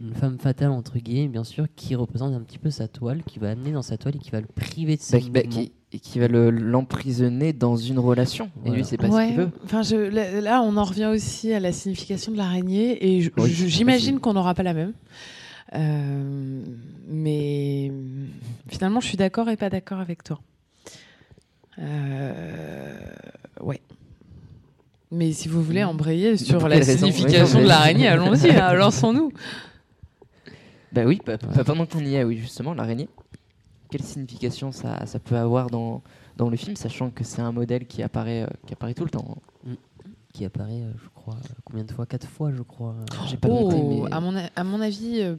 une 0.00 0.14
femme 0.14 0.38
fatale 0.38 0.70
entre 0.70 0.98
guillemets, 0.98 1.28
bien 1.28 1.42
sûr, 1.42 1.66
qui 1.74 1.96
représente 1.96 2.32
un 2.32 2.40
petit 2.42 2.58
peu 2.58 2.70
sa 2.70 2.86
toile, 2.86 3.24
qui 3.24 3.40
va 3.40 3.50
amener 3.50 3.72
dans 3.72 3.82
sa 3.82 3.98
toile 3.98 4.14
et 4.14 4.18
qui 4.20 4.30
va 4.30 4.40
le 4.40 4.46
priver 4.46 4.96
de 4.96 5.00
ses 5.00 5.18
Bah, 5.22 5.40
bah, 5.42 5.42
qui, 5.42 5.72
et 5.92 5.98
qui 6.00 6.18
va 6.18 6.28
le- 6.28 6.50
l'emprisonner 6.50 7.52
dans 7.52 7.76
une 7.76 7.98
relation. 7.98 8.50
Et 8.66 8.70
lui, 8.70 8.84
c'est 8.84 8.96
pas 8.98 9.10
ce 9.10 9.26
qu'il 9.28 9.36
veut. 9.36 9.50
Enfin, 9.64 9.82
je, 9.82 9.96
là, 9.96 10.40
là, 10.40 10.62
on 10.62 10.76
en 10.76 10.84
revient 10.84 11.06
aussi 11.06 11.52
à 11.52 11.60
la 11.60 11.72
signification 11.72 12.30
de 12.32 12.36
l'araignée 12.36 13.16
et 13.18 13.32
Oui, 13.38 13.50
j'imagine 13.52 14.20
qu'on 14.20 14.34
n'aura 14.34 14.54
pas 14.54 14.62
la 14.62 14.74
même. 14.74 14.92
Euh, 15.74 16.62
mais 17.08 17.90
finalement, 18.68 19.00
je 19.00 19.08
suis 19.08 19.16
d'accord 19.18 19.48
et 19.50 19.56
pas 19.56 19.70
d'accord 19.70 19.98
avec 20.00 20.22
toi. 20.24 20.40
Euh, 21.78 22.96
ouais. 23.62 23.80
Mais 25.10 25.32
si 25.32 25.48
vous 25.48 25.62
voulez 25.62 25.84
embrayer 25.84 26.36
sur 26.36 26.68
la 26.68 26.76
raison 26.76 27.06
signification 27.06 27.60
de 27.60 27.66
l'araignée, 27.66 28.08
allons-y, 28.08 28.50
hein, 28.50 28.72
lançons-nous. 28.74 29.32
Bah 30.92 31.02
oui, 31.06 31.20
pendant 31.66 31.86
qu'on 31.86 32.00
y 32.00 32.14
est, 32.14 32.24
oui, 32.24 32.36
justement, 32.38 32.74
l'araignée. 32.74 33.08
Quelle 33.90 34.02
signification 34.02 34.70
ça, 34.72 35.06
ça 35.06 35.18
peut 35.18 35.36
avoir 35.36 35.70
dans, 35.70 36.02
dans 36.36 36.50
le 36.50 36.56
film, 36.56 36.76
sachant 36.76 37.10
que 37.10 37.24
c'est 37.24 37.40
un 37.40 37.52
modèle 37.52 37.86
qui 37.86 38.02
apparaît, 38.02 38.42
euh, 38.42 38.46
qui 38.66 38.72
apparaît 38.74 38.94
tout 38.94 39.04
le 39.04 39.10
temps. 39.10 39.38
qui 40.34 40.44
apparaît, 40.44 40.82
euh, 40.82 40.92
je 41.02 41.08
crois, 41.14 41.34
euh, 41.34 41.54
combien 41.64 41.84
de 41.84 41.90
fois? 41.90 42.04
Quatre 42.06 42.28
fois, 42.28 42.52
je 42.54 42.62
crois. 42.62 42.94
J'ai 43.28 43.36
pas 43.38 43.48
noté, 43.48 43.76
Oh, 43.80 44.04
mais- 44.04 44.12
à, 44.12 44.20
mon, 44.20 44.36
a- 44.36 44.50
à 44.54 44.62
mon 44.62 44.80
avis, 44.80 45.20
euh, 45.20 45.36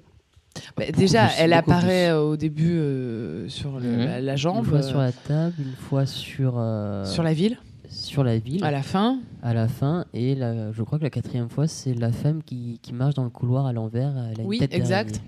bah, 0.76 0.86
déjà, 0.92 1.28
plus, 1.28 1.36
elle 1.40 1.54
apparaît 1.54 2.12
au 2.12 2.36
début 2.36 2.78
euh, 2.80 3.48
sur 3.50 3.80
le- 3.80 3.88
Mhm. 3.98 4.06
la, 4.06 4.20
la 4.22 4.32
Une 4.34 4.38
jambe, 4.38 4.66
fois 4.66 4.80
euh, 4.80 4.82
sur 4.82 4.98
la 4.98 5.12
table, 5.12 5.54
une 5.60 5.76
fois 5.76 6.06
sur, 6.08 6.56
euh, 6.58 7.06
sur 7.06 7.22
la 7.24 7.34
ville, 7.34 7.58
sur 7.88 8.24
la 8.24 8.40
ville, 8.40 8.64
à 8.64 8.72
la 8.72 8.82
fin. 8.82 9.20
à 9.44 9.54
la 9.54 9.68
fin, 9.68 10.06
et 10.14 10.34
la- 10.36 10.72
je 10.72 10.82
crois 10.84 10.98
que 10.98 11.04
la 11.04 11.10
quatrième 11.12 11.50
fois, 11.50 11.68
c'est 11.68 11.94
la 11.94 12.12
femme 12.12 12.42
qui, 12.44 12.80
qui 12.82 12.92
marche 12.92 13.14
dans 13.14 13.24
le 13.24 13.30
couloir 13.30 13.68
à 13.68 13.74
l'envers. 13.74 14.10
Elle 14.32 14.40
a 14.40 14.44
une 14.44 14.50
Oui, 14.50 14.58
tête 14.58 14.74
exact. 14.74 15.22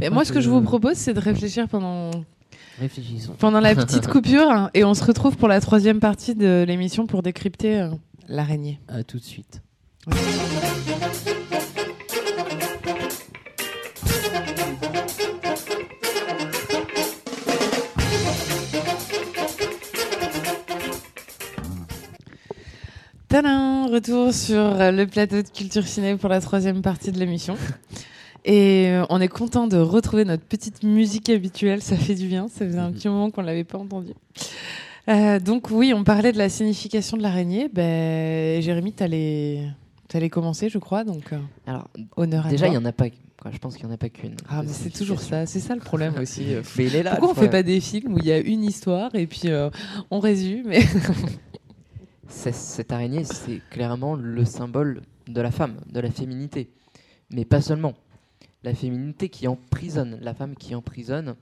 Mais 0.00 0.10
moi, 0.10 0.24
ce 0.24 0.32
que 0.32 0.40
je 0.40 0.50
vous 0.50 0.60
propose, 0.60 0.94
c'est 0.96 1.14
de 1.14 1.20
réfléchir 1.20 1.68
pendant, 1.68 2.10
Réfléchissons. 2.80 3.34
pendant 3.38 3.60
la 3.60 3.74
petite 3.74 4.06
coupure 4.08 4.50
hein, 4.50 4.70
et 4.74 4.84
on 4.84 4.94
se 4.94 5.04
retrouve 5.04 5.36
pour 5.36 5.48
la 5.48 5.60
troisième 5.60 6.00
partie 6.00 6.34
de 6.34 6.64
l'émission 6.66 7.06
pour 7.06 7.22
décrypter 7.22 7.80
euh, 7.80 7.90
l'araignée. 8.28 8.80
À 8.88 9.02
tout 9.04 9.18
de 9.18 9.24
suite. 9.24 9.62
Tadam 23.28 23.86
Retour 23.92 24.32
sur 24.32 24.60
euh, 24.60 24.90
le 24.92 25.06
plateau 25.06 25.42
de 25.42 25.48
Culture 25.48 25.86
Ciné 25.86 26.16
pour 26.16 26.28
la 26.28 26.40
troisième 26.40 26.82
partie 26.82 27.10
de 27.10 27.18
l'émission. 27.18 27.56
Et 28.44 28.88
euh, 28.90 29.04
on 29.08 29.20
est 29.20 29.28
content 29.28 29.66
de 29.66 29.78
retrouver 29.78 30.24
notre 30.24 30.42
petite 30.44 30.82
musique 30.82 31.30
habituelle, 31.30 31.80
ça 31.80 31.96
fait 31.96 32.14
du 32.14 32.26
bien, 32.26 32.48
ça 32.48 32.66
faisait 32.66 32.78
un 32.78 32.88
Mhm. 32.88 32.94
petit 32.94 33.08
moment 33.08 33.30
qu'on 33.30 33.40
ne 33.40 33.46
l'avait 33.46 33.64
pas 33.64 33.78
entendu. 33.78 34.12
Euh, 35.08 35.38
donc 35.40 35.70
oui, 35.70 35.92
on 35.94 36.04
parlait 36.04 36.32
de 36.32 36.38
la 36.38 36.48
signification 36.48 37.16
de 37.16 37.22
l'araignée. 37.22 37.68
Ben, 37.72 38.60
Jérémy, 38.62 38.92
tu 38.92 39.02
allais, 39.02 40.30
commencer, 40.30 40.68
je 40.68 40.78
crois, 40.78 41.04
donc 41.04 41.32
euh, 41.32 41.38
Alors, 41.66 41.88
honneur 42.16 42.46
à 42.46 42.50
déjà, 42.50 42.66
il 42.66 42.72
n'y 42.72 42.76
en 42.76 42.84
a 42.84 42.92
pas. 42.92 43.06
quoi, 43.40 43.50
je 43.50 43.58
pense 43.58 43.76
qu'il 43.76 43.86
n'y 43.86 43.92
en 43.92 43.94
a 43.94 43.98
pas 43.98 44.08
qu'une. 44.10 44.36
Ah, 44.48 44.62
mais 44.62 44.68
c'est 44.72 44.90
toujours 44.90 45.20
ça, 45.20 45.46
c'est 45.46 45.60
ça 45.60 45.74
le 45.74 45.80
problème 45.80 46.14
aussi. 46.20 46.44
Mais 46.78 46.86
il 46.86 46.96
est 46.96 47.02
là. 47.02 47.12
Pourquoi 47.12 47.28
on 47.30 47.34
fait 47.34 47.40
problème. 47.48 47.50
pas 47.50 47.62
des 47.62 47.80
films 47.80 48.14
où 48.14 48.18
il 48.18 48.26
y 48.26 48.32
a 48.32 48.38
une 48.38 48.62
histoire 48.64 49.14
et 49.14 49.26
puis 49.26 49.42
euh, 49.46 49.70
on 50.10 50.20
résume 50.20 50.70
et... 50.72 50.82
Cette 52.28 52.90
araignée, 52.92 53.24
c'est 53.24 53.60
clairement 53.70 54.14
le 54.14 54.44
symbole 54.44 55.02
de 55.28 55.40
la 55.40 55.50
femme, 55.50 55.76
de 55.90 56.00
la 56.00 56.10
féminité. 56.10 56.70
Mais 57.30 57.44
pas 57.44 57.60
seulement. 57.60 57.94
La 58.64 58.74
féminité 58.74 59.28
qui 59.28 59.46
emprisonne, 59.46 60.18
la 60.22 60.34
femme 60.34 60.54
qui 60.56 60.74
emprisonne, 60.74 61.34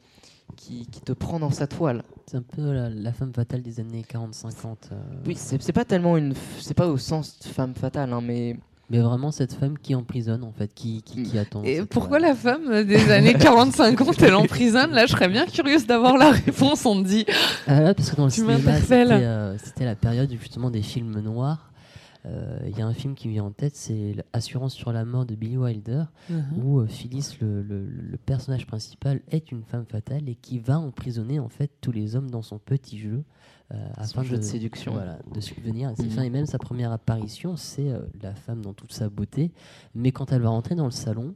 qui, 0.56 0.86
qui 0.90 1.00
te 1.00 1.12
prend 1.12 1.38
dans 1.38 1.50
sa 1.50 1.66
toile. 1.66 2.02
C'est 2.26 2.36
un 2.36 2.42
peu 2.42 2.72
la, 2.72 2.90
la 2.90 3.12
femme 3.12 3.32
fatale 3.32 3.62
des 3.62 3.80
années 3.80 4.02
40-50. 4.02 4.52
euh, 4.92 4.96
Oui, 5.26 5.34
c'est 5.36 5.72
pas 5.72 5.84
tellement 5.84 6.16
une. 6.16 6.34
C'est 6.60 6.74
pas 6.74 6.88
au 6.88 6.98
sens 6.98 7.38
de 7.38 7.44
femme 7.48 7.74
fatale, 7.74 8.12
hein, 8.12 8.20
mais. 8.22 8.56
Mais 8.90 8.98
vraiment 8.98 9.30
cette 9.30 9.54
femme 9.54 9.78
qui 9.78 9.94
emprisonne 9.94 10.44
en 10.44 10.52
fait, 10.52 10.70
qui, 10.74 11.00
qui, 11.02 11.22
qui 11.22 11.38
attend. 11.38 11.62
Et 11.64 11.82
pourquoi 11.86 12.18
toile. 12.18 12.30
la 12.32 12.34
femme 12.34 12.84
des 12.84 13.10
années 13.10 13.32
40-50, 13.32 14.22
elle 14.22 14.34
emprisonne? 14.34 14.90
Là, 14.90 15.06
je 15.06 15.12
serais 15.12 15.28
bien 15.28 15.46
curieuse 15.46 15.86
d'avoir 15.86 16.18
la 16.18 16.30
réponse. 16.32 16.84
On 16.84 17.02
te 17.02 17.08
dit, 17.08 17.24
Ah 17.66 17.80
là, 17.80 17.94
parce 17.94 18.10
que 18.10 18.16
dans 18.16 18.26
le 18.26 18.30
Tu 18.30 18.40
cinéma, 18.42 18.58
c'était 18.80 18.94
euh, 19.10 19.56
c'était 19.56 19.84
la 19.86 19.94
période 19.94 20.30
justement 20.38 20.70
des 20.70 20.82
films 20.82 21.20
noirs. 21.20 21.71
Euh, 22.24 22.58
Il 22.68 22.78
y 22.78 22.82
a 22.82 22.86
un 22.86 22.94
film 22.94 23.14
qui 23.14 23.26
me 23.28 23.32
vient 23.32 23.44
en 23.44 23.50
tête, 23.50 23.74
c'est 23.74 24.14
Assurance 24.32 24.74
sur 24.74 24.92
la 24.92 25.04
mort 25.04 25.26
de 25.26 25.34
Billy 25.34 25.56
Wilder, 25.56 26.04
où 26.56 26.78
euh, 26.78 26.86
Phyllis, 26.86 27.36
le, 27.40 27.62
le- 27.62 27.84
le 27.86 28.16
personnage 28.16 28.66
principal, 28.66 29.20
est 29.28 29.50
une 29.50 29.64
femme 29.64 29.86
fatale 29.86 30.28
et 30.28 30.36
qui 30.36 30.58
va 30.60 30.78
emprisonner 30.78 31.40
en 31.40 31.48
fait 31.48 31.70
tous 31.80 31.90
les 31.92 32.14
hommes 32.14 32.30
dans 32.30 32.42
son 32.42 32.58
petit 32.58 32.98
jeu 32.98 33.24
euh, 33.72 33.88
afin 33.96 34.22
jeu 34.22 34.36
de, 34.36 34.36
de 34.36 34.42
séduction. 34.42 34.92
voilà, 34.92 35.18
de 35.34 35.40
subvenir 35.40 35.88
à 35.88 35.96
ses 35.96 36.04
Mhm. 36.04 36.10
fins. 36.10 36.22
Et 36.22 36.30
même 36.30 36.46
sa 36.46 36.58
première 36.58 36.92
apparition, 36.92 37.56
c'est 37.56 37.90
la 38.22 38.34
femme 38.34 38.62
dans 38.62 38.72
toute 38.74 38.92
sa 38.92 39.08
beauté. 39.08 39.50
Mais 39.94 40.12
quand 40.12 40.30
elle 40.30 40.42
va 40.42 40.50
rentrer 40.50 40.74
dans 40.76 40.84
le 40.84 40.90
salon, 40.92 41.34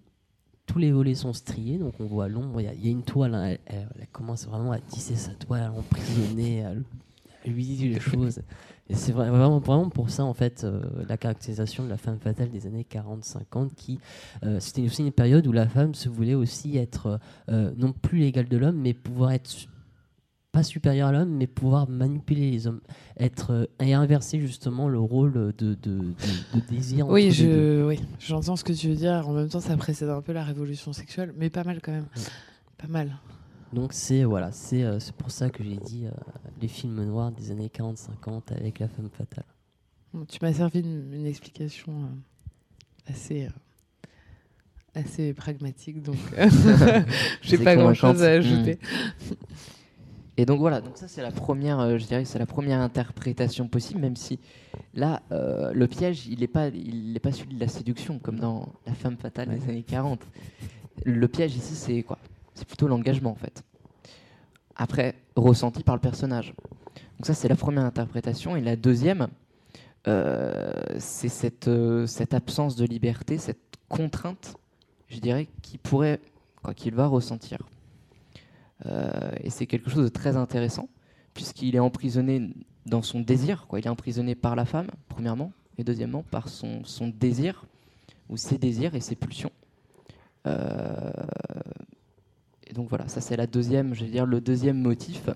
tous 0.66 0.78
les 0.78 0.92
volets 0.92 1.14
sont 1.14 1.32
striés, 1.32 1.78
donc 1.78 1.94
on 2.00 2.06
voit 2.06 2.28
l'ombre. 2.28 2.60
Il 2.60 2.64
y 2.64 2.68
a- 2.68 2.74
il 2.74 2.84
y, 2.84 2.88
a 2.88 2.90
une 2.90 3.02
toile, 3.04 3.34
hein, 3.34 3.44
elle, 3.44 3.58
elle- 3.66 3.88
elle 3.98 4.06
commence 4.08 4.46
vraiment 4.46 4.72
à 4.72 4.78
tisser 4.80 5.14
sa 5.16 5.32
toile, 5.32 5.62
à 5.62 5.68
l'emprisonner, 5.68 6.64
à, 6.64 6.70
à 6.70 6.74
lui 7.50 7.64
dire 7.64 7.92
les 7.94 8.00
choses. 8.00 8.40
Et 8.88 8.94
c'est 8.94 9.12
vra- 9.12 9.28
vraiment, 9.30 9.58
vraiment 9.58 9.88
pour 9.90 10.10
ça, 10.10 10.24
en 10.24 10.34
fait, 10.34 10.62
euh, 10.64 10.80
la 11.08 11.16
caractérisation 11.16 11.84
de 11.84 11.88
la 11.88 11.96
femme 11.96 12.18
fatale 12.20 12.50
des 12.50 12.66
années 12.66 12.86
40-50, 12.90 13.74
qui 13.74 13.98
euh, 14.44 14.60
c'était 14.60 14.82
aussi 14.82 15.02
une 15.02 15.12
période 15.12 15.46
où 15.46 15.52
la 15.52 15.66
femme 15.68 15.94
se 15.94 16.08
voulait 16.08 16.34
aussi 16.34 16.76
être 16.78 17.18
euh, 17.50 17.72
non 17.76 17.92
plus 17.92 18.18
l'égale 18.18 18.48
de 18.48 18.56
l'homme, 18.56 18.76
mais 18.80 18.94
pouvoir 18.94 19.32
être 19.32 19.50
pas 20.52 20.62
supérieure 20.62 21.08
à 21.08 21.12
l'homme, 21.12 21.30
mais 21.36 21.46
pouvoir 21.46 21.86
manipuler 21.88 22.50
les 22.50 22.66
hommes, 22.66 22.80
être 23.18 23.68
et 23.80 23.92
inverser 23.92 24.40
justement 24.40 24.88
le 24.88 24.98
rôle 24.98 25.32
de, 25.32 25.52
de, 25.58 25.74
de- 25.74 25.98
de 26.54 26.60
désir. 26.70 27.06
Oui, 27.08 27.30
je, 27.30 27.84
oui, 27.86 28.00
j'entends 28.20 28.56
ce 28.56 28.64
que 28.64 28.72
tu 28.72 28.88
veux 28.88 28.94
dire. 28.94 29.28
En 29.28 29.32
même 29.34 29.48
temps, 29.50 29.60
ça 29.60 29.76
précède 29.76 30.08
un 30.08 30.22
peu 30.22 30.32
la 30.32 30.44
révolution 30.44 30.94
sexuelle, 30.94 31.34
mais 31.36 31.50
pas 31.50 31.62
mal 31.64 31.80
quand 31.82 31.92
même. 31.92 32.06
Ouais. 32.16 32.22
Pas 32.78 32.88
mal. 32.88 33.16
Donc 33.76 33.92
c'est 33.92 34.24
voilà, 34.24 34.52
c'est 34.52 34.84
euh, 34.84 34.98
pour 35.18 35.30
ça 35.30 35.50
que 35.50 35.62
j'ai 35.62 35.76
dit 35.76 36.06
euh, 36.06 36.10
les 36.62 36.66
films 36.66 37.04
noirs 37.04 37.30
des 37.30 37.50
années 37.50 37.68
40-50 37.68 38.54
avec 38.58 38.78
la 38.78 38.88
femme 38.88 39.10
fatale. 39.12 39.44
Bon, 40.14 40.24
tu 40.24 40.38
m'as 40.40 40.54
servi 40.54 40.80
une, 40.80 41.12
une 41.12 41.26
explication 41.26 41.92
euh, 41.92 43.10
assez, 43.12 43.44
euh, 43.44 44.08
assez 44.94 45.34
pragmatique, 45.34 46.02
donc 46.02 46.16
j'ai 47.42 47.58
pas 47.58 47.76
grand 47.76 47.92
chose 47.92 48.22
à 48.22 48.30
ajouter. 48.30 48.78
Et 50.38 50.46
donc 50.46 50.58
voilà, 50.58 50.80
donc 50.80 50.96
ça 50.96 51.06
c'est 51.06 51.20
la 51.20 51.30
première, 51.30 51.98
je 51.98 52.06
dirais 52.06 52.24
c'est 52.24 52.38
la 52.38 52.46
première 52.46 52.80
interprétation 52.80 53.68
possible, 53.68 54.00
même 54.00 54.16
si 54.16 54.38
là 54.94 55.20
le 55.30 55.84
piège 55.84 56.26
il 56.28 56.40
n'est 56.40 56.46
pas, 56.46 56.68
il 56.68 57.12
n'est 57.12 57.20
pas 57.20 57.32
celui 57.32 57.54
de 57.54 57.60
la 57.60 57.68
séduction 57.68 58.18
comme 58.20 58.40
dans 58.40 58.72
La 58.86 58.94
femme 58.94 59.18
fatale 59.18 59.50
des 59.50 59.68
années 59.68 59.82
40. 59.82 60.22
Le 61.04 61.28
piège 61.28 61.54
ici 61.54 61.74
c'est 61.74 62.02
quoi? 62.02 62.18
C'est 62.56 62.66
plutôt 62.66 62.88
l'engagement 62.88 63.30
en 63.30 63.36
fait. 63.36 63.62
Après 64.74 65.14
ressenti 65.36 65.84
par 65.84 65.94
le 65.94 66.00
personnage. 66.00 66.52
Donc 67.18 67.26
ça 67.26 67.34
c'est 67.34 67.48
la 67.48 67.56
première 67.56 67.84
interprétation 67.84 68.56
et 68.56 68.60
la 68.60 68.74
deuxième 68.74 69.28
euh, 70.08 70.70
c'est 70.98 71.28
cette, 71.28 71.68
euh, 71.68 72.06
cette 72.06 72.32
absence 72.32 72.76
de 72.76 72.84
liberté, 72.84 73.38
cette 73.38 73.58
contrainte, 73.88 74.54
je 75.08 75.18
dirais, 75.18 75.48
qui 75.62 75.78
pourrait, 75.78 76.20
quoi 76.62 76.74
qu'il 76.74 76.94
va 76.94 77.06
ressentir. 77.06 77.58
Euh, 78.86 79.30
et 79.40 79.50
c'est 79.50 79.66
quelque 79.66 79.90
chose 79.90 80.04
de 80.04 80.08
très 80.08 80.36
intéressant, 80.36 80.88
puisqu'il 81.34 81.74
est 81.74 81.80
emprisonné 81.80 82.50
dans 82.84 83.02
son 83.02 83.20
désir. 83.20 83.66
Quoi. 83.66 83.80
Il 83.80 83.86
est 83.86 83.90
emprisonné 83.90 84.36
par 84.36 84.54
la 84.54 84.64
femme, 84.64 84.86
premièrement, 85.08 85.52
et 85.76 85.82
deuxièmement 85.82 86.22
par 86.30 86.48
son 86.48 86.82
désir, 87.08 87.66
ou 88.28 88.36
ses 88.36 88.58
désirs 88.58 88.94
et 88.94 89.00
ses 89.00 89.16
pulsions. 89.16 89.50
Donc 92.76 92.88
voilà, 92.88 93.08
ça 93.08 93.20
c'est 93.20 93.36
la 93.36 93.46
deuxième, 93.46 93.94
je 93.94 94.04
vais 94.04 94.10
dire, 94.10 94.26
le 94.26 94.40
deuxième 94.40 94.78
motif, 94.80 95.28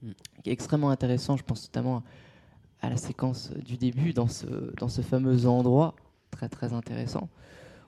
Mm. 0.00 0.10
qui 0.44 0.50
est 0.50 0.52
extrêmement 0.52 0.90
intéressant, 0.90 1.36
je 1.36 1.42
pense 1.42 1.64
notamment 1.64 2.04
à 2.80 2.88
la 2.88 2.96
séquence 2.96 3.50
du 3.66 3.76
début, 3.76 4.12
dans 4.12 4.28
ce, 4.28 4.46
dans 4.78 4.88
ce 4.88 5.02
fameux 5.02 5.46
endroit, 5.46 5.96
très 6.30 6.48
très 6.48 6.72
intéressant, 6.72 7.28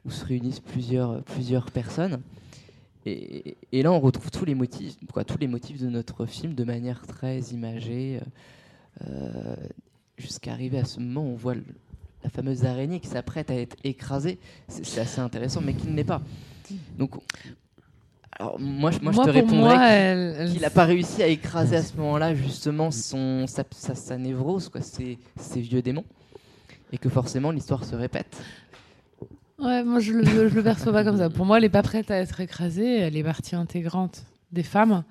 où 0.05 0.11
se 0.11 0.24
réunissent 0.24 0.59
plusieurs, 0.59 1.22
plusieurs 1.22 1.70
personnes. 1.70 2.20
Et, 3.07 3.57
et 3.70 3.82
là, 3.84 3.93
on 3.93 4.01
retrouve 4.01 4.32
tous 4.32 4.45
les 4.45 4.57
motifs, 4.57 4.97
quoi, 5.12 5.22
tous 5.22 5.38
les 5.38 5.47
motifs 5.47 5.80
de 5.80 5.88
notre 5.88 6.26
film 6.26 6.55
de 6.55 6.64
manière 6.64 7.07
très 7.07 7.38
imagée, 7.53 8.20
euh, 9.07 9.55
jusqu'à 10.18 10.51
arriver 10.53 10.78
à 10.80 10.84
ce 10.84 10.99
moment 10.99 11.22
où 11.22 11.32
on 11.34 11.36
voit 11.36 11.55
le- 11.55 11.64
la 12.24 12.28
fameuse 12.30 12.64
araignée 12.64 12.99
qui 12.99 13.07
s'apprête 13.07 13.51
à 13.53 13.55
être 13.55 13.76
écrasée. 13.84 14.38
C'est 14.66 14.84
c'est 14.84 15.01
assez 15.01 15.20
intéressant, 15.20 15.61
mais 15.61 15.74
qui 15.74 15.86
ne 15.86 15.95
l'est 15.95 16.03
pas. 16.05 16.22
Donc, 16.99 17.14
alors 18.41 18.59
moi, 18.59 18.91
je, 18.91 18.99
moi, 19.01 19.12
je 19.12 19.18
te 19.20 19.30
répondrais 19.30 19.76
elle- 19.91 20.51
qu'il 20.51 20.62
n'a 20.62 20.70
pas 20.70 20.84
réussi 20.86 21.22
à 21.22 21.26
écraser 21.26 21.76
à 21.76 21.82
ce 21.82 21.95
moment-là 21.99 22.34
justement 22.34 22.91
son, 22.91 23.47
sa, 23.47 23.64
sa, 23.70 23.95
sa 23.95 24.16
névrose, 24.16 24.68
quoi, 24.70 24.80
ses, 24.80 25.18
ses 25.38 25.61
vieux 25.61 25.82
démons, 25.82 26.05
et 26.91 26.99
que 26.99 27.09
forcément 27.11 27.51
l'histoire 27.51 27.84
se 27.84 27.95
répète. 27.95 28.43
Ouais, 29.59 29.84
moi 29.84 30.01
je 30.01 30.14
le, 30.14 30.24
je 30.24 30.55
le 30.55 30.62
perçois 30.62 30.91
pas 30.93 31.05
comme 31.05 31.18
ça. 31.18 31.28
Pour 31.28 31.45
moi, 31.45 31.59
elle 31.59 31.64
est 31.64 31.68
pas 31.68 31.82
prête 31.82 32.11
à 32.11 32.16
être 32.16 32.41
écrasée. 32.41 33.01
Elle 33.01 33.14
est 33.14 33.22
partie 33.22 33.55
intégrante 33.55 34.24
des 34.53 34.62
femmes. 34.62 35.05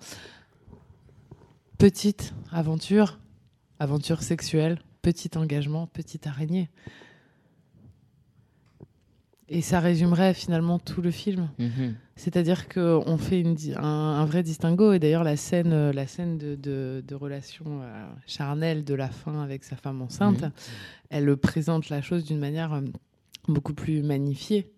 Petite 1.78 2.34
aventure, 2.52 3.20
aventure 3.80 4.22
sexuelle, 4.24 4.80
petit 5.04 5.30
engagement, 5.38 5.86
petite 5.88 6.26
araignée. 6.28 6.68
Et 9.52 9.62
ça 9.62 9.80
résumerait 9.80 10.34
finalement 10.36 10.78
tout 10.80 11.02
le 11.02 11.10
film. 11.12 11.50
C'est-à-dire 12.16 12.70
qu'on 12.70 13.18
fait 13.18 13.40
une 13.42 13.56
un, 13.78 13.84
un 13.84 14.26
vrai 14.26 14.44
distinguo. 14.44 14.94
Et 14.94 15.00
d'ailleurs, 15.00 15.24
la 15.24 15.38
scène, 15.38 15.74
euh, 15.74 15.92
la 15.92 16.06
scène 16.06 16.38
de, 16.38 16.56
de- 16.56 17.04
de 17.08 17.16
relation 17.16 17.66
euh, 17.82 18.06
charnelle 18.28 18.84
de 18.84 18.94
la 18.94 19.10
fin 19.10 19.42
avec 19.42 19.64
sa 19.64 19.76
femme 19.76 20.02
enceinte, 20.02 20.42
Mhm. 20.44 20.52
elle 21.10 21.38
présente 21.38 21.90
la 21.90 22.02
chose 22.02 22.24
d'une 22.26 22.40
manière 22.40 22.74
euh, 22.74 22.82
beaucoup 23.48 23.74
plus 23.74 24.04
magnifiée 24.04 24.72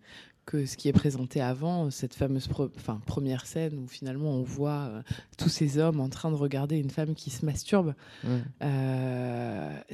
que 0.46 0.66
ce 0.66 0.76
qui 0.78 0.88
est 0.88 0.94
présenté 0.94 1.40
avant, 1.42 1.92
cette 1.92 2.16
fameuse 2.16 2.50
enfin, 2.78 3.00
première 3.06 3.46
scène 3.46 3.78
où 3.78 3.88
finalement 3.88 4.32
on 4.32 4.42
voit 4.44 4.90
euh, 4.90 5.02
tous 5.38 5.50
ces 5.50 5.78
hommes 5.78 6.00
en 6.00 6.10
train 6.10 6.32
de 6.32 6.36
regarder 6.36 6.78
une 6.78 6.90
femme 6.90 7.14
qui 7.14 7.30
se 7.30 7.46
masturbe. 7.46 7.94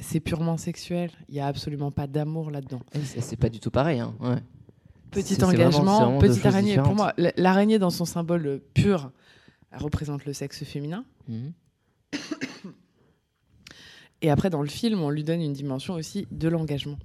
C'est 0.00 0.20
purement 0.20 0.56
sexuel. 0.56 1.10
Il 1.28 1.34
n'y 1.34 1.40
a 1.40 1.46
absolument 1.46 1.90
pas 1.90 2.06
d'amour 2.06 2.50
là-dedans. 2.50 2.80
C'est 3.04 3.36
pas 3.36 3.48
du 3.50 3.60
tout 3.60 3.70
pareil. 3.70 4.00
Hein. 4.00 4.14
Ouais. 4.20 4.36
Petit 5.10 5.42
engagement, 5.42 6.00
vraiment 6.04 6.18
petite 6.18 6.44
araignée. 6.46 6.76
Pour 6.78 6.94
moi, 6.94 7.14
l'araignée 7.36 7.78
dans 7.78 7.90
son 7.90 8.04
symbole 8.04 8.46
euh, 8.46 8.58
pur, 8.74 9.10
elle 9.72 9.80
représente 9.80 10.24
le 10.24 10.32
sexe 10.32 10.64
féminin. 10.64 11.04
Mhm. 11.28 11.52
Et 14.20 14.30
après, 14.30 14.50
dans 14.50 14.62
le 14.62 14.68
film, 14.68 15.00
on 15.00 15.10
lui 15.10 15.22
donne 15.22 15.40
une 15.40 15.52
dimension 15.52 15.94
aussi 15.94 16.26
de 16.30 16.48
l'engagement. 16.48 16.98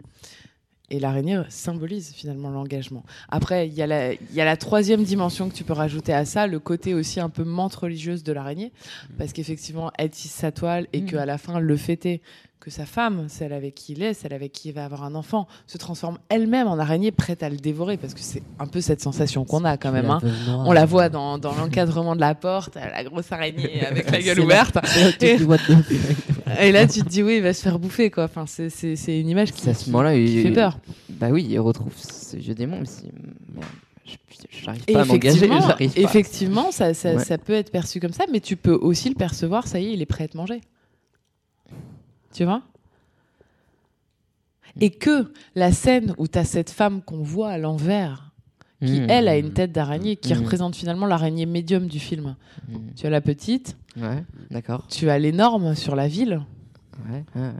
Et 0.90 1.00
l'araignée 1.00 1.42
symbolise 1.50 2.12
finalement 2.14 2.50
l'engagement. 2.50 3.04
Après, 3.30 3.68
il 3.68 3.74
y, 3.74 3.82
a 3.82 3.88
la- 3.88 4.14
il 4.14 4.34
y 4.34 4.42
a 4.42 4.46
la 4.46 4.58
troisième 4.58 5.04
dimension 5.04 5.50
que 5.50 5.54
tu 5.56 5.64
peux 5.64 5.74
rajouter 5.74 6.14
à 6.14 6.26
ça, 6.26 6.46
le 6.46 6.60
côté 6.60 6.94
aussi 6.94 7.20
un 7.20 7.30
peu 7.30 7.44
menthe 7.44 7.74
religieuse 7.76 8.24
de 8.24 8.32
l'araignée. 8.34 8.72
Parce 9.18 9.34
qu'effectivement, 9.34 9.92
elle 9.98 10.10
tisse 10.10 10.32
sa 10.34 10.52
toile 10.52 10.88
et 10.94 11.04
qu'à 11.04 11.26
la 11.26 11.38
fin, 11.38 11.60
le 11.60 11.78
fait 11.78 12.06
est 12.06 12.22
que 12.60 12.70
sa 12.72 12.86
femme, 12.86 13.26
celle 13.28 13.52
avec 13.52 13.76
qui 13.76 13.92
il 13.92 14.04
est, 14.04 14.14
celle 14.14 14.34
avec 14.34 14.54
qui 14.54 14.70
il 14.70 14.74
va 14.74 14.86
avoir 14.86 15.04
un 15.04 15.16
enfant, 15.16 15.48
se 15.68 15.78
transforme 15.78 16.18
elle-même 16.30 16.68
en 16.68 16.80
araignée 16.80 17.12
prête 17.12 17.44
à 17.44 17.50
le 17.50 17.58
dévorer. 17.58 17.98
Parce 17.98 18.14
que 18.14 18.22
c'est 18.22 18.42
un 18.58 18.68
peu 18.68 18.80
cette 18.80 19.02
sensation 19.02 19.44
qu'on 19.44 19.66
a 19.66 19.76
quand 19.76 19.92
même. 19.92 20.08
La 20.08 20.14
hein. 20.14 20.22
On 20.66 20.72
la 20.72 20.84
euh, 20.84 20.86
voit 20.86 21.10
dans, 21.10 21.38
dans 21.38 21.54
l'encadrement 21.56 22.16
de 22.16 22.22
la 22.22 22.36
porte, 22.36 22.76
la 22.76 23.04
grosse 23.04 23.30
araignée 23.32 23.86
avec 23.86 24.10
la 24.12 24.22
gueule 24.22 24.40
ouverte. 24.40 24.78
c'est 25.20 25.38
là 25.40 25.58
Et 26.62 26.72
là, 26.72 26.86
tu 26.88 27.02
te 27.04 27.10
dis, 27.10 27.24
oui, 27.24 27.38
il 27.38 27.42
va 27.44 27.54
se 27.54 27.62
faire 27.62 27.80
bouffer, 27.80 28.10
quoi. 28.12 28.26
Enfin, 28.26 28.46
c'est- 28.46 28.70
une 29.20 29.30
image 29.30 29.52
qui, 29.52 29.62
C'est 29.62 29.70
à 29.70 29.74
ce 29.74 29.86
qui- 29.86 29.92
moment-là, 29.92 30.14
qui 30.14 30.24
il- 30.38 30.44
fait 30.44 30.52
peur. 30.52 30.78
Bah 31.10 31.30
oui, 31.32 31.46
il 31.50 31.60
retrouve 31.60 31.94
ce 31.98 32.36
vieux 32.38 32.54
démon, 32.56 32.80
mais 32.82 32.88
j'arrive 34.52 34.84
pas 34.86 35.02
à 35.02 35.06
m'engager. 35.06 35.50
effectivement, 35.96 36.72
ça, 36.72 36.94
ça, 36.94 37.16
Ouais. 37.16 37.24
ça 37.24 37.38
peut 37.38 37.54
être 37.54 37.72
perçu 37.72 38.00
comme 38.00 38.12
ça, 38.14 38.26
mais 38.32 38.40
tu 38.42 38.56
peux 38.58 38.74
aussi 38.74 39.10
le 39.10 39.16
percevoir, 39.16 39.68
ça 39.68 39.80
y 39.80 39.86
est, 39.88 39.94
il 39.94 40.02
est 40.02 40.06
prêt 40.06 40.26
à 40.26 40.28
te 40.28 40.36
manger. 40.38 40.62
Tu 42.34 42.44
vois? 42.46 42.62
Et 44.82 44.90
que 44.90 45.32
la 45.56 45.72
scène 45.72 46.16
où 46.18 46.28
tu 46.28 46.40
as 46.40 46.46
cette 46.46 46.72
femme 46.72 47.02
qu'on 47.04 47.22
voit 47.22 47.50
à 47.52 47.58
l'envers, 47.60 48.32
qui 48.86 49.02
Mmh. 49.02 49.10
elle 49.10 49.28
a 49.28 49.38
une 49.38 49.54
tête 49.54 49.72
d'araignée, 49.72 50.16
qui 50.16 50.34
Mmh. 50.34 50.38
représente 50.40 50.76
finalement 50.76 51.06
l'araignée 51.06 51.46
médium 51.46 51.88
du 51.88 52.00
film. 52.00 52.36
Mmh. 52.68 52.76
Tu 52.96 53.06
as 53.08 53.10
la 53.10 53.22
petite, 53.22 53.76
Ouais, 53.98 54.24
d'accord. 54.52 54.86
tu 54.90 55.10
as 55.10 55.18
l'énorme 55.20 55.76
sur 55.76 55.96
la 55.96 56.08
ville, 56.08 56.42
Ouais, 57.10 57.24
ouais, 57.36 57.42
ouais. 57.42 57.52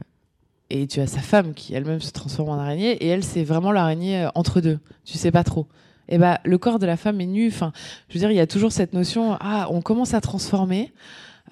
et 0.70 0.86
tu 0.86 1.00
as 1.00 1.06
sa 1.06 1.20
femme 1.20 1.54
qui 1.54 1.74
elle-même 1.74 2.00
se 2.00 2.10
transforme 2.12 2.48
en 2.50 2.58
araignée, 2.58 2.92
et 2.92 3.08
elle 3.08 3.24
c'est 3.24 3.44
vraiment 3.44 3.72
l'araignée 3.72 4.22
euh, 4.24 4.28
entre 4.34 4.60
deux. 4.60 4.78
Tu 5.04 5.18
sais 5.18 5.30
pas 5.30 5.44
trop. 5.44 5.66
Et 6.08 6.18
bah 6.18 6.40
le 6.44 6.58
corps 6.58 6.78
de 6.78 6.84
la 6.86 6.96
femme 6.98 7.20
est 7.20 7.26
nu. 7.26 7.48
Enfin, 7.48 7.72
je 8.08 8.14
veux 8.14 8.20
dire, 8.20 8.30
il 8.30 8.36
y 8.36 8.40
a 8.40 8.46
toujours 8.46 8.72
cette 8.72 8.92
notion. 8.92 9.36
Ah, 9.40 9.68
on 9.70 9.80
commence 9.80 10.12
à 10.14 10.20
transformer. 10.20 10.92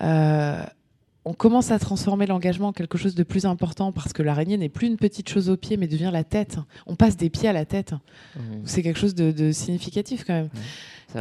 euh, 0.02 0.62
on 1.24 1.34
commence 1.34 1.70
à 1.70 1.78
transformer 1.78 2.26
l'engagement 2.26 2.68
en 2.68 2.72
quelque 2.72 2.98
chose 2.98 3.14
de 3.14 3.22
plus 3.22 3.46
important 3.46 3.92
parce 3.92 4.12
que 4.12 4.22
l'araignée 4.22 4.56
n'est 4.56 4.68
plus 4.68 4.88
une 4.88 4.96
petite 4.96 5.28
chose 5.28 5.48
au 5.50 5.56
pied, 5.56 5.76
mais 5.76 5.86
devient 5.86 6.10
la 6.12 6.24
tête. 6.24 6.58
On 6.86 6.96
passe 6.96 7.16
des 7.16 7.30
pieds 7.30 7.48
à 7.48 7.52
la 7.52 7.64
tête. 7.64 7.92
Mmh. 8.36 8.40
C'est 8.64 8.82
quelque 8.82 8.98
chose 8.98 9.14
de, 9.14 9.30
de 9.30 9.52
significatif 9.52 10.24
quand 10.24 10.32
même. 10.34 10.48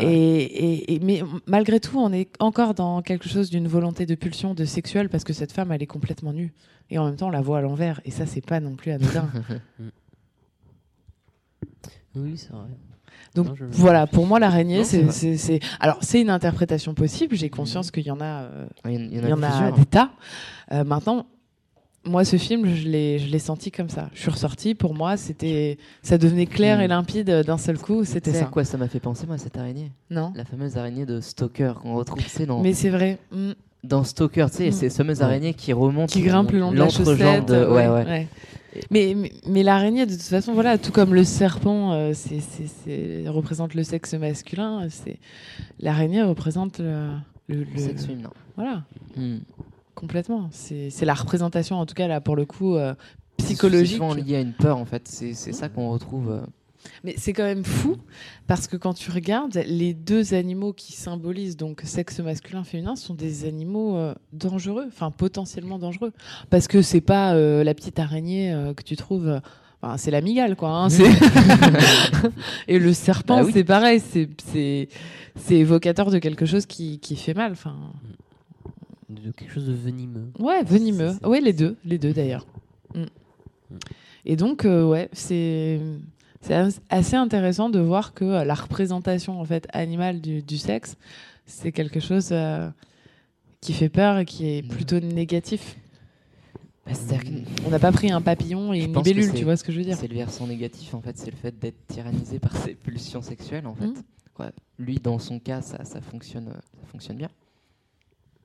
Et- 0.02 1.00
mais 1.02 1.22
malgré 1.48 1.80
tout, 1.80 2.00
on 2.00 2.12
est 2.14 2.30
encore 2.40 2.74
dans 2.74 3.02
quelque 3.02 3.28
chose 3.30 3.50
d'une 3.50 3.68
volonté 3.68 4.06
de 4.06 4.16
pulsion, 4.16 4.54
de 4.54 4.66
sexuel, 4.66 5.10
parce 5.10 5.24
que 5.24 5.34
cette 5.34 5.52
femme, 5.52 5.72
elle 5.72 5.84
est 5.84 5.88
complètement 5.88 6.32
nue. 6.34 6.54
Et 6.90 6.98
en 6.98 7.06
même 7.06 7.16
temps, 7.18 7.28
on 7.28 7.32
la 7.32 7.42
voit 7.42 7.60
à 7.60 7.62
l'envers. 7.62 8.00
Et 8.06 8.12
ça, 8.12 8.26
c'est 8.26 8.46
pas 8.46 8.60
non 8.60 8.76
plus 8.76 8.92
anodin. 8.92 9.30
Oui, 12.16 12.38
c'est 12.38 12.52
vrai. 12.52 12.68
Donc 13.36 13.48
Non, 13.48 13.56
je- 13.56 13.66
voilà, 13.72 14.08
pour 14.08 14.28
moi, 14.28 14.40
l'araignée, 14.40 14.84
c'est 14.84 15.06
c'est, 15.12 15.38
c'est, 15.38 15.38
c'est- 15.38 15.60
Alors, 15.80 15.98
c'est 16.02 16.20
une 16.22 16.30
interprétation 16.30 16.94
possible. 16.94 17.36
J'ai 17.36 17.50
conscience 17.50 17.90
qu'il 17.92 18.04
y 18.06 18.12
en 18.12 18.20
a, 18.20 18.26
euh, 18.44 18.66
Il 18.86 18.92
y 18.92 18.98
en- 18.98 19.00
il 19.00 19.14
y 19.14 19.20
en 19.20 19.22
il 19.22 19.26
a, 19.26 19.30
y 19.30 19.34
en 19.34 19.42
a 19.44 19.48
plusieurs. 19.50 19.74
des 19.74 19.86
tas. 19.86 20.10
Euh, 20.74 20.84
maintenant, 20.84 21.26
moi, 22.04 22.26
ce 22.26 22.36
film, 22.38 22.66
je 22.74 22.88
l'ai, 22.90 23.20
je 23.20 23.28
l'ai 23.32 23.40
senti 23.40 23.72
comme 23.72 23.88
ça. 23.90 24.10
Je 24.14 24.22
suis 24.22 24.32
ressortie. 24.32 24.74
Pour 24.76 24.94
moi, 24.96 25.18
c'était, 25.18 25.78
ça 26.02 26.18
devenait 26.18 26.48
clair 26.48 26.80
Mm. 26.80 26.82
et 26.82 26.88
limpide 26.88 27.30
d'un 27.46 27.58
seul 27.58 27.78
coup. 27.78 28.04
C'était 28.04 28.32
sais 28.32 28.38
à 28.38 28.42
ça. 28.42 28.46
quoi 28.48 28.64
ça 28.66 28.78
m'a 28.78 28.88
fait 28.88 29.00
penser, 29.00 29.26
moi, 29.28 29.38
cette 29.38 29.56
araignée? 29.58 29.92
Non 30.10 30.34
La 30.36 30.44
fameuse 30.44 30.78
araignée 30.78 31.06
de 31.06 31.22
Stalker 31.22 31.74
qu'on 31.82 31.94
retrouve, 31.96 32.22
tu 32.24 32.30
sais, 32.30 32.46
dans, 32.46 32.60
Mais 32.62 32.74
c'est 32.74 32.90
vrai. 32.90 33.18
Mm. 33.32 33.52
dans 33.84 34.04
Stalker, 34.04 34.48
tu 34.50 34.58
sais, 34.58 34.70
Mm. 34.70 34.72
ces 34.74 34.90
fameuses 34.90 35.22
araignées 35.22 35.54
qui 35.54 35.72
remontent. 35.74 36.12
qui 36.12 36.22
grimpe 36.22 36.52
le 36.52 36.60
long 36.60 36.72
de 36.72 36.78
la 36.80 36.90
chaussette. 36.90 37.46
de- 37.48 37.54
euh, 37.54 37.74
Ouais, 37.74 37.88
ouais. 37.88 38.28
Mais, 38.90 39.14
mais, 39.16 39.32
mais 39.48 39.64
l'araignée, 39.64 40.06
de 40.06 40.12
toute 40.14 40.22
façon, 40.22 40.54
voilà, 40.54 40.78
tout 40.78 40.92
comme 40.92 41.14
le 41.14 41.24
serpent 41.24 41.92
euh, 41.94 42.12
c'est, 42.14 42.40
c'est, 42.40 42.68
c'est- 42.68 43.28
représente 43.30 43.74
le 43.74 43.84
sexe 43.84 44.14
masculin, 44.14 44.88
c'est, 44.90 45.18
l'araignée 45.80 46.24
représente 46.24 46.80
le, 46.80 47.10
le- 47.48 47.56
Le 47.56 47.64
le- 47.74 47.78
sexe 47.80 48.06
féminin. 48.06 48.32
Voilà, 48.56 48.84
Mm. 49.18 49.38
complètement. 49.96 50.48
C'est, 50.52 50.90
c'est 50.90 51.06
la 51.06 51.14
représentation, 51.14 51.76
en 51.78 51.86
tout 51.86 51.96
cas, 51.96 52.08
là, 52.08 52.22
pour 52.22 52.36
le 52.36 52.46
coup, 52.46 52.76
euh, 52.76 52.94
C'est 53.40 53.46
psychologique. 53.46 53.98
souvent 53.98 54.14
lié 54.14 54.36
à 54.38 54.42
une 54.42 54.54
peur, 54.54 54.78
en 54.78 54.86
fait. 54.86 55.08
C'est 55.08 55.34
c'est 55.34 55.52
ça 55.54 55.68
qu'on 55.68 55.90
retrouve. 55.90 56.32
euh, 56.32 56.42
Mais 57.04 57.14
c'est 57.18 57.34
quand 57.34 57.44
même 57.44 57.64
fou, 57.64 57.98
parce 58.48 58.68
que 58.68 58.76
quand 58.78 58.94
tu 58.94 59.12
regardes, 59.12 59.62
les 59.68 59.94
deux 59.94 60.34
animaux 60.34 60.74
qui 60.74 60.94
symbolisent 60.94 61.58
donc 61.58 61.82
sexe 61.84 62.20
masculin, 62.20 62.64
féminin, 62.64 62.96
sont 62.96 63.14
des 63.14 63.46
animaux 63.46 63.96
euh, 63.98 64.14
dangereux, 64.34 64.86
enfin 64.88 65.12
potentiellement 65.12 65.80
dangereux. 65.80 66.12
Parce 66.50 66.68
que 66.68 66.82
c'est 66.82 67.02
pas 67.02 67.34
euh, 67.34 67.64
la 67.64 67.74
petite 67.74 68.00
araignée 68.00 68.52
euh, 68.54 68.74
que 68.74 68.84
tu 68.84 68.96
trouves. 68.96 69.28
euh, 69.28 69.40
Enfin, 69.84 69.98
c'est 69.98 70.12
la 70.12 70.22
migale, 70.22 70.56
quoi. 70.56 70.70
hein, 70.70 70.90
c'est- 70.90 71.10
Et 72.68 72.78
le 72.78 72.94
serpent, 72.94 73.38
Bah 73.38 73.44
oui. 73.46 73.52
c'est 73.52 73.64
pareil. 73.64 74.00
C'est, 74.00 74.30
c'est, 74.52 74.90
c'est 75.36 75.56
évocateur 75.56 76.12
de 76.12 76.20
quelque 76.20 76.46
chose 76.46 76.68
qui, 76.68 77.00
qui 77.00 77.16
fait 77.16 77.34
mal. 77.34 77.52
Enfin, 77.54 77.76
De 79.10 79.32
quelque 79.32 79.52
chose 79.52 79.66
de 79.66 79.74
venimeux. 79.74 80.28
ouais, 80.40 80.64
venimeux. 80.64 81.10
C'est- 81.14 81.20
c'est- 81.22 81.26
Ouais, 81.28 81.42
les 81.42 81.54
deux, 81.54 81.78
les 81.84 81.98
deux 81.98 82.14
d'ailleurs. 82.14 82.46
Mm. 82.94 83.06
Et 84.26 84.36
donc, 84.36 84.66
euh, 84.66 84.86
ouais, 84.86 85.10
c'est 85.14 85.80
c'est 86.42 86.54
as- 86.54 86.82
assez 86.90 87.16
intéressant 87.16 87.70
de 87.70 87.80
voir 87.80 88.14
que 88.14 88.26
euh, 88.26 88.44
la 88.44 88.54
représentation 88.56 89.40
en 89.40 89.46
fait 89.46 89.68
animale 89.74 90.22
du, 90.22 90.42
du 90.42 90.58
sexe, 90.58 90.96
c'est 91.46 91.72
quelque 91.72 92.00
chose 92.00 92.30
euh, 92.32 92.70
qui 93.62 93.74
fait 93.74 93.90
peur 93.90 94.18
et 94.20 94.26
qui 94.26 94.48
est 94.58 94.62
Mm. 94.66 94.68
plutôt 94.68 95.00
négatif. 95.00 95.78
bah, 96.86 96.94
On 97.66 97.70
n'a 97.70 97.80
pas 97.80 97.92
pris 97.92 98.12
un 98.12 98.22
papillon 98.22 98.74
et 98.74 98.82
Je 98.82 98.86
une 98.88 98.94
c'est- 99.04 99.34
tu 99.34 99.44
vois 99.44 99.56
ce 99.58 99.64
que 99.64 99.72
je 99.72 99.78
veux 99.78 99.84
dire 99.86 99.98
C'est 99.98 100.08
le 100.08 100.16
versant 100.16 100.48
négatif, 100.48 100.94
en 100.94 101.02
fait, 101.02 101.18
c'est 101.18 101.32
le 101.32 101.38
fait 101.38 101.58
d'être 101.60 101.88
tyrannisé 101.88 102.40
par 102.40 102.56
ses 102.58 102.74
pulsions 102.74 103.22
sexuelles, 103.22 103.68
en 103.68 103.76
fait. 103.76 103.88
Mm. 103.88 104.04
Quoi. 104.34 104.52
Lui, 104.80 104.96
dans 104.96 105.20
son 105.20 105.40
cas, 105.40 105.62
ça, 105.62 105.84
ça, 105.86 106.02
fonctionne, 106.02 106.48
euh, 106.48 106.54
ça 106.82 106.88
fonctionne 106.92 107.18
bien. 107.18 107.30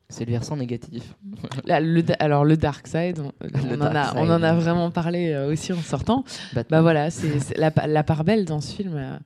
C'est 0.08 0.24
le 0.24 0.30
versant 0.32 0.56
négatif. 0.56 1.14
Là, 1.64 1.80
le 1.80 2.02
da- 2.02 2.14
alors 2.20 2.44
le 2.44 2.56
dark 2.56 2.86
side, 2.86 3.18
on, 3.18 3.32
on 3.70 3.80
en, 3.80 3.94
a, 3.94 4.04
side. 4.10 4.14
on 4.18 4.30
en 4.30 4.42
a 4.42 4.52
vraiment 4.54 4.90
parlé 4.90 5.32
euh, 5.32 5.50
aussi 5.52 5.72
en 5.72 5.80
sortant. 5.82 6.24
Bah 6.70 6.80
voilà, 6.80 7.10
c'est 7.10 7.56
la, 7.58 7.70
pa- 7.72 7.86
la 7.88 8.04
part 8.04 8.22
belle 8.24 8.44
dans 8.44 8.60
ce 8.60 8.72
film 8.74 8.94
euh, 8.94 9.16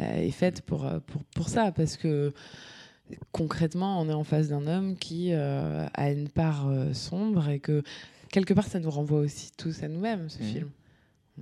euh, 0.00 0.16
est 0.26 0.30
faite 0.30 0.62
pour, 0.62 0.88
pour, 1.06 1.22
pour 1.34 1.48
ça, 1.50 1.70
parce 1.72 1.96
que 1.98 2.32
concrètement, 3.32 4.00
on 4.00 4.08
est 4.08 4.12
en 4.14 4.24
face 4.24 4.48
d'un 4.48 4.66
homme 4.66 4.96
qui 4.96 5.28
euh, 5.32 5.86
a 5.94 6.10
une 6.10 6.28
part 6.28 6.66
sombre 6.92 7.48
et 7.48 7.60
que 7.60 7.82
quelque 8.30 8.54
part, 8.54 8.66
ça 8.66 8.80
nous 8.80 8.90
renvoie 8.90 9.20
aussi 9.20 9.52
tous 9.56 9.82
à 9.82 9.88
nous-mêmes, 9.88 10.28
ce 10.28 10.38
Mhm. 10.42 10.48
film. 10.48 10.70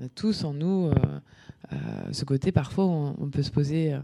On 0.00 0.04
a 0.04 0.08
tous 0.08 0.42
en 0.44 0.52
nous 0.52 0.90
ce 2.12 2.24
côté, 2.24 2.50
parfois, 2.52 2.84
où 2.86 2.90
on, 2.90 3.16
on 3.20 3.28
peut 3.30 3.42
se 3.42 3.50
poser 3.52 3.94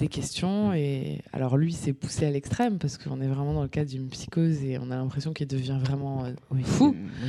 des 0.00 0.08
questions. 0.08 0.72
Et 0.72 1.20
alors, 1.32 1.56
lui, 1.56 1.72
c'est 1.72 1.92
poussé 1.92 2.26
à 2.26 2.30
l'extrême 2.30 2.78
parce 2.78 2.98
qu'on 2.98 3.20
est 3.20 3.26
vraiment 3.28 3.54
dans 3.54 3.62
le 3.62 3.68
cadre 3.68 3.90
d'une 3.90 4.08
psychose 4.08 4.62
et 4.64 4.78
on 4.78 4.90
a 4.90 4.96
l'impression 4.96 5.32
qu'il 5.32 5.46
devient 5.46 5.78
vraiment 5.80 6.24
euh, 6.24 6.32
Oui, 6.50 6.62
fou. 6.64 6.94
oui. 6.96 7.28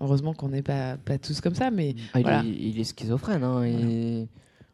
Heureusement 0.00 0.32
qu'on 0.32 0.48
n'est 0.50 0.62
pas, 0.62 0.96
pas 0.96 1.18
tous 1.18 1.40
comme 1.40 1.54
ça, 1.56 1.70
mais 1.70 1.96
Ah, 2.14 2.20
il, 2.20 2.28
est, 2.28 2.56
il 2.68 2.80
est 2.80 2.84
schizophrène. 2.84 3.42
Hein, 3.42 3.64
et 3.64 4.28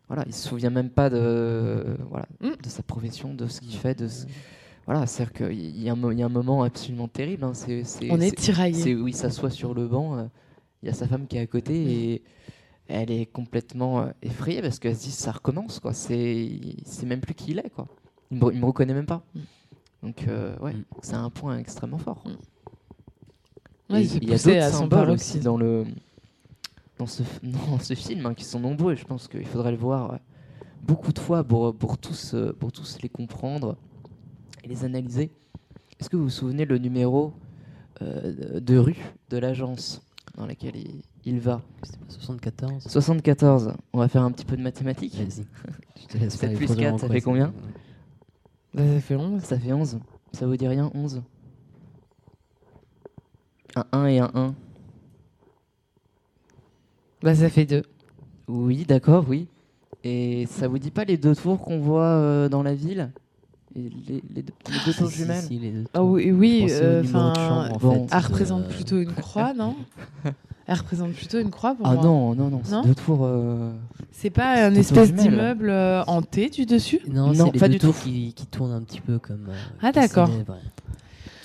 voilà, 0.09 0.25
il 0.27 0.35
se 0.35 0.49
souvient 0.49 0.71
même 0.71 0.91
pas 0.91 1.09
de, 1.09 1.97
voilà, 2.11 2.27
Mm. 2.43 2.49
de 2.63 2.69
sa 2.69 2.83
profession, 2.83 3.33
de 3.33 3.47
ce 3.47 3.61
qu'il 3.63 3.75
fait. 3.77 3.99
De 3.99 4.07
ce- 4.09 4.27
Voilà, 4.87 5.07
c'est-à-dire 5.07 5.33
qu'il 5.33 5.81
y, 5.83 5.89
a 5.89 5.93
un 5.93 5.97
mo- 5.97 6.11
il 6.13 6.19
y 6.19 6.23
a 6.23 6.27
un 6.27 6.29
moment 6.29 6.63
absolument 6.63 7.09
terrible. 7.09 7.45
hein, 7.45 7.53
on 8.11 8.21
est 8.21 8.37
tiraillé. 8.37 8.75
C'est 8.75 8.95
où 8.95 9.09
il 9.09 9.15
s'assoit 9.17 9.49
sur 9.51 9.73
le 9.73 9.87
banc, 9.89 10.19
euh, 10.19 10.25
il 10.83 10.87
y 10.89 10.91
a 10.91 10.93
sa 10.95 11.07
femme 11.09 11.27
qui 11.27 11.39
est 11.39 11.41
à 11.41 11.47
côté 11.47 11.75
et 12.15 12.23
elle 12.89 13.11
est 13.11 13.27
complètement 13.27 14.01
euh, 14.03 14.11
effrayée 14.23 14.63
parce 14.63 14.79
qu'elle 14.79 14.97
se 14.97 15.05
dit 15.05 15.11
ça 15.11 15.33
recommence 15.33 15.81
quoi. 15.81 15.93
C'est, 15.93 16.51
sait 16.85 17.07
même 17.07 17.21
plus 17.21 17.35
qui 17.35 17.53
il 17.53 17.59
est 17.59 17.71
quoi. 17.71 17.87
Il 18.31 18.39
me, 18.39 18.53
il 18.53 18.61
me 18.61 18.67
reconnaît 18.67 18.95
même 18.95 19.07
pas. 19.07 19.23
Mm. 19.35 19.41
Donc 20.03 20.29
euh, 20.29 20.57
ouais, 20.59 20.75
Mm. 20.75 20.85
c'est 21.03 21.15
un 21.15 21.31
point 21.31 21.59
extrêmement 21.59 21.99
fort. 21.99 22.23
Mm. 22.27 23.93
Ouais, 23.93 24.03
il 24.03 24.09
c'est 24.09 24.25
y 24.25 24.33
a 24.33 24.37
d'autres 24.37 24.67
à 24.67 24.71
son 24.71 24.79
symboles 24.81 25.11
aussi 25.11 25.41
dans 25.41 25.57
le 25.57 25.85
dans 26.99 27.07
ce 27.07 27.23
dans 27.43 27.79
ce 27.79 27.95
film 27.95 28.27
hein, 28.27 28.35
qui 28.35 28.45
sont 28.45 28.61
nombreux. 28.61 28.93
Et 28.93 28.97
je 28.97 29.05
pense 29.05 29.29
qu'il 29.29 29.47
faudrait 29.47 29.73
le 29.73 29.79
voir 29.79 30.13
euh, 30.13 30.17
beaucoup 30.83 31.13
de 31.13 31.19
fois 31.19 31.43
pour 31.45 31.75
pour 31.75 31.99
tous 31.99 32.35
pour 32.59 32.73
tous 32.73 32.99
les 33.03 33.09
comprendre 33.09 33.77
et 34.63 34.69
les 34.69 34.85
analyser. 34.85 35.31
Est-ce 36.01 36.11
que 36.11 36.17
vous 36.17 36.25
vous 36.25 36.31
souvenez 36.31 36.65
le 36.65 36.79
numéro 36.79 37.33
euh, 38.03 38.61
de 38.61 38.77
rue 38.77 38.99
de 39.31 39.39
l'agence 39.39 40.03
dans 40.37 40.47
laquelle 40.47 40.77
il, 40.77 41.03
il 41.27 41.41
va 41.41 41.63
C'était 41.83 41.99
pas 41.99 42.05
74 42.11 42.83
74. 42.87 43.73
On 43.93 43.99
va 43.99 44.09
faire 44.09 44.23
un 44.23 44.31
petit 44.33 44.45
peu 44.45 44.57
de 44.57 44.63
mathématiques. 44.63 45.15
Vas-y. 45.17 45.47
Je 46.03 46.07
te 46.07 46.19
laisse 46.19 46.33
Sept 46.33 46.41
faire 46.41 46.51
les 46.51 46.57
plus 46.57 46.67
projets 46.67 46.83
quatre, 46.83 46.95
en 46.95 46.99
ça 46.99 47.07
quoi, 47.07 47.15
fait 47.15 47.21
combien 47.23 47.53
Bah, 48.75 48.83
ça 48.95 49.01
fait 49.01 49.17
11. 49.17 49.43
Ça 49.43 49.59
fait 49.59 49.73
11. 49.73 49.99
Ça 50.33 50.47
vous 50.47 50.57
dit 50.57 50.67
rien 50.69 50.91
11 50.95 51.23
Un 53.77 53.85
1 53.93 54.07
et 54.07 54.19
un 54.21 54.31
1. 54.35 54.55
Bah, 57.23 57.35
ça 57.35 57.49
fait 57.49 57.65
2. 57.65 57.83
Oui, 58.49 58.85
d'accord, 58.85 59.25
oui. 59.29 59.49
Et 60.03 60.47
ça 60.47 60.69
vous 60.69 60.79
dit 60.79 60.91
pas 60.91 61.05
les 61.05 61.17
deux 61.17 61.35
tours 61.35 61.61
qu'on 61.61 61.81
voit 61.81 62.03
euh, 62.05 62.49
dans 62.51 62.63
la 62.63 62.75
ville? 62.75 63.11
Et 63.75 63.89
les, 63.89 64.23
les 64.35 64.43
deux, 64.43 64.53
les 64.69 64.79
deux 64.85 64.93
tours 64.93 65.11
si, 65.11 65.17
jumelles? 65.17 65.43
si, 65.43 65.59
les 65.59 65.71
deux 65.73 65.85
Ah 65.95 65.99
tours. 66.01 66.11
oui, 66.11 66.27
Je 66.29 66.33
oui 66.33 66.67
au 66.67 66.71
euh, 66.75 67.03
enfin, 67.03 67.33
en 67.73 67.79
bon. 67.79 68.07
représente 68.07 68.69
plutôt 68.69 69.01
une 69.01 69.13
croix, 69.15 69.55
non? 69.55 69.75
Elle 70.67 70.79
représente 70.79 71.13
plutôt 71.13 71.39
une 71.39 71.51
croix 71.51 71.75
pour 71.75 71.87
Ah 71.87 71.93
moi. 71.95 72.03
non, 72.03 72.35
non, 72.35 72.49
non, 72.49 72.61
c'est 72.65 72.73
Non 72.73 72.83
deux 72.83 72.95
tours. 72.95 73.21
euh, 73.25 73.71
C'est 74.13 74.31
pas 74.31 74.65
un 74.67 74.75
espèce 74.75 75.13
d'immeuble 75.13 75.69
euh, 75.69 76.03
hanté 76.07 76.49
du 76.49 76.65
dessus? 76.65 77.01
Non, 77.07 77.35
Non, 77.35 77.47
c'est 77.47 77.53
les 77.53 77.59
pas 77.61 77.67
deux 77.69 77.75
du 77.75 77.79
tours 77.81 77.95
tout. 77.95 78.01
qui, 78.05 78.33
qui 78.35 78.47
tournent 78.47 78.73
un 78.73 78.81
petit 78.81 79.01
peu 79.01 79.19
comme. 79.19 79.47
euh, 79.51 79.55
Ah, 79.83 79.93
d'accord. 79.93 80.31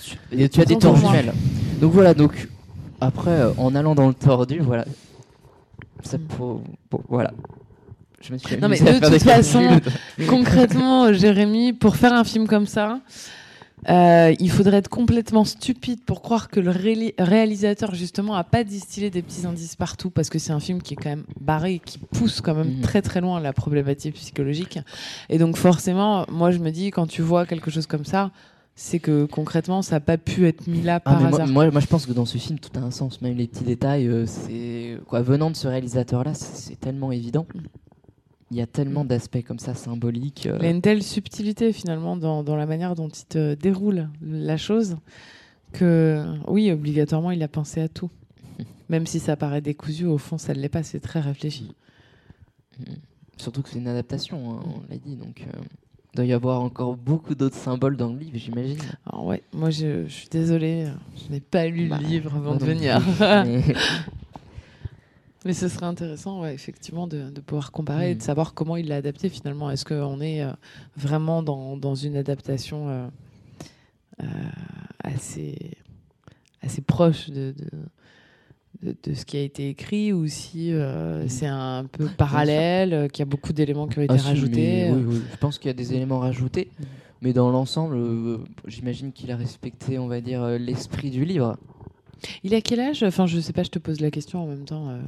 tu 0.00 0.60
as 0.60 0.64
des 0.64 0.76
tours 0.78 0.96
jumelles. 0.96 1.32
Donc 1.80 1.92
voilà, 1.92 2.14
donc 2.14 2.48
après, 3.00 3.30
euh, 3.30 3.50
en 3.58 3.74
allant 3.74 3.94
dans 3.94 4.08
le 4.08 4.14
tordu, 4.14 4.60
voilà. 4.60 4.84
Ça 6.02 6.16
Mm. 6.16 6.20
pour, 6.22 6.62
pour- 6.88 7.02
voilà. 7.08 7.32
Je 8.22 8.32
me 8.32 8.38
suis 8.38 8.56
Non, 8.58 8.68
mais 8.68 8.78
de 8.78 8.98
toute 9.10 9.22
façon. 9.22 9.80
Concrètement, 10.28 11.12
Jérémy, 11.12 11.72
pour 11.72 11.96
faire 11.96 12.12
un 12.14 12.24
film 12.24 12.46
comme 12.46 12.66
ça, 12.66 13.00
euh, 13.88 14.34
il 14.38 14.50
faudrait 14.50 14.76
être 14.78 14.88
complètement 14.88 15.44
stupide 15.44 16.00
pour 16.04 16.20
croire 16.20 16.48
que 16.48 16.60
le 16.60 16.70
réali- 16.70 17.14
réalisateur, 17.18 17.94
justement, 17.94 18.34
a 18.34 18.44
pas 18.44 18.62
distillé 18.62 19.08
des 19.10 19.22
petits 19.22 19.46
indices 19.46 19.76
partout, 19.76 20.10
parce 20.10 20.28
que 20.28 20.38
c'est 20.38 20.52
un 20.52 20.60
film 20.60 20.82
qui 20.82 20.94
est 20.94 20.96
quand 20.96 21.08
même 21.10 21.24
barré, 21.40 21.80
qui 21.84 21.98
pousse 21.98 22.40
quand 22.40 22.54
même 22.54 22.76
Mhm. 22.76 22.80
très 22.82 23.00
très 23.02 23.20
loin 23.20 23.40
la 23.40 23.52
problématique 23.52 24.14
psychologique. 24.16 24.78
Et 25.30 25.38
donc, 25.38 25.56
forcément, 25.56 26.26
moi, 26.30 26.50
je 26.50 26.58
me 26.58 26.70
dis, 26.70 26.90
quand 26.90 27.06
tu 27.06 27.22
vois 27.22 27.46
quelque 27.46 27.70
chose 27.70 27.86
comme 27.86 28.04
ça, 28.04 28.30
c'est 28.76 28.98
que 28.98 29.24
concrètement, 29.26 29.82
ça 29.82 29.96
n'a 29.96 30.00
pas 30.00 30.16
pu 30.18 30.46
être 30.46 30.66
mis 30.66 30.80
là 30.82 30.96
Ah, 30.96 31.00
par 31.00 31.24
hasard. 31.26 31.46
moi, 31.48 31.70
moi, 31.70 31.80
je 31.80 31.86
pense 31.86 32.06
que 32.06 32.12
dans 32.12 32.24
ce 32.24 32.38
film, 32.38 32.58
tout 32.58 32.70
a 32.78 32.82
un 32.82 32.90
sens. 32.90 33.20
Même 33.20 33.36
les 33.36 33.46
petits 33.46 33.64
détails, 33.64 34.06
euh, 34.08 34.24
c'est 34.26 34.98
quoi 35.06 35.20
venant 35.22 35.50
de 35.50 35.56
ce 35.56 35.68
réalisateur-là, 35.68 36.32
c'est 36.34 36.56
c'est 36.56 36.80
tellement 36.80 37.12
évident. 37.12 37.46
Il 38.50 38.56
y 38.56 38.60
a 38.60 38.66
tellement 38.66 39.04
d'aspects 39.04 39.42
comme 39.46 39.58
ça 39.60 39.74
symboliques. 39.74 40.46
euh, 40.46 40.56
Il 40.60 40.64
y 40.64 40.68
a 40.68 40.70
une 40.70 40.82
telle 40.82 41.02
subtilité 41.02 41.72
finalement 41.72 42.16
dans, 42.16 42.42
dans 42.42 42.56
la 42.56 42.66
manière 42.66 42.94
dont 42.96 43.08
il 43.08 43.24
te 43.26 43.54
déroule 43.54 44.08
la 44.22 44.56
chose 44.56 44.96
que 45.72 46.24
oui, 46.48 46.70
obligatoirement, 46.72 47.30
il 47.30 47.42
a 47.44 47.48
pensé 47.48 47.80
à 47.80 47.88
tout. 47.88 48.10
Même 48.88 49.06
si 49.06 49.20
ça 49.20 49.36
paraît 49.36 49.60
décousu, 49.60 50.04
au 50.06 50.18
fond, 50.18 50.36
ça 50.36 50.52
ne 50.52 50.58
l'est 50.58 50.68
pas, 50.68 50.82
c'est 50.82 50.98
très 50.98 51.20
réfléchi. 51.20 51.70
Surtout 53.36 53.62
que 53.62 53.68
c'est 53.68 53.78
une 53.78 53.86
adaptation, 53.88 54.50
hein, 54.52 54.62
on 54.66 54.90
l'a 54.90 54.98
dit. 54.98 55.14
Donc, 55.14 55.44
euh, 55.46 55.58
il 56.12 56.16
doit 56.16 56.24
y 56.24 56.32
avoir 56.32 56.60
encore 56.60 56.96
beaucoup 56.96 57.36
d'autres 57.36 57.54
symboles 57.56 57.96
dans 57.96 58.08
le 58.12 58.18
livre, 58.18 58.36
j'imagine. 58.36 58.78
Alors 59.06 59.26
ouais, 59.26 59.44
moi 59.52 59.70
je, 59.70 60.06
je 60.06 60.12
suis 60.12 60.28
désolée, 60.28 60.86
je 61.24 61.32
n'ai 61.32 61.38
pas 61.40 61.66
lu 61.68 61.86
Bah, 61.88 61.98
le 62.02 62.06
livre 62.08 62.34
avant 62.34 62.56
de 62.56 62.64
venir. 62.64 63.00
mais- 65.44 65.52
ce 65.54 65.68
serait 65.68 65.86
intéressant, 65.86 66.40
ouais, 66.42 66.54
effectivement, 66.54 67.06
de, 67.06 67.30
de 67.30 67.40
pouvoir 67.40 67.72
comparer 67.72 68.10
et 68.10 68.14
de 68.14 68.20
Mm. 68.20 68.24
savoir 68.24 68.54
comment 68.54 68.76
il 68.76 68.88
l'a 68.88 68.96
adapté 68.96 69.28
finalement. 69.28 69.70
Est-ce 69.70 69.84
qu'on 69.84 70.20
est 70.20 70.42
euh, 70.42 70.52
vraiment 70.96 71.42
dans, 71.42 71.76
dans 71.76 71.94
une 71.94 72.16
adaptation 72.16 72.88
euh, 72.88 73.06
euh, 74.22 74.26
assez, 75.02 75.72
assez 76.62 76.82
proche 76.82 77.30
de, 77.30 77.54
de, 77.56 77.70
de- 78.82 78.96
de 79.02 79.14
ce 79.14 79.24
qui 79.24 79.36
a 79.36 79.42
été 79.42 79.68
écrit 79.68 80.12
ou 80.12 80.26
si 80.26 80.72
Mm. 80.72 81.28
c'est 81.28 81.46
un 81.46 81.84
peu 81.90 82.06
parallèle, 82.08 83.10
qu'il 83.10 83.20
y 83.20 83.22
a 83.22 83.26
beaucoup 83.26 83.52
d'éléments 83.52 83.86
qui 83.88 83.98
ont 83.98 84.02
été 84.02 84.14
Ah, 84.18 84.22
rajoutés 84.22 84.90
mais 84.90 84.92
oui, 84.92 85.04
oui. 85.06 85.20
Je 85.32 85.36
pense 85.36 85.58
qu'il 85.58 85.68
y 85.68 85.70
a 85.70 85.74
des 85.74 85.94
éléments 85.94 86.18
rajoutés. 86.20 86.70
Mm. 86.78 86.84
Mais 87.22 87.32
dans 87.34 87.50
l'ensemble, 87.50 87.98
j'imagine 88.66 89.12
qu'il 89.12 89.30
a 89.30 89.36
respecté, 89.36 89.98
on 89.98 90.06
va 90.06 90.22
dire, 90.22 90.46
l'esprit 90.58 91.10
du 91.10 91.24
livre. 91.26 91.58
Il 92.44 92.54
a 92.54 92.60
quel 92.60 92.80
âge? 92.80 93.02
Enfin, 93.02 93.26
je 93.26 93.40
sais 93.40 93.52
pas, 93.52 93.62
je 93.62 93.70
te 93.70 93.78
pose 93.78 94.00
la 94.00 94.10
question 94.10 94.42
en 94.42 94.46
même 94.46 94.64
temps. 94.64 94.88
euh, 94.90 95.00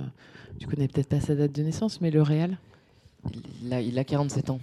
tu 0.58 0.66
connais 0.66 0.88
peut-être 0.88 1.08
pas 1.08 1.20
sa 1.20 1.34
date 1.34 1.52
de 1.52 1.62
naissance, 1.62 2.00
mais 2.00 2.10
le 2.10 2.22
réel 2.22 2.58
Il 3.64 3.72
a, 3.72 3.80
il 3.80 3.98
a 3.98 4.04
47 4.04 4.50
ans. 4.50 4.60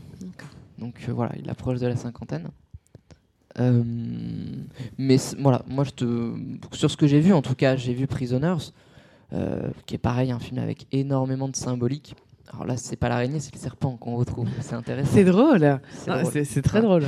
Donc 0.78 0.95
euh, 1.08 1.14
voilà, 1.14 1.34
il 1.38 1.50
approche 1.50 1.80
de 1.80 1.88
la 1.88 1.95
cinquantaine. 1.95 2.50
Euh, 3.60 3.84
mais 4.97 5.18
voilà, 5.39 5.64
moi 5.68 5.84
je 5.84 5.91
te. 5.91 6.34
Sur 6.74 6.89
ce 6.89 6.97
que 6.97 7.08
j'ai 7.08 7.20
vu, 7.20 7.34
en 7.34 7.41
tout 7.41 7.56
cas, 7.56 7.76
j'ai 7.76 7.93
vu 7.93 8.08
Prisoners, 8.08 8.72
euh, 9.34 9.70
qui 9.86 9.95
est 9.95 10.00
pareil, 10.00 10.32
un 10.32 10.39
film 10.39 10.60
avec 10.60 10.88
énormément 10.91 11.50
de 11.50 11.56
symbolique. 11.56 12.16
Alors 12.52 12.66
là, 12.66 12.78
c'est 12.78 12.95
pas 12.95 13.10
l'araignée, 13.10 13.39
c'est 13.39 13.54
le 13.54 13.60
serpent 13.60 13.95
qu'on 13.97 14.16
retrouve. 14.16 14.47
C'est 14.62 14.74
intéressant. 14.76 15.12
C'est 15.14 15.24
drôle. 15.24 15.80
C'est 15.93 16.10
Ah, 16.12 16.24
très 16.64 16.80
Ouais. 16.80 16.86
drôle. 16.86 17.04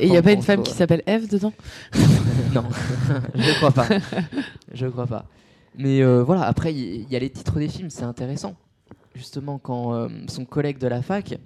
Et 0.00 0.06
il 0.06 0.10
n'y 0.10 0.16
a 0.16 0.22
pas 0.22 0.32
une 0.32 0.42
femme 0.42 0.62
qui 0.62 0.72
s'appelle 0.72 1.02
Eve 1.06 1.28
dedans 1.28 1.52
Non, 2.54 2.64
je 3.34 3.54
crois 3.56 3.70
pas. 3.70 3.86
Je 4.72 4.86
crois 4.86 5.06
pas. 5.06 5.26
Mais 5.76 6.02
euh, 6.02 6.22
voilà, 6.24 6.42
après, 6.44 6.72
il 6.74 7.02
y, 7.08 7.12
y 7.12 7.16
a 7.16 7.18
les 7.18 7.30
titres 7.30 7.58
des 7.58 7.68
films, 7.68 7.90
c'est 7.90 8.04
intéressant. 8.04 8.56
Justement, 9.14 9.58
quand 9.58 9.92
euh, 9.94 10.08
son 10.28 10.44
collègue 10.44 10.78
de 10.78 10.86
la 10.88 11.02
fac 11.02 11.38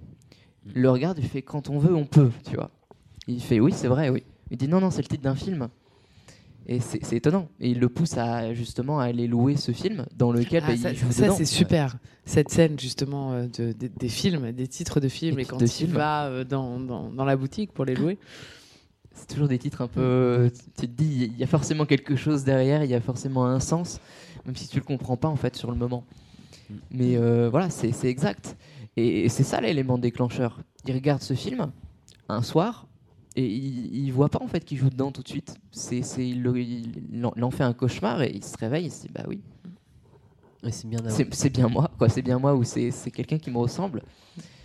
le 0.74 0.88
regarde, 0.90 1.18
il 1.18 1.26
fait 1.26 1.42
quand 1.42 1.68
on 1.70 1.78
veut, 1.78 1.94
on 1.94 2.04
peut, 2.04 2.30
tu 2.48 2.54
vois. 2.54 2.70
Il 3.26 3.42
fait 3.42 3.58
oui, 3.58 3.72
c'est 3.74 3.88
vrai, 3.88 4.08
oui. 4.10 4.22
Il 4.52 4.56
dit 4.56 4.68
non, 4.68 4.80
non, 4.80 4.90
c'est 4.92 5.02
le 5.02 5.08
titre 5.08 5.24
d'un 5.24 5.34
film. 5.34 5.68
Et 6.66 6.78
c'est 6.80 7.12
étonnant. 7.12 7.48
Et 7.60 7.70
il 7.70 7.80
le 7.80 7.88
pousse 7.88 8.16
à 8.16 8.54
justement 8.54 9.00
à 9.00 9.04
aller 9.04 9.26
louer 9.26 9.56
ce 9.56 9.72
film 9.72 10.06
dans 10.16 10.30
lequel 10.32 10.62
Ah, 10.64 10.70
bah, 10.70 10.76
ça, 10.76 10.90
il 10.92 10.96
joue 10.96 11.10
ça, 11.10 11.22
dedans. 11.24 11.34
c'est 11.36 11.44
super. 11.44 11.96
Cette 12.24 12.50
scène, 12.50 12.78
justement, 12.78 13.32
euh, 13.32 13.46
de- 13.48 13.72
de- 13.72 13.90
des 13.98 14.08
films, 14.08 14.52
des 14.52 14.68
titres 14.68 15.00
de 15.00 15.08
films, 15.08 15.36
Des 15.36 15.42
et 15.42 15.44
quand 15.44 15.56
de 15.56 15.64
il 15.64 15.70
films. 15.70 15.92
va 15.92 16.26
euh, 16.26 16.44
dans, 16.44 16.78
dans, 16.78 17.10
dans 17.10 17.24
la 17.24 17.36
boutique 17.36 17.72
pour 17.72 17.84
les 17.84 17.94
louer. 17.96 18.16
C'est 19.14 19.26
toujours 19.26 19.48
des 19.48 19.58
titres 19.58 19.82
un 19.82 19.88
peu. 19.88 20.50
Tu 20.78 20.86
te 20.88 20.92
dis, 20.92 21.24
il 21.32 21.36
y 21.36 21.42
a 21.42 21.46
forcément 21.46 21.84
quelque 21.84 22.16
chose 22.16 22.44
derrière, 22.44 22.82
il 22.82 22.90
y 22.90 22.94
a 22.94 23.00
forcément 23.00 23.44
un 23.44 23.60
sens, 23.60 24.00
même 24.46 24.56
si 24.56 24.68
tu 24.68 24.78
le 24.78 24.84
comprends 24.84 25.16
pas 25.18 25.28
en 25.28 25.36
fait 25.36 25.54
sur 25.54 25.70
le 25.70 25.76
moment. 25.76 26.04
Mais 26.90 27.16
euh, 27.16 27.50
voilà, 27.50 27.68
c'est 27.68 27.92
c'est 27.92 28.08
exact. 28.08 28.56
Et, 28.96 29.24
et 29.24 29.28
c'est 29.28 29.42
ça 29.42 29.60
l'élément 29.60 29.98
déclencheur. 29.98 30.60
Il 30.86 30.94
regarde 30.94 31.20
ce 31.22 31.34
film 31.34 31.70
un 32.30 32.42
soir 32.42 32.86
et 33.36 33.46
il, 33.46 33.94
il 34.04 34.10
voit 34.12 34.28
pas 34.28 34.42
en 34.42 34.46
fait 34.46 34.64
qu'il 34.64 34.78
joue 34.78 34.90
dedans 34.90 35.10
tout 35.12 35.22
de 35.22 35.28
suite. 35.28 35.54
C'est 35.70 36.02
c'est- 36.02 36.28
il, 36.28 36.44
il- 36.56 37.02
il 37.14 37.24
en- 37.44 37.50
fait 37.50 37.64
un 37.64 37.72
cauchemar 37.72 38.22
et 38.22 38.30
il 38.34 38.44
se 38.44 38.56
réveille 38.58 38.84
et 38.84 38.88
il 38.88 38.92
se 38.92 39.02
dit 39.02 39.10
bah 39.12 39.24
oui, 39.28 39.40
Et 40.64 40.70
c'est 40.72 40.86
bien 40.88 40.98
c'est 41.32 41.50
bien 41.50 41.68
moi, 41.68 41.90
quoi. 41.98 42.08
C'est 42.08 42.22
bien 42.22 42.38
moi 42.38 42.54
ou 42.54 42.62
c'est 42.64 42.90
c'est 42.90 43.10
quelqu'un 43.10 43.38
qui 43.38 43.50
me 43.50 43.58
ressemble. 43.58 44.02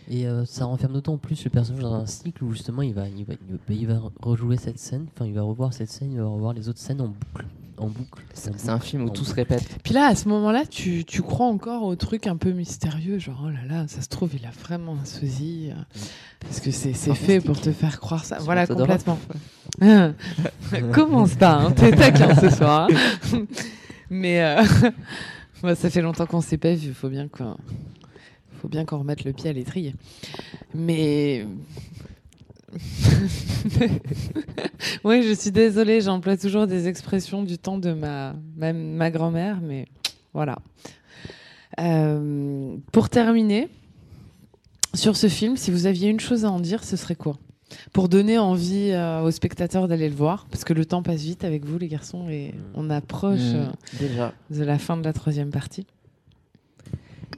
Et 0.09 0.25
euh, 0.25 0.45
ça 0.45 0.63
renferme 0.65 0.93
d'autant 0.93 1.17
plus 1.17 1.43
le 1.43 1.49
personnage 1.49 1.81
dans 1.83 1.93
un 1.93 2.05
cycle 2.05 2.41
où 2.43 2.51
justement 2.53 2.81
il 2.81 2.93
va, 2.93 3.09
il 3.09 3.25
va, 3.25 3.33
il 3.33 3.55
va, 3.55 3.73
il 3.73 3.87
va 3.87 4.11
rejouer 4.21 4.55
cette 4.57 4.79
scène, 4.79 5.07
enfin 5.13 5.25
il 5.25 5.33
va 5.33 5.41
revoir 5.41 5.73
cette 5.73 5.89
scène, 5.89 6.11
il 6.13 6.19
va 6.19 6.25
revoir 6.27 6.53
les 6.53 6.69
autres 6.69 6.79
scènes 6.79 7.01
en 7.01 7.07
boucle. 7.09 7.45
En 7.77 7.87
boucle. 7.87 8.23
C'est 8.33 8.69
un 8.69 8.79
film 8.79 9.03
où 9.03 9.09
tout 9.11 9.23
se 9.23 9.35
répète. 9.35 9.63
Puis 9.83 9.93
là, 9.93 10.07
à 10.07 10.15
ce 10.15 10.27
moment-là, 10.29 10.65
tu, 10.65 11.05
tu 11.05 11.21
crois 11.21 11.45
encore 11.45 11.83
au 11.83 11.95
truc 11.95 12.25
un 12.25 12.35
peu 12.35 12.51
mystérieux, 12.51 13.19
genre 13.19 13.43
oh 13.45 13.49
là 13.49 13.59
là, 13.69 13.87
ça 13.87 14.01
se 14.01 14.07
trouve, 14.07 14.31
il 14.33 14.45
a 14.47 14.49
vraiment 14.49 14.97
un 14.99 15.05
sosie. 15.05 15.69
euh, 15.71 15.75
Parce 16.39 16.59
que 16.59 16.71
c'est 16.71 16.93
c'est 16.93 17.13
fait 17.13 17.39
pour 17.39 17.61
te 17.61 17.71
faire 17.71 17.99
croire 17.99 18.25
ça. 18.25 18.37
Voilà, 18.39 18.65
complètement. 18.65 19.19
Commence 20.91 21.35
pas, 21.35 21.53
hein, 21.53 21.71
t'es 21.71 21.91
taquin 21.91 22.33
ce 22.35 22.49
soir. 22.49 22.89
hein. 23.33 23.43
Mais 24.09 24.41
euh, 24.41 24.63
moi, 25.61 25.75
ça 25.75 25.89
fait 25.91 26.01
longtemps 26.01 26.25
qu'on 26.25 26.41
s'est 26.41 26.57
pas 26.57 26.73
vu, 26.73 26.93
faut 26.93 27.09
bien 27.09 27.27
qu'on 27.27 27.57
faut 28.59 28.69
bien 28.69 28.85
qu'on 28.85 28.97
remette 28.99 29.23
le 29.23 29.33
pied 29.33 29.49
à 29.49 29.53
l'étrier. 29.53 29.93
Mais. 30.73 31.45
oui, 35.03 35.23
je 35.23 35.33
suis 35.33 35.51
désolée, 35.51 36.01
j'emploie 36.01 36.37
toujours 36.37 36.67
des 36.67 36.87
expressions 36.87 37.43
du 37.43 37.57
temps 37.57 37.77
de 37.77 37.93
ma, 37.93 38.35
ma, 38.55 38.73
ma 38.73 39.11
grand-mère, 39.11 39.59
mais 39.61 39.87
voilà. 40.33 40.57
Euh, 41.79 42.75
pour 42.91 43.09
terminer, 43.09 43.67
sur 44.93 45.15
ce 45.15 45.27
film, 45.27 45.57
si 45.57 45.71
vous 45.71 45.85
aviez 45.85 46.09
une 46.09 46.19
chose 46.19 46.45
à 46.45 46.51
en 46.51 46.59
dire, 46.59 46.83
ce 46.83 46.95
serait 46.97 47.15
quoi? 47.15 47.37
Pour 47.91 48.07
donner 48.07 48.37
envie 48.37 48.91
euh, 48.91 49.21
aux 49.21 49.31
spectateurs 49.31 49.87
d'aller 49.87 50.07
le 50.09 50.15
voir, 50.15 50.47
parce 50.49 50.63
que 50.63 50.73
le 50.73 50.85
temps 50.85 51.03
passe 51.03 51.21
vite 51.21 51.43
avec 51.43 51.65
vous, 51.65 51.77
les 51.77 51.89
garçons, 51.89 52.29
et 52.29 52.53
on 52.75 52.89
approche 52.89 53.39
Mm, 53.39 53.55
euh, 53.55 53.65
déjà. 53.99 54.33
de 54.49 54.63
la 54.63 54.79
fin 54.79 54.95
de 54.97 55.03
la 55.03 55.13
troisième 55.13 55.49
partie. 55.51 55.85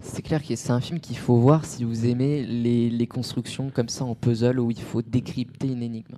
C'est 0.02 0.22
clair 0.22 0.42
que 0.46 0.56
c'est 0.56 0.72
un 0.72 0.80
film 0.82 1.00
qu'il 1.00 1.18
faut 1.18 1.38
voir 1.38 1.66
si 1.66 1.84
vous 1.84 2.06
aimez 2.06 2.46
les, 2.46 2.90
les 2.90 3.08
constructions 3.08 3.70
comme 3.74 3.90
ça 3.90 4.06
en 4.06 4.16
puzzle 4.16 4.60
où 4.60 4.72
il 4.72 4.80
faut 4.80 5.02
décrypter 5.02 5.68
une 5.68 5.84
énigme. 5.84 6.16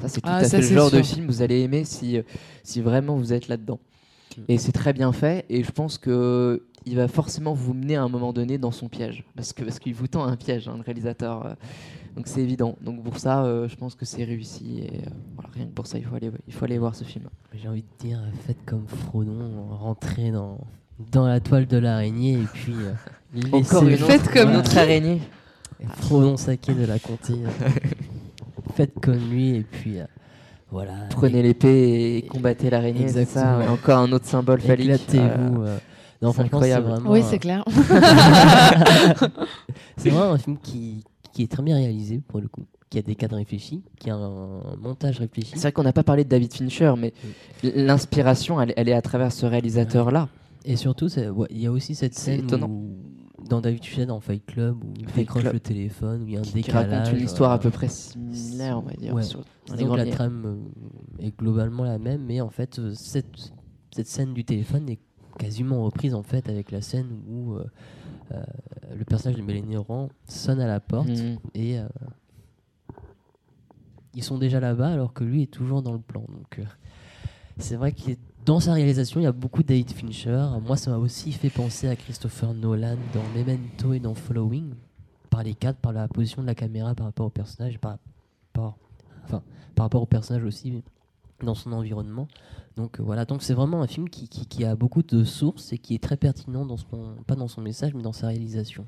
Ça, 0.00 0.08
c'est 0.08 0.20
tout 0.20 0.28
Ah, 0.30 0.36
à 0.38 0.44
ça, 0.44 0.60
fait 0.60 0.68
le 0.68 0.74
genre 0.76 0.90
de 0.90 1.02
film 1.02 1.26
que 1.26 1.30
vous 1.32 1.42
allez 1.42 1.60
aimer 1.60 1.84
si, 1.84 2.18
euh, 2.18 2.22
si 2.64 2.80
vraiment 2.80 3.16
vous 3.16 3.32
êtes 3.32 3.48
là-dedans. 3.48 3.78
Et 4.48 4.56
c'est 4.56 4.72
très 4.72 4.94
bien 4.94 5.12
fait 5.12 5.44
et 5.50 5.62
je 5.62 5.70
pense 5.70 5.98
que 5.98 6.64
il 6.86 6.96
va 6.96 7.06
forcément 7.06 7.52
vous 7.52 7.74
mener 7.74 7.96
à 7.96 8.02
un 8.02 8.08
moment 8.08 8.32
donné 8.32 8.56
dans 8.58 8.70
son 8.72 8.88
piège 8.88 9.24
parce 9.36 9.52
que 9.52 9.62
parce 9.62 9.78
qu'il 9.78 9.94
vous 9.94 10.08
tend 10.08 10.24
un 10.24 10.36
piège, 10.36 10.68
hein, 10.68 10.74
le 10.78 10.82
réalisateur. 10.82 11.44
euh. 11.46 11.54
donc 12.16 12.26
c'est 12.26 12.40
évident. 12.40 12.76
Donc 12.80 13.04
pour 13.04 13.18
ça, 13.18 13.44
euh, 13.44 13.68
je 13.68 13.76
pense 13.76 13.94
que 13.94 14.06
c'est 14.06 14.24
réussi 14.24 14.78
et 14.80 14.96
euh, 15.06 15.10
voilà, 15.34 15.50
rien 15.52 15.66
que 15.66 15.72
pour 15.72 15.86
ça, 15.86 15.98
il 15.98 16.04
faut 16.06 16.14
aller 16.16 16.30
il 16.48 16.54
faut 16.54 16.64
aller 16.64 16.78
voir 16.78 16.94
ce 16.94 17.04
film. 17.04 17.28
J'ai 17.52 17.68
envie 17.68 17.82
de 17.82 18.08
dire, 18.08 18.20
faites 18.46 18.64
comme 18.64 18.86
Frodon, 18.88 19.66
rentrez 19.70 20.30
dans, 20.30 20.58
dans 21.10 21.26
la 21.26 21.40
toile 21.40 21.66
de 21.66 21.76
l'araignée 21.78 22.34
et 22.34 22.46
puis. 22.52 22.74
euh, 22.74 22.92
Encore 23.52 23.82
une 23.84 23.96
Faites 23.96 24.28
comme 24.30 24.54
autre 24.56 24.70
qui 24.70 24.78
araignée. 24.78 25.20
Frodon 26.02 26.36
Saké 26.36 26.74
de 26.74 26.84
la 26.86 26.98
comté. 26.98 27.32
euh, 27.34 27.68
faites 28.76 28.94
comme 29.00 29.18
lui 29.30 29.56
et 29.56 29.62
puis. 29.62 29.98
euh, 30.00 30.04
voilà. 30.70 30.92
Prenez 31.10 31.42
l'épée 31.42 32.16
et 32.18 32.22
combattez 32.22 32.70
l'araignée. 32.70 33.08
C'est 33.08 33.24
ça. 33.24 33.40
Exactement. 33.40 33.58
ouais. 33.58 33.68
Encore 33.68 33.98
un 33.98 34.12
autre 34.12 34.26
symbole 34.26 34.60
phallique. 34.60 34.90
Éclatez-vous. 34.90 35.62
Euh, 35.62 35.66
euh. 35.66 35.78
Non, 36.22 36.28
c'est 36.30 36.34
franchement, 36.34 36.58
incroyable. 36.58 36.86
vraiment. 36.88 37.10
Oui, 37.10 37.20
un- 37.20 37.22
c'est 37.24 37.38
clair. 37.38 37.64
C'est 39.96 40.10
vraiment 40.10 40.32
un 40.32 40.38
film 40.38 40.56
qui, 40.62 41.04
qui 41.32 41.42
est 41.42 41.50
très 41.50 41.62
bien 41.62 41.76
réalisé 41.76 42.20
pour 42.28 42.40
le 42.40 42.48
coup, 42.48 42.64
qui 42.90 42.98
a 42.98 43.02
des 43.02 43.14
cadres 43.14 43.36
réfléchis, 43.36 43.82
qui 43.98 44.10
a 44.10 44.14
un 44.14 44.76
montage 44.80 45.18
réfléchi. 45.18 45.52
C'est 45.54 45.62
vrai 45.62 45.72
qu'on 45.72 45.82
n'a 45.82 45.92
pas 45.92 46.02
parlé 46.04 46.24
de 46.24 46.28
David 46.28 46.52
Fincher, 46.52 46.92
mais 46.98 47.12
l'inspiration, 47.62 48.60
elle, 48.60 48.72
elle 48.76 48.88
est 48.88 48.94
à 48.94 49.02
travers 49.02 49.32
ce 49.32 49.46
réalisateur-là. 49.46 50.28
Et 50.64 50.76
surtout, 50.76 51.08
ouais, 51.18 51.48
il 51.50 51.58
y 51.58 51.66
a 51.66 51.72
aussi 51.72 51.94
cette 51.94 52.14
scène 52.14 52.44
étonnant. 52.44 52.68
où, 52.68 52.96
dans 53.48 53.60
David 53.60 53.84
Fincher 53.84 54.06
dans 54.06 54.20
Fight 54.20 54.46
Club 54.46 54.82
où 54.84 54.92
il 54.96 55.06
décroche 55.06 55.42
le 55.44 55.58
téléphone, 55.58 56.22
où 56.22 56.26
il 56.28 56.34
y 56.34 56.36
a 56.36 56.40
un 56.40 56.42
qui 56.42 56.52
décalage. 56.54 56.90
raconte 57.08 57.18
une 57.18 57.24
histoire 57.24 57.50
euh, 57.50 57.54
à 57.54 57.58
peu 57.58 57.70
près 57.70 57.88
similaire, 57.88 58.78
on 58.78 58.82
va 58.82 58.92
dire. 58.92 59.12
ouais. 59.12 59.22
sur- 59.24 59.42
les 59.76 59.84
grandes 59.84 59.98
la 59.98 60.06
trame 60.06 60.44
euh, 60.46 61.24
est 61.24 61.36
globalement 61.36 61.82
la 61.84 61.98
même, 61.98 62.24
mais 62.24 62.40
en 62.40 62.50
fait, 62.50 62.78
euh, 62.78 62.92
cette, 62.94 63.52
cette 63.92 64.06
scène 64.06 64.32
du 64.34 64.44
téléphone 64.44 64.88
est 64.88 65.00
quasiment 65.38 65.82
reprise 65.84 66.14
en 66.14 66.22
fait 66.22 66.48
avec 66.48 66.70
la 66.70 66.80
scène 66.82 67.22
où 67.28 67.54
euh, 67.54 67.64
euh, 68.32 68.42
le 68.96 69.04
personnage 69.04 69.36
de 69.38 69.42
Mélanie 69.42 69.74
Laurent 69.74 70.08
sonne 70.26 70.60
à 70.60 70.66
la 70.68 70.78
porte 70.78 71.08
Mhm. 71.08 71.38
et 71.54 71.78
euh, 71.80 71.88
ils 74.14 74.22
sont 74.22 74.38
déjà 74.38 74.60
là-bas 74.60 74.88
alors 74.88 75.12
que 75.12 75.24
lui 75.24 75.42
est 75.42 75.46
toujours 75.52 75.82
dans 75.82 75.92
le 75.92 75.98
plan. 76.00 76.24
Donc 76.28 76.60
c'est 77.58 77.76
vrai 77.76 77.92
que 77.92 78.12
dans 78.44 78.60
sa 78.60 78.72
réalisation, 78.72 79.20
il 79.20 79.24
y 79.24 79.26
a 79.26 79.32
beaucoup 79.32 79.62
de 79.62 79.68
David 79.68 79.90
Fincher. 79.92 80.46
Moi, 80.64 80.76
ça 80.76 80.90
m'a 80.90 80.96
aussi 80.98 81.32
fait 81.32 81.50
penser 81.50 81.88
à 81.88 81.96
Christopher 81.96 82.54
Nolan 82.54 82.96
dans 83.14 83.22
Memento 83.38 83.92
et 83.92 84.00
dans 84.00 84.14
Following, 84.14 84.74
par 85.30 85.42
les 85.42 85.54
cadres, 85.54 85.78
par 85.78 85.92
la 85.92 86.08
position 86.08 86.42
de 86.42 86.46
la 86.48 86.54
caméra 86.54 86.94
par 86.94 87.06
rapport 87.06 87.26
au 87.26 87.30
personnage, 87.30 87.78
par, 87.78 87.98
par, 88.52 88.74
enfin, 89.24 89.42
par 89.74 89.84
rapport 89.86 90.02
au 90.02 90.06
personnage 90.06 90.44
aussi. 90.44 90.82
dans 91.42 91.54
son 91.56 91.72
environnement. 91.72 92.28
Donc 92.76 93.00
euh, 93.00 93.02
voilà, 93.02 93.24
donc 93.24 93.42
c'est 93.42 93.52
vraiment 93.54 93.82
un 93.82 93.88
film 93.88 94.08
qui, 94.08 94.28
qui, 94.28 94.46
qui 94.46 94.64
a 94.64 94.76
beaucoup 94.76 95.02
de 95.02 95.24
sources 95.24 95.72
et 95.72 95.78
qui 95.78 95.94
est 95.96 96.02
très 96.02 96.16
pertinent 96.16 96.64
dans 96.64 96.76
son, 96.76 97.16
pas 97.26 97.34
dans 97.34 97.48
son 97.48 97.60
message, 97.60 97.94
mais 97.94 98.02
dans 98.02 98.12
sa 98.12 98.28
réalisation. 98.28 98.86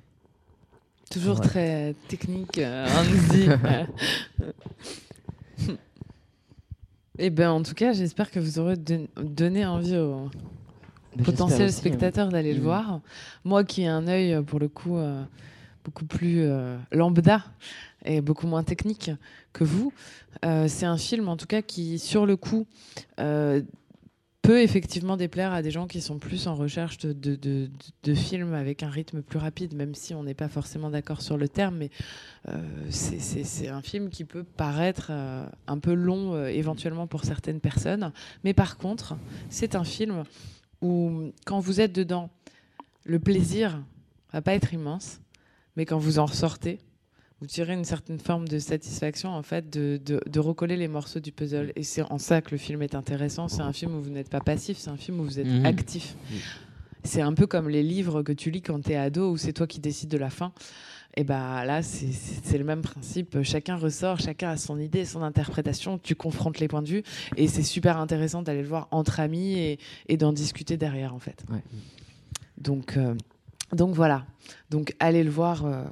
Toujours 1.11 1.35
Voilà. 1.37 1.51
très 1.51 1.95
technique, 2.09 2.59
euh, 2.59 2.87
Andy. 2.97 3.49
Eh 7.19 7.31
ben, 7.31 7.51
en 7.51 7.63
tout 7.63 7.75
cas, 7.75 7.93
j'espère 7.93 8.31
que 8.31 8.41
vous 8.41 8.59
aurez 8.59 8.77
don- 8.77 9.07
donné 9.17 9.65
envie 9.65 9.97
aux 9.97 10.31
Mais 11.17 11.23
potentiels 11.23 11.69
aussi, 11.69 11.79
spectateurs 11.79 12.29
d'aller 12.31 12.55
le 12.55 12.61
Mm. 12.61 12.65
voir. 12.65 13.01
Moi 13.45 13.63
qui 13.65 13.83
ai 13.83 13.87
un 13.87 14.09
œil, 14.09 14.43
pour 14.45 14.59
le 14.59 14.69
coup, 14.69 14.97
euh, 14.97 15.23
beaucoup 15.85 16.07
plus 16.07 16.41
euh, 16.43 16.77
lambda 16.91 17.45
et 18.05 18.21
beaucoup 18.21 18.47
moins 18.49 18.65
technique 18.65 19.13
que 19.53 19.63
vous, 19.63 19.93
euh, 20.45 20.67
c'est 20.67 20.87
un 20.87 20.97
film, 20.97 21.29
en 21.29 21.37
tout 21.37 21.47
cas, 21.47 21.63
qui, 21.63 22.01
sur 22.01 22.27
le 22.27 22.37
coup, 22.37 22.67
peut 24.45 24.61
effectivement 24.61 25.17
déplaire 25.17 25.55
à 25.55 25.63
des 25.63 25.71
gens 25.71 25.87
qui 25.87 26.03
sont 26.03 26.19
plus 26.19 26.47
en 26.49 26.55
recherche 26.55 26.99
de, 26.99 28.15
films 28.15 28.53
avec 28.53 28.83
un 28.83 28.91
rythme 28.91 29.23
plus 29.23 29.39
rapide, 29.39 29.75
même 29.75 29.95
si 29.95 30.15
on 30.15 30.23
n'est 30.23 30.35
pas 30.35 30.49
forcément 30.49 30.91
d'accord 30.91 31.23
sur 31.23 31.39
le 31.39 31.49
terme, 31.49 31.79
mais 31.79 31.91
euh, 32.51 32.61
c'est 32.91 33.69
un 33.69 33.81
film 33.81 34.11
qui 34.11 34.25
peut 34.25 34.45
paraître 34.45 35.07
euh, 35.09 35.47
un 35.67 35.79
peu 35.79 35.95
long 35.95 36.35
euh, 36.35 36.49
éventuellement 36.49 37.07
pour 37.07 37.25
certaines 37.25 37.59
personnes. 37.59 38.13
Mais 38.45 38.53
par 38.53 38.77
contre, 38.77 39.17
c'est 39.49 39.75
un 39.75 39.85
film 39.85 40.25
où 40.83 41.33
quand 41.47 41.61
vous 41.61 41.81
êtes 41.81 41.95
dedans, 41.95 42.29
le 43.05 43.19
plaisir 43.19 43.83
va 44.31 44.43
pas 44.43 44.53
être 44.53 44.75
immense, 44.75 45.21
mais 45.77 45.87
quand 45.87 45.99
vous 45.99 46.19
en 46.19 46.27
ressortez, 46.27 46.81
vous 47.41 47.47
tirez 47.47 47.75
une 47.75 47.85
certaine 47.85 48.19
forme 48.19 48.49
de 48.49 48.59
satisfaction 48.59 49.31
en 49.31 49.43
fait 49.43 49.69
de, 49.71 50.01
de- 50.05 50.21
de 50.27 50.41
recoller 50.41 50.77
les 50.77 50.89
morceaux 50.89 51.21
du 51.21 51.33
puzzle. 51.33 51.73
Et 51.77 51.83
c'est 51.83 52.03
en 52.03 52.19
ça 52.19 52.41
que 52.41 52.53
le 52.53 52.59
film 52.59 52.81
est 52.83 52.95
intéressant. 52.95 53.49
C'est 53.49 53.61
un 53.63 53.73
film 53.73 53.95
où 53.97 54.01
vous 54.03 54.11
n'êtes 54.11 54.31
pas 54.31 54.41
passif, 54.41 54.79
c'est 54.79 54.91
un 54.91 54.97
film 54.97 55.21
où 55.21 55.25
vous 55.25 55.39
êtes 55.41 55.47
Mhm. 55.47 55.67
actif. 55.67 56.17
C'est 57.03 57.21
un 57.21 57.35
peu 57.35 57.47
comme 57.47 57.69
les 57.69 57.83
livres 57.83 58.23
que 58.23 58.33
tu 58.33 58.51
lis 58.51 58.63
quand 58.63 58.81
tu 58.83 58.93
es 58.93 58.97
ado 58.97 59.31
où 59.33 59.37
c'est 59.37 59.53
toi 59.53 59.67
qui 59.67 59.79
décides 59.81 60.09
de 60.09 60.17
la 60.17 60.31
fin. 60.31 60.53
Et 61.17 61.23
bah 61.23 61.65
là, 61.65 61.83
c'est- 61.83 62.57
le 62.59 62.65
même 62.65 62.81
principe. 62.83 63.43
Chacun 63.43 63.77
ressort, 63.77 64.19
chacun 64.21 64.51
a 64.51 64.57
son 64.57 64.81
idée, 64.81 65.05
son 65.05 65.23
interprétation. 65.23 65.99
Tu 65.99 66.15
confrontes 66.17 66.59
les 66.61 66.67
points 66.67 66.83
de 66.83 66.89
vue 66.89 67.03
et 67.37 67.47
c'est 67.47 67.63
super 67.63 67.99
intéressant 67.99 68.43
d'aller 68.43 68.63
le 68.63 68.69
voir 68.69 68.89
entre 68.91 69.21
amis 69.21 69.53
et, 69.59 69.79
et 70.09 70.17
d'en 70.17 70.33
discuter 70.33 70.77
derrière 70.77 71.15
en 71.15 71.19
fait. 71.21 71.45
Ouais. 71.51 71.63
Donc, 72.59 72.97
euh, 72.97 73.15
donc 73.73 73.95
voilà. 73.95 74.25
Donc 74.71 74.95
allez 74.99 75.23
le 75.25 75.31
voir 75.31 75.67
euh, 75.67 75.85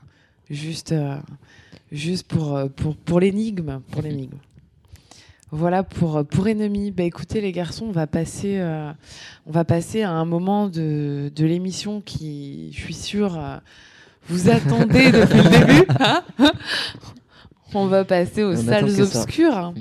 juste, 0.51 0.93
euh, 0.93 1.16
juste 1.90 2.26
pour, 2.26 2.57
euh, 2.57 2.68
pour, 2.68 2.97
pour 2.97 3.20
l'énigme, 3.20 3.80
pour 3.90 4.03
l'énigme. 4.03 4.38
Voilà 5.55 5.82
pour, 5.82 6.16
euh, 6.16 6.24
pour 6.24 6.49
Ennemi. 6.49 6.90
Bah, 6.93 7.03
écoutez 7.03 7.43
les 7.43 7.53
garçons, 7.53 7.84
on 7.84 7.93
va 7.93 8.07
passer, 8.07 8.59
euh, 8.59 8.90
on 9.47 9.51
va 9.51 9.64
passer 9.66 10.03
à 10.03 10.11
un 10.11 10.24
moment 10.24 10.66
de, 10.66 11.30
de 11.36 11.45
l'émission 11.45 12.01
qui, 12.01 12.72
je 12.72 12.80
suis 12.80 12.95
sûre, 12.95 13.38
euh, 13.38 13.59
vous 14.28 14.49
attendez 14.49 15.12
depuis 15.12 15.43
le 15.43 15.51
début. 15.51 15.86
hein 16.01 16.22
on 17.74 17.86
va 17.86 18.07
passer 18.07 18.43
aux 18.43 18.55
On 18.55 18.64
salles 18.64 18.99
obscures. 19.03 19.74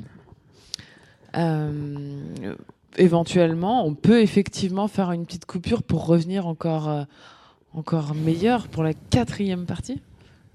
Euh, 1.37 2.21
éventuellement, 2.97 3.85
on 3.85 3.95
peut 3.95 4.19
effectivement 4.19 4.89
faire 4.89 5.13
une 5.13 5.25
petite 5.25 5.45
coupure 5.45 5.83
pour 5.83 6.05
revenir 6.05 6.47
encore, 6.47 7.05
encore 7.73 8.13
meilleur 8.13 8.67
pour 8.67 8.83
la 8.83 8.93
quatrième 8.93 9.65
partie. 9.65 10.01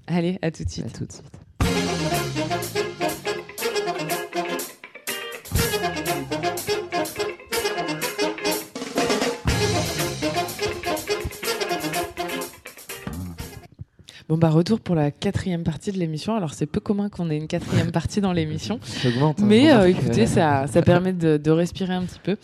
Allez, 0.07 0.39
à 0.41 0.51
tout 0.51 0.63
de 0.63 0.69
suite. 0.69 1.01
Bon 14.29 14.37
bah 14.37 14.49
retour 14.49 14.81
pour 14.81 14.93
la 14.93 15.09
quatrième 15.09 15.63
partie 15.63 15.93
de 15.93 15.97
l'émission. 15.97 16.35
Alors 16.35 16.53
c'est 16.53 16.65
peu 16.65 16.81
commun 16.81 17.07
qu'on 17.07 17.29
ait 17.29 17.37
une 17.37 17.47
quatrième 17.47 17.91
partie 17.91 18.19
dans 18.19 18.33
l'émission. 18.33 18.79
Hein, 19.21 19.33
Mais 19.41 19.71
euh, 19.71 19.87
écoutez, 19.89 20.25
ça, 20.27 20.67
ça 20.67 20.81
permet 20.81 21.13
de, 21.13 21.37
de 21.37 21.51
respirer 21.51 21.93
un 21.93 22.03
petit 22.03 22.19
peu 22.21 22.35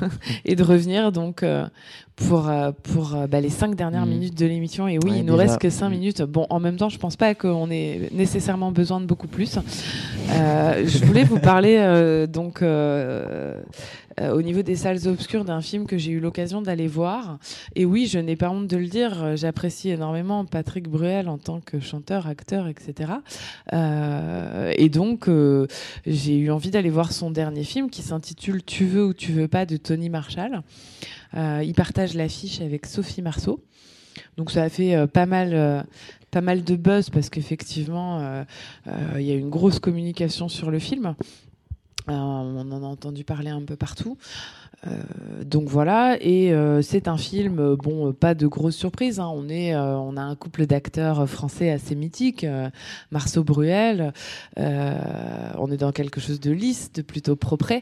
et 0.44 0.54
de 0.54 0.62
revenir 0.62 1.12
donc 1.12 1.42
euh, 1.42 1.66
pour, 2.14 2.48
euh, 2.50 2.72
pour 2.82 3.16
bah, 3.30 3.40
les 3.40 3.48
cinq 3.48 3.74
dernières 3.74 4.04
Mhm. 4.04 4.10
minutes 4.12 4.38
de 4.38 4.44
l'émission. 4.44 4.86
Et 4.86 4.98
oui, 5.02 5.12
Ouais, 5.12 5.18
il 5.20 5.24
nous 5.24 5.32
déjà. 5.36 5.44
reste 5.52 5.58
que 5.62 5.70
cinq 5.70 5.88
minutes. 5.88 6.20
Bon, 6.22 6.46
en 6.50 6.60
même 6.60 6.76
temps, 6.76 6.90
je 6.90 6.98
pense 6.98 7.16
pas 7.16 7.34
qu'on 7.34 7.70
ait 7.70 8.10
nécessairement 8.12 8.70
besoin 8.70 9.00
de 9.00 9.06
beaucoup 9.06 9.28
plus. 9.28 9.58
Euh, 10.30 10.84
je 10.86 11.04
voulais 11.06 11.24
vous 11.24 11.38
parler 11.38 12.26
donc 12.30 12.62
euh, 14.20 14.34
au 14.34 14.42
niveau 14.42 14.62
des 14.62 14.76
salles 14.76 15.08
obscures 15.08 15.44
d'un 15.44 15.60
film 15.60 15.86
que 15.86 15.96
j'ai 15.96 16.12
eu 16.12 16.20
l'occasion 16.20 16.60
d'aller 16.60 16.86
voir. 16.86 17.38
Et 17.74 17.84
oui, 17.84 18.06
je 18.06 18.18
n'ai 18.18 18.36
pas 18.36 18.50
honte 18.50 18.66
de 18.66 18.76
le 18.76 18.86
dire, 18.86 19.22
euh, 19.22 19.36
j'apprécie 19.36 19.90
énormément 19.90 20.44
Patrick 20.44 20.88
Bruel 20.88 21.28
en 21.28 21.38
tant 21.38 21.60
que 21.60 21.80
chanteur, 21.80 22.26
acteur, 22.26 22.68
etc. 22.68 23.12
Euh, 23.72 24.72
et 24.76 24.88
donc, 24.88 25.28
j'ai 26.06 26.36
eu 26.36 26.50
envie 26.50 26.70
d'aller 26.70 26.90
voir 26.90 27.12
son 27.12 27.30
dernier 27.30 27.64
film 27.64 27.90
qui 27.90 28.02
s'intitule 28.02 28.62
Tu 28.62 28.84
veux 28.84 29.06
ou 29.06 29.14
tu 29.14 29.32
veux 29.32 29.48
pas 29.48 29.64
de 29.66 29.76
Tony 29.76 30.10
Marshall. 30.10 30.62
Il 31.34 31.72
partage 31.74 32.14
l'affiche 32.14 32.60
avec 32.60 32.86
Sophie 32.86 33.22
Marceau. 33.22 33.62
Donc 34.36 34.50
ça 34.50 34.64
a 34.64 34.68
fait 34.68 35.06
pas 35.06 35.26
mal, 35.26 35.86
pas 36.30 36.40
mal 36.40 36.64
de 36.64 36.76
buzz 36.76 37.10
parce 37.10 37.30
qu'effectivement, 37.30 38.44
il 38.86 39.22
y 39.22 39.30
a 39.30 39.34
une 39.34 39.50
grosse 39.50 39.78
communication 39.78 40.48
sur 40.48 40.70
le 40.70 40.78
film. 40.78 41.14
Euh, 42.10 42.14
on 42.14 42.72
en 42.72 42.82
a 42.82 42.86
entendu 42.86 43.24
parler 43.24 43.50
un 43.50 43.62
peu 43.62 43.76
partout. 43.76 44.16
Euh, 44.86 45.44
donc 45.44 45.68
voilà, 45.68 46.16
et 46.20 46.52
euh, 46.52 46.80
c'est 46.80 47.06
un 47.06 47.18
film, 47.18 47.74
bon, 47.76 48.12
pas 48.12 48.34
de 48.34 48.46
grosse 48.46 48.76
surprise. 48.76 49.20
hein. 49.20 49.28
On 49.28 50.16
a 50.16 50.22
un 50.22 50.36
couple 50.36 50.66
d'acteurs 50.66 51.28
français 51.28 51.70
assez 51.70 51.94
mythique, 51.94 52.44
euh, 52.44 52.70
Marceau 53.10 53.44
Bruel. 53.44 54.12
On 54.56 55.70
est 55.70 55.76
dans 55.76 55.92
quelque 55.92 56.20
chose 56.20 56.40
de 56.40 56.50
lisse, 56.50 56.92
de 56.92 57.02
plutôt 57.02 57.36
propre. 57.36 57.72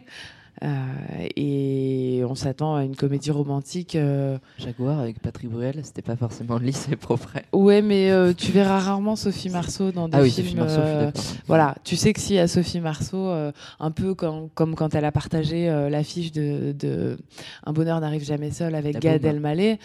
Euh, 0.65 1.29
et 1.37 2.23
on 2.29 2.35
s'attend 2.35 2.75
à 2.75 2.85
une 2.85 2.97
comédie 2.97 3.31
romantique. 3.31 3.95
euh, 3.95 4.39
Jaguar 4.59 4.99
avec 4.99 5.21
Patrick 5.21 5.51
Bruel, 5.51 5.81
c'était 5.85 6.03
pas 6.03 6.17
forcément 6.17 6.59
lisse 6.59 6.89
et 6.91 6.97
propre. 6.97 7.31
Ouais, 7.53 7.81
mais 7.83 8.11
euh, 8.11 8.33
tu 8.37 8.51
verras 8.53 8.79
rarement 8.81 9.15
Sophie 9.17 9.51
Marceau 9.51 9.93
dans 9.93 10.09
des 10.09 10.17
Ah 10.19 10.23
oui, 10.23 10.31
films. 10.31 10.47
Sophie 10.47 10.57
Marceau, 10.57 10.81
je 10.81 10.87
suis 10.89 10.99
d'accord. 10.99 11.23
voilà, 11.47 11.75
tu 11.85 11.97
sais 11.97 12.13
que 12.13 12.21
s'il 12.21 12.37
y 12.37 12.41
a 12.41 12.49
Sophie 12.49 12.81
Marceau, 12.81 13.29
un 13.31 13.91
peu 13.91 14.15
comme, 14.15 14.49
comme 14.51 14.75
quand 14.75 14.95
elle 14.95 15.05
a 15.05 15.13
partagé 15.13 15.67
l'affiche 15.91 16.33
de, 16.33 16.73
de 16.73 17.19
Un 17.65 17.73
bonheur 17.73 18.01
n'arrive 18.01 18.25
jamais 18.25 18.51
seul 18.51 18.75
avec 18.75 18.99
Gad. 18.99 19.25
Elmaleh, 19.25 19.79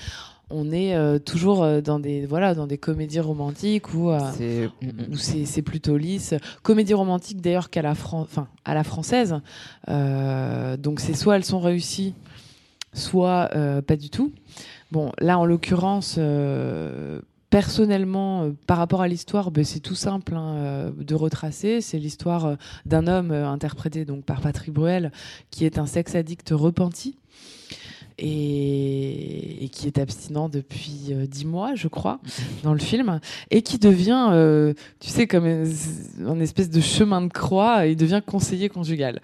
on 0.56 0.72
est 0.72 0.96
euh, 0.96 1.18
toujours 1.20 1.64
euh, 1.64 1.82
dans 1.82 2.00
des 2.00 2.26
voilà 2.26 2.54
dans 2.54 2.68
des 2.68 2.78
comédies 2.78 3.20
romantiques 3.20 3.94
où, 3.94 4.12
euh, 4.12 4.20
C'est. 4.38 4.70
Mm, 4.82 4.88
mm. 4.88 5.14
où 5.14 5.18
c'est 5.18 5.62
plutôt 5.62 5.98
lisse. 5.98 6.36
Comédie 6.62 6.94
romantique 6.94 7.42
d'ailleurs 7.42 7.70
qu'à 7.70 7.82
la, 7.82 7.96
Fran- 7.96 8.22
enfin, 8.22 8.48
à 8.64 8.74
la 8.74 8.84
française. 8.84 9.40
Euh, 9.90 10.78
donc 10.78 11.00
c'est 11.00 11.14
soit 11.16 11.36
elles 11.36 11.44
sont 11.44 11.60
réussies, 11.60 12.14
soit 12.94 13.50
pas 13.88 13.96
du 13.96 14.10
tout. 14.10 14.32
Bon, 14.92 15.12
là 15.20 15.40
en 15.40 15.46
l'occurrence, 15.46 16.20
personnellement, 17.50 18.52
par 18.68 18.78
rapport 18.78 19.02
à 19.02 19.08
l'histoire, 19.08 19.52
ben, 19.52 19.64
c'est 19.64 19.80
tout 19.80 19.96
simple 19.96 20.36
hein, 20.36 20.92
de 20.98 21.16
retracer. 21.16 21.82
C'est 21.82 21.98
l'histoire 22.00 22.58
d'un 22.86 23.08
homme 23.08 23.32
interprété 23.32 24.06
donc 24.06 24.24
par 24.24 24.42
Patrick 24.42 24.72
Bruel, 24.72 25.12
qui 25.50 25.66
est 25.66 25.78
un 25.80 25.86
sex 25.88 26.16
addict 26.16 26.50
repenti. 26.52 27.18
Et, 28.20 29.64
et 29.64 29.70
qui 29.70 29.88
est 29.88 29.98
abstinent 29.98 30.50
depuis 30.50 31.08
euh, 31.12 31.26
dix 31.26 31.46
mois, 31.46 31.76
je 31.76 31.88
crois, 31.88 32.20
dans 32.64 32.74
le 32.74 32.80
film, 32.80 33.20
et 33.52 33.62
qui 33.62 33.80
devient, 33.80 34.30
euh, 34.32 34.74
tu 35.00 35.10
sais, 35.10 35.28
comme 35.28 35.46
un 35.46 35.64
un 36.26 36.40
espèce 36.40 36.70
de 36.70 36.82
chemin 36.82 37.22
de 37.22 37.32
croix, 37.32 37.86
il 37.86 37.96
devient 37.96 38.22
conseiller 38.26 38.70
conjugal. 38.70 39.22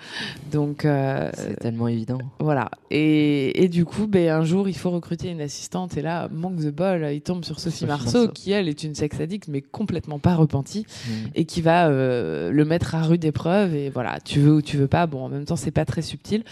Donc, 0.52 0.86
euh, 0.86 1.30
C'est 1.34 1.60
tellement 1.60 1.88
évident. 1.88 2.20
voilà. 2.40 2.70
Et, 2.92 3.64
et 3.64 3.68
du 3.68 3.86
coup, 3.86 4.08
ben, 4.08 4.30
un 4.30 4.44
jour, 4.44 4.70
il 4.70 4.76
faut 4.76 4.92
recruter 4.92 5.30
une 5.30 5.42
assistante. 5.42 5.98
Et 5.98 6.02
là, 6.02 6.28
manque 6.32 6.58
de 6.58 6.72
bol, 6.72 7.08
il 7.12 7.22
tombe 7.22 7.44
sur 7.44 7.60
Sophie, 7.60 7.80
Sophie 7.80 7.86
Marceau, 7.86 8.20
Marceau. 8.20 8.32
qui, 8.34 8.52
elle, 8.52 8.68
est 8.68 8.84
une 8.84 8.96
sex 8.96 9.20
addict, 9.20 9.48
mais 9.48 9.62
complètement 9.62 10.20
pas 10.20 10.36
repentie. 10.36 10.86
Mm. 11.08 11.12
Et 11.36 11.46
qui 11.46 11.62
va 11.62 11.88
euh, 11.88 12.52
le 12.52 12.66
mettre 12.66 12.96
à 12.96 13.04
rude 13.04 13.26
épreuve. 13.26 13.76
Et 13.76 13.90
voilà, 13.90 14.20
tu 14.24 14.40
veux 14.40 14.54
ou 14.54 14.62
tu 14.62 14.78
veux 14.78 14.88
pas. 14.88 15.08
Bon, 15.08 15.26
en 15.26 15.30
même 15.30 15.46
temps, 15.46 15.56
c'est 15.56 15.72
pas 15.72 15.86
très 15.86 16.02
subtil. 16.02 16.44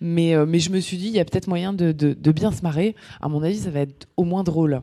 Mais, 0.00 0.34
mais 0.46 0.58
je 0.58 0.70
me 0.70 0.80
suis 0.80 0.96
dit, 0.96 1.06
il 1.06 1.14
y 1.14 1.20
a 1.20 1.24
peut-être 1.24 1.48
moyen 1.48 1.72
de, 1.72 1.85
de, 1.92 2.14
de 2.14 2.32
bien 2.32 2.52
se 2.52 2.62
marrer. 2.62 2.94
À 3.20 3.28
mon 3.28 3.42
avis, 3.42 3.58
ça 3.58 3.70
va 3.70 3.80
être 3.80 4.06
au 4.16 4.24
moins 4.24 4.44
drôle. 4.44 4.80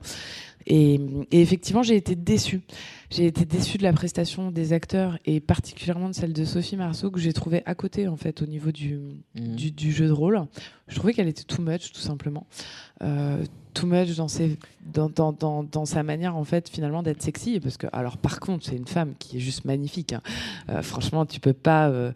Et, 0.65 0.95
et 1.31 1.41
effectivement, 1.41 1.83
j'ai 1.83 1.97
été 1.97 2.15
déçue. 2.15 2.61
J'ai 3.09 3.25
été 3.25 3.43
déçue 3.43 3.77
de 3.77 3.83
la 3.83 3.91
prestation 3.91 4.49
des 4.49 4.71
acteurs 4.71 5.19
et 5.25 5.41
particulièrement 5.41 6.07
de 6.07 6.15
celle 6.15 6.31
de 6.31 6.45
Sophie 6.45 6.77
Marceau 6.77 7.11
que 7.11 7.19
j'ai 7.19 7.33
trouvée 7.33 7.61
à 7.65 7.75
côté 7.75 8.07
en 8.07 8.15
fait 8.15 8.41
au 8.41 8.45
niveau 8.45 8.71
du, 8.71 8.97
Mm. 9.35 9.55
du, 9.55 9.71
du 9.71 9.91
jeu 9.91 10.07
de 10.07 10.13
rôle. 10.13 10.41
Je 10.87 10.95
trouvais 10.95 11.13
qu'elle 11.13 11.27
était 11.27 11.43
too 11.43 11.61
much, 11.61 11.91
tout 11.91 11.99
simplement. 11.99 12.47
Euh, 13.01 13.43
too 13.73 13.87
much 13.87 14.15
dans, 14.15 14.27
ses, 14.29 14.57
dans, 14.93 15.09
dans, 15.09 15.33
dans, 15.33 15.63
dans 15.63 15.85
sa 15.85 16.01
manière, 16.03 16.35
en 16.37 16.43
fait, 16.45 16.69
finalement, 16.69 17.03
d'être 17.03 17.21
sexy. 17.21 17.59
Parce 17.59 17.75
que, 17.77 17.87
alors, 17.91 18.17
par 18.17 18.39
contre, 18.39 18.65
c'est 18.65 18.75
une 18.77 18.87
femme 18.87 19.15
qui 19.19 19.37
est 19.37 19.39
juste 19.41 19.65
magnifique. 19.65 20.13
hein. 20.13 20.21
Euh, 20.69 20.81
franchement, 20.81 21.25
tu 21.25 21.39
peux 21.41 21.53
pas. 21.53 21.89
euh, 21.89 22.13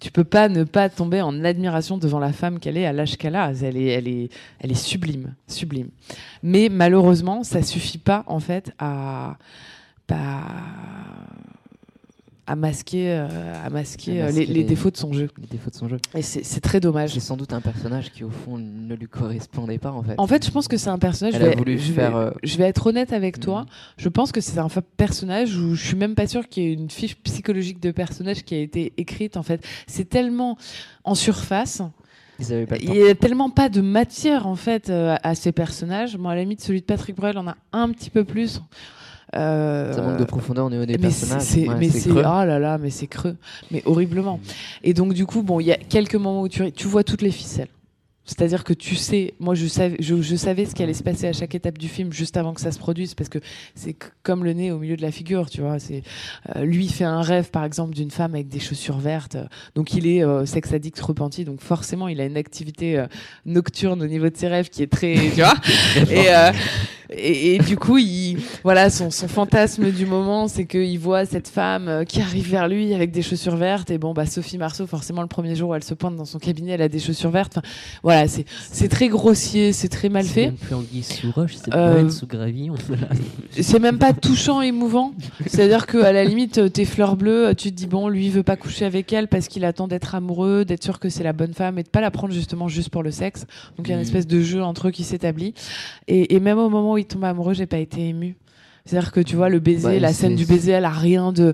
tu 0.00 0.10
peux 0.10 0.24
pas 0.24 0.48
ne 0.48 0.64
pas 0.64 0.88
tomber 0.88 1.22
en 1.22 1.44
admiration 1.44 1.98
devant 1.98 2.18
la 2.18 2.32
femme 2.32 2.58
qu'elle 2.60 2.76
est 2.76 2.86
à 2.86 2.92
l'âge 2.92 3.16
qu'elle 3.16 3.36
a. 3.36 3.52
Elle 3.52 3.76
est, 3.76 4.74
sublime, 4.74 5.34
sublime. 5.46 5.88
Mais 6.42 6.68
malheureusement, 6.70 7.42
ça 7.42 7.62
suffit 7.62 7.98
pas 7.98 8.24
en 8.26 8.40
fait 8.40 8.72
à, 8.78 9.36
à 12.48 12.56
masquer, 12.56 13.10
euh, 13.10 13.64
à 13.64 13.68
masquer, 13.70 14.20
À 14.20 14.24
euh, 14.24 14.26
masquer 14.26 14.40
les, 14.40 14.46
les 14.46 14.54
les- 14.54 14.64
défauts 14.64 14.90
de 14.90 14.96
son 14.96 15.12
jeu. 15.12 15.28
Les 15.38 15.46
défauts 15.46 15.70
de 15.70 15.74
son 15.76 15.88
jeu. 15.88 15.98
Et 16.14 16.22
c'est 16.22 16.60
très 16.60 16.80
dommage. 16.80 17.12
C'est 17.12 17.20
sans 17.20 17.36
doute 17.36 17.52
un 17.52 17.60
personnage 17.60 18.10
qui, 18.10 18.24
au 18.24 18.30
fond, 18.30 18.56
ne 18.58 18.94
lui 18.94 19.06
correspondait 19.06 19.78
pas, 19.78 19.92
en 19.92 20.02
fait. 20.02 20.14
En 20.18 20.26
fait, 20.26 20.44
je 20.46 20.50
pense 20.50 20.66
que 20.66 20.76
c'est 20.76 20.88
un 20.90 20.98
personnage. 20.98 21.34
Elle 21.34 21.40
je 21.42 21.46
a 21.46 21.50
vais, 21.50 21.56
voulu 21.56 21.78
je, 21.78 21.92
faire, 21.92 22.16
vais, 22.18 22.24
euh, 22.26 22.30
je 22.42 22.56
vais 22.56 22.64
être 22.64 22.86
honnête 22.86 23.12
avec 23.12 23.38
toi. 23.38 23.60
Mhm. 23.62 23.66
Je 23.98 24.08
pense 24.08 24.32
que 24.32 24.40
c'est 24.40 24.58
un 24.58 24.68
personnage 24.96 25.56
où 25.56 25.74
je 25.74 25.86
suis 25.86 25.96
même 25.96 26.14
pas 26.14 26.26
sûre 26.26 26.48
qu'il 26.48 26.62
y 26.62 26.66
ait 26.68 26.72
une 26.72 26.90
fiche 26.90 27.16
psychologique 27.16 27.80
de 27.80 27.90
personnage 27.90 28.42
qui 28.44 28.54
a 28.54 28.58
été 28.58 28.92
écrite. 28.96 29.36
En 29.36 29.42
fait, 29.42 29.62
c'est 29.86 30.08
tellement 30.08 30.56
en 31.04 31.14
surface. 31.14 31.82
Pas 32.38 32.76
Il 32.80 32.86
temps. 32.86 32.94
y 32.94 33.08
a 33.10 33.14
tellement 33.16 33.50
pas 33.50 33.68
de 33.68 33.80
matière 33.80 34.46
en 34.46 34.54
fait 34.54 34.90
euh, 34.90 35.16
à 35.24 35.34
ces 35.34 35.50
personnages. 35.52 36.16
Moi, 36.16 36.32
à 36.32 36.34
la 36.36 36.42
limite, 36.42 36.60
celui 36.62 36.80
de 36.80 36.86
Patrick 36.86 37.16
Bruel 37.16 37.36
en 37.36 37.48
a 37.48 37.56
un 37.72 37.90
petit 37.90 38.10
peu 38.10 38.22
plus. 38.24 38.60
Euh, 39.34 39.92
Ça 39.92 40.00
manque 40.02 40.18
de 40.18 40.24
profondeur 40.24 40.64
au 40.66 40.70
niveau 40.70 40.86
des 40.86 40.96
mais 40.96 41.10
c'est- 41.10 41.28
personnages. 41.28 41.68
Ouais, 41.68 41.74
mais 41.78 41.88
c'est 41.90 42.08
creux. 42.08 42.20
oh 42.24 42.44
là 42.46 42.58
là 42.58 42.78
mais 42.78 42.88
c'est 42.88 43.06
creux 43.06 43.36
mais 43.70 43.82
horriblement 43.84 44.40
et 44.82 44.94
donc 44.94 45.12
du 45.12 45.26
coup 45.26 45.42
bon 45.42 45.60
il 45.60 45.66
y 45.66 45.72
a 45.72 45.76
quelques 45.76 46.14
moments 46.14 46.40
où 46.40 46.48
tu, 46.48 46.72
tu 46.72 46.86
vois 46.88 47.04
toutes 47.04 47.20
les 47.20 47.30
ficelles 47.30 47.68
c'est-à-dire 48.28 48.62
que 48.62 48.74
tu 48.74 48.94
sais, 48.94 49.32
moi 49.40 49.54
je 49.54 49.66
savais, 49.66 49.96
je, 50.00 50.20
je 50.20 50.36
savais 50.36 50.66
ce 50.66 50.74
qui 50.74 50.82
allait 50.82 50.92
se 50.92 51.02
passer 51.02 51.28
à 51.28 51.32
chaque 51.32 51.54
étape 51.54 51.78
du 51.78 51.88
film 51.88 52.12
juste 52.12 52.36
avant 52.36 52.52
que 52.52 52.60
ça 52.60 52.72
se 52.72 52.78
produise 52.78 53.14
parce 53.14 53.30
que 53.30 53.38
c'est 53.74 53.96
comme 54.22 54.44
le 54.44 54.52
nez 54.52 54.70
au 54.70 54.78
milieu 54.78 54.98
de 54.98 55.02
la 55.02 55.10
figure, 55.10 55.48
tu 55.48 55.62
vois. 55.62 55.78
C'est 55.78 56.02
euh, 56.54 56.62
lui 56.62 56.88
fait 56.88 57.04
un 57.04 57.22
rêve 57.22 57.50
par 57.50 57.64
exemple 57.64 57.94
d'une 57.94 58.10
femme 58.10 58.34
avec 58.34 58.48
des 58.48 58.60
chaussures 58.60 58.98
vertes, 58.98 59.36
euh, 59.36 59.46
donc 59.74 59.94
il 59.94 60.06
est 60.06 60.22
euh, 60.22 60.44
sex 60.44 60.74
addict 60.74 61.00
repenti, 61.00 61.46
donc 61.46 61.62
forcément 61.62 62.06
il 62.06 62.20
a 62.20 62.26
une 62.26 62.36
activité 62.36 62.98
euh, 62.98 63.06
nocturne 63.46 64.02
au 64.02 64.06
niveau 64.06 64.28
de 64.28 64.36
ses 64.36 64.48
rêves 64.48 64.68
qui 64.68 64.82
est 64.82 64.92
très, 64.92 65.14
tu 65.14 65.40
vois. 65.40 65.54
Et, 66.10 66.28
et, 67.10 67.54
et 67.54 67.58
du 67.58 67.76
coup, 67.76 67.96
il, 67.96 68.38
voilà, 68.62 68.90
son, 68.90 69.10
son 69.10 69.28
fantasme 69.28 69.90
du 69.90 70.04
moment, 70.04 70.46
c'est 70.46 70.66
qu'il 70.66 70.98
voit 70.98 71.24
cette 71.24 71.48
femme 71.48 72.04
qui 72.06 72.20
arrive 72.20 72.50
vers 72.50 72.68
lui 72.68 72.92
avec 72.92 73.10
des 73.12 73.22
chaussures 73.22 73.56
vertes. 73.56 73.90
Et 73.90 73.96
bon, 73.96 74.12
bah, 74.12 74.26
Sophie 74.26 74.58
Marceau, 74.58 74.86
forcément, 74.86 75.22
le 75.22 75.28
premier 75.28 75.54
jour 75.54 75.70
où 75.70 75.74
elle 75.74 75.82
se 75.82 75.94
pointe 75.94 76.16
dans 76.16 76.26
son 76.26 76.38
cabinet, 76.38 76.72
elle 76.72 76.82
a 76.82 76.88
des 76.88 76.98
chaussures 76.98 77.30
vertes. 77.30 77.56
Enfin, 77.56 77.66
voilà, 78.02 78.17
c'est, 78.26 78.44
c'est 78.72 78.88
très 78.88 79.08
grossier, 79.08 79.72
c'est 79.72 79.88
très 79.88 80.08
mal 80.08 80.24
C'est 80.24 80.32
fait. 80.32 80.46
même 80.46 80.56
plus 80.56 80.74
anguille 80.74 81.02
sous 81.02 81.30
roche, 81.30 81.54
c'est 81.54 81.72
Euh, 81.74 82.08
sous 82.10 82.26
gravillon. 82.26 82.74
C'est 83.52 83.78
même 83.78 83.98
pas 83.98 84.12
touchant, 84.12 84.60
émouvant. 84.62 85.12
C'est-à-dire 85.46 85.86
que 85.86 85.98
à 85.98 86.12
la 86.12 86.24
limite, 86.24 86.58
euh, 86.58 86.68
tes 86.68 86.84
fleurs 86.84 87.16
bleues, 87.16 87.54
tu 87.56 87.70
te 87.70 87.76
dis 87.76 87.86
bon, 87.86 88.08
lui 88.08 88.26
il 88.26 88.32
veut 88.32 88.42
pas 88.42 88.56
coucher 88.56 88.84
avec 88.84 89.12
elle 89.12 89.28
parce 89.28 89.48
qu'il 89.48 89.64
attend 89.64 89.88
d'être 89.88 90.14
amoureux, 90.14 90.64
d'être 90.64 90.82
sûr 90.84 90.98
que 90.98 91.08
c'est 91.08 91.24
la 91.24 91.32
bonne 91.32 91.54
femme 91.54 91.78
et 91.78 91.82
de 91.82 91.88
pas 91.88 92.00
la 92.00 92.10
prendre 92.10 92.32
justement 92.32 92.68
juste 92.68 92.88
pour 92.90 93.02
le 93.02 93.10
sexe. 93.10 93.46
Donc 93.76 93.86
il 93.86 93.90
y 93.90 93.92
a 93.92 93.94
une 93.96 94.00
Mhm. 94.00 94.06
espèce 94.06 94.26
de 94.26 94.40
jeu 94.40 94.62
entre 94.62 94.88
eux 94.88 94.90
qui 94.90 95.04
s'établit. 95.04 95.54
Et, 96.06 96.34
et 96.34 96.40
même 96.40 96.58
au 96.58 96.68
moment 96.68 96.92
où 96.94 96.98
il 96.98 97.04
tombe 97.04 97.24
amoureux, 97.24 97.54
j'ai 97.54 97.66
pas 97.66 97.78
été 97.78 98.08
émue. 98.08 98.36
C'est-à-dire 98.88 99.12
que 99.12 99.20
tu 99.20 99.36
vois 99.36 99.48
le 99.50 99.58
baiser, 99.58 99.86
Ouais, 99.86 100.00
la 100.00 100.12
scène 100.14 100.34
du 100.34 100.46
baiser, 100.46 100.72
elle 100.72 100.84
a 100.86 100.90
rien 100.90 101.30
de. 101.32 101.52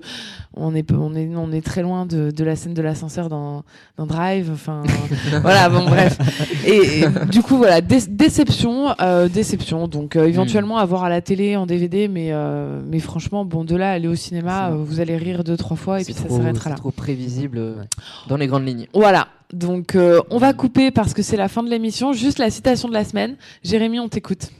On 0.57 0.73
est 0.73 0.89
on 0.93 1.13
est 1.15 1.29
on 1.35 1.51
est 1.51 1.59
très 1.65 1.81
loin 1.81 2.05
de, 2.05 2.31
de 2.31 2.43
la 2.45 2.55
scène 2.55 2.73
de 2.73 2.81
l'ascenseur 2.81 3.27
dans 3.27 3.63
dans 3.97 4.05
Drive. 4.05 4.49
Enfin 4.53 4.83
voilà 5.41 5.67
bon 5.67 5.83
bref. 5.83 6.17
Et, 6.65 7.01
et 7.01 7.05
du 7.29 7.41
coup 7.41 7.57
voilà 7.57 7.81
dé- 7.81 8.07
déception 8.09 8.95
euh, 9.01 9.27
déception. 9.27 9.89
Donc 9.89 10.15
euh, 10.15 10.25
éventuellement 10.27 10.77
à 10.77 10.85
voir 10.85 11.03
à 11.03 11.09
la 11.09 11.19
télé 11.21 11.57
en 11.57 11.65
DVD, 11.65 12.07
mais 12.07 12.29
euh, 12.31 12.79
mais 12.87 12.99
franchement 12.99 13.43
bon 13.43 13.65
de 13.65 13.75
là 13.75 13.91
aller 13.91 14.07
au 14.07 14.15
cinéma, 14.15 14.69
vous 14.69 15.01
allez 15.01 15.17
rire 15.17 15.43
deux 15.43 15.57
trois 15.57 15.75
fois 15.75 15.99
et 15.99 16.05
puis 16.05 16.13
ça 16.13 16.23
trop- 16.23 16.37
s'arrêtera 16.37 16.63
c'est 16.63 16.69
là. 16.69 16.75
trop 16.77 16.91
prévisible 16.91 17.57
Ouais. 17.59 17.85
dans 18.29 18.37
les 18.37 18.47
grandes 18.47 18.65
lignes. 18.65 18.87
Voilà. 18.93 19.27
Donc 19.51 19.97
on 20.29 20.37
va 20.37 20.53
couper 20.53 20.89
parce 20.89 21.13
que 21.13 21.21
c'est 21.21 21.35
la 21.37 21.49
fin 21.49 21.63
de 21.63 21.69
l'émission. 21.69 22.13
Juste 22.13 22.39
la 22.39 22.49
citation 22.49 22.87
de 22.87 22.93
la 22.93 23.03
semaine. 23.03 23.35
Jérémy, 23.61 23.99
on 23.99 24.07
t'écoute. 24.07 24.51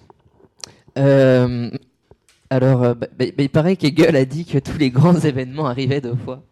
Euh, 0.97 1.69
alors, 2.49 2.83
euh, 2.83 2.93
bah, 2.93 3.07
bah, 3.17 3.25
bah, 3.37 3.43
il 3.43 3.49
paraît 3.49 3.75
qu'Hegel 3.75 4.15
a 4.15 4.25
dit 4.25 4.45
que 4.45 4.57
tous 4.59 4.77
les 4.77 4.89
grands 4.89 5.13
événements 5.19 5.65
arrivaient 5.67 6.01
deux 6.01 6.15
fois. 6.15 6.43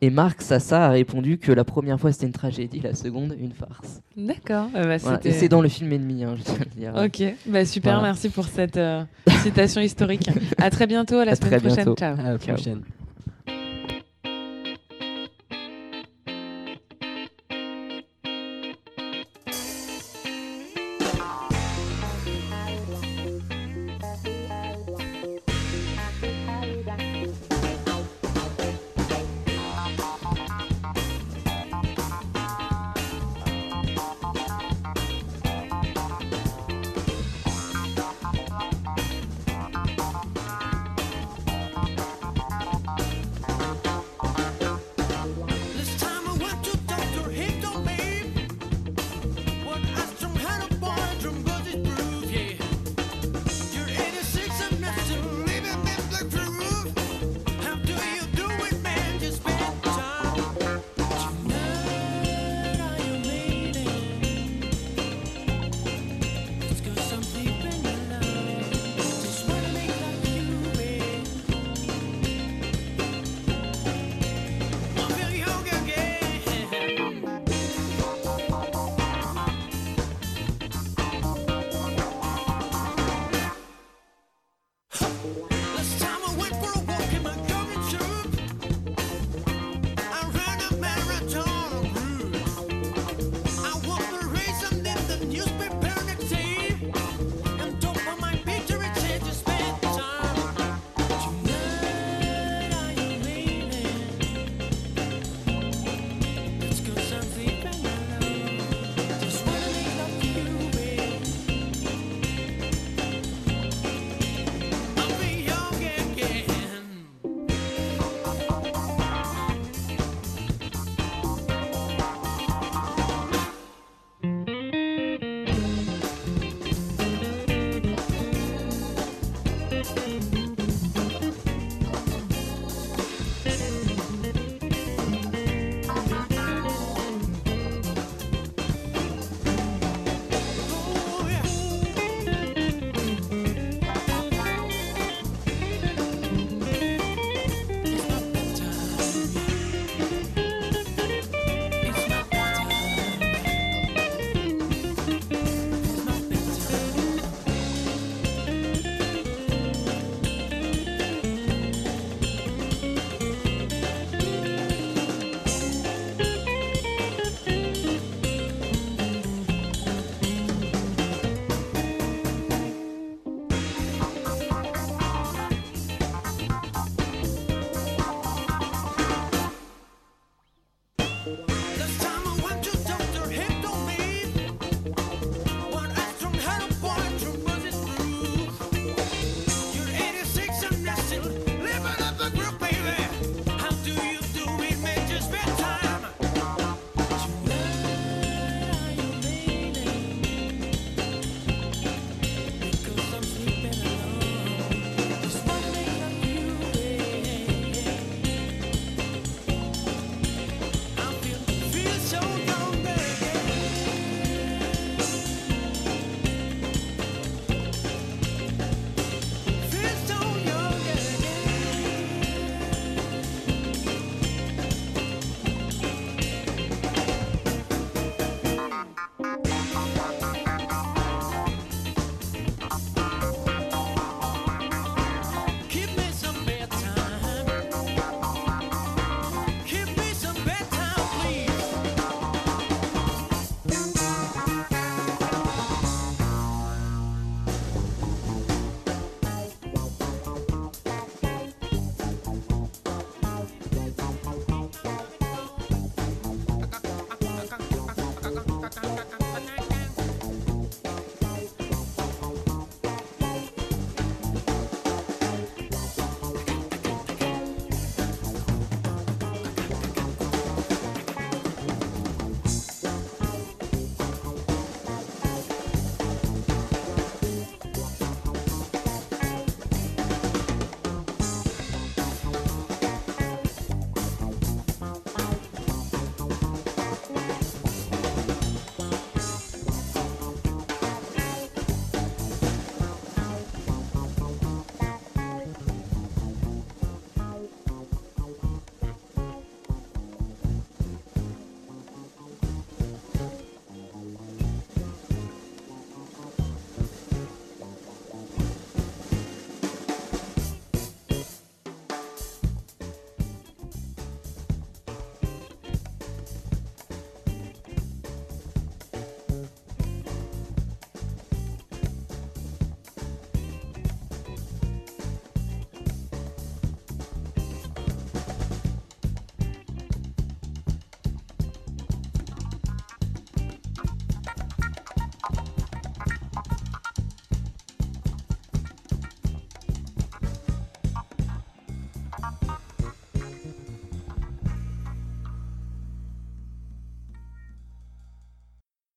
Et 0.00 0.10
Marc 0.10 0.42
Sassa 0.42 0.86
a 0.86 0.90
répondu 0.90 1.38
que 1.38 1.50
la 1.50 1.64
première 1.64 1.98
fois 1.98 2.12
c'était 2.12 2.26
une 2.26 2.32
tragédie, 2.32 2.78
la 2.80 2.94
seconde 2.94 3.34
une 3.40 3.50
farce. 3.52 4.00
D'accord. 4.16 4.68
Euh, 4.76 4.84
bah, 4.84 4.96
Voilà. 4.98 5.16
c'était- 5.16 5.30
Et 5.30 5.32
c'est 5.32 5.48
dans 5.48 5.60
le 5.60 5.68
film 5.68 5.92
Ennemi, 5.92 6.22
hein, 6.22 6.36
je 6.38 6.42
tiens 6.44 6.54
à 6.54 6.58
le 6.64 6.80
dire. 6.80 6.92
Ok, 7.04 7.34
bah 7.46 7.64
super, 7.64 7.94
Voilà. 7.94 8.08
merci 8.08 8.28
pour 8.28 8.44
cette 8.44 8.76
euh, 8.76 9.02
citation 9.42 9.80
historique. 9.80 10.30
À 10.58 10.70
très 10.70 10.86
bientôt, 10.86 11.16
à 11.16 11.24
la 11.24 11.32
À 11.32 11.34
semaine 11.34 11.50
très 11.50 11.58
prochaine. 11.60 11.74
bientôt. 11.84 11.96
Ciao. 11.96 12.14
À 12.16 12.22
la 12.32 12.38
Ciao. 12.38 12.78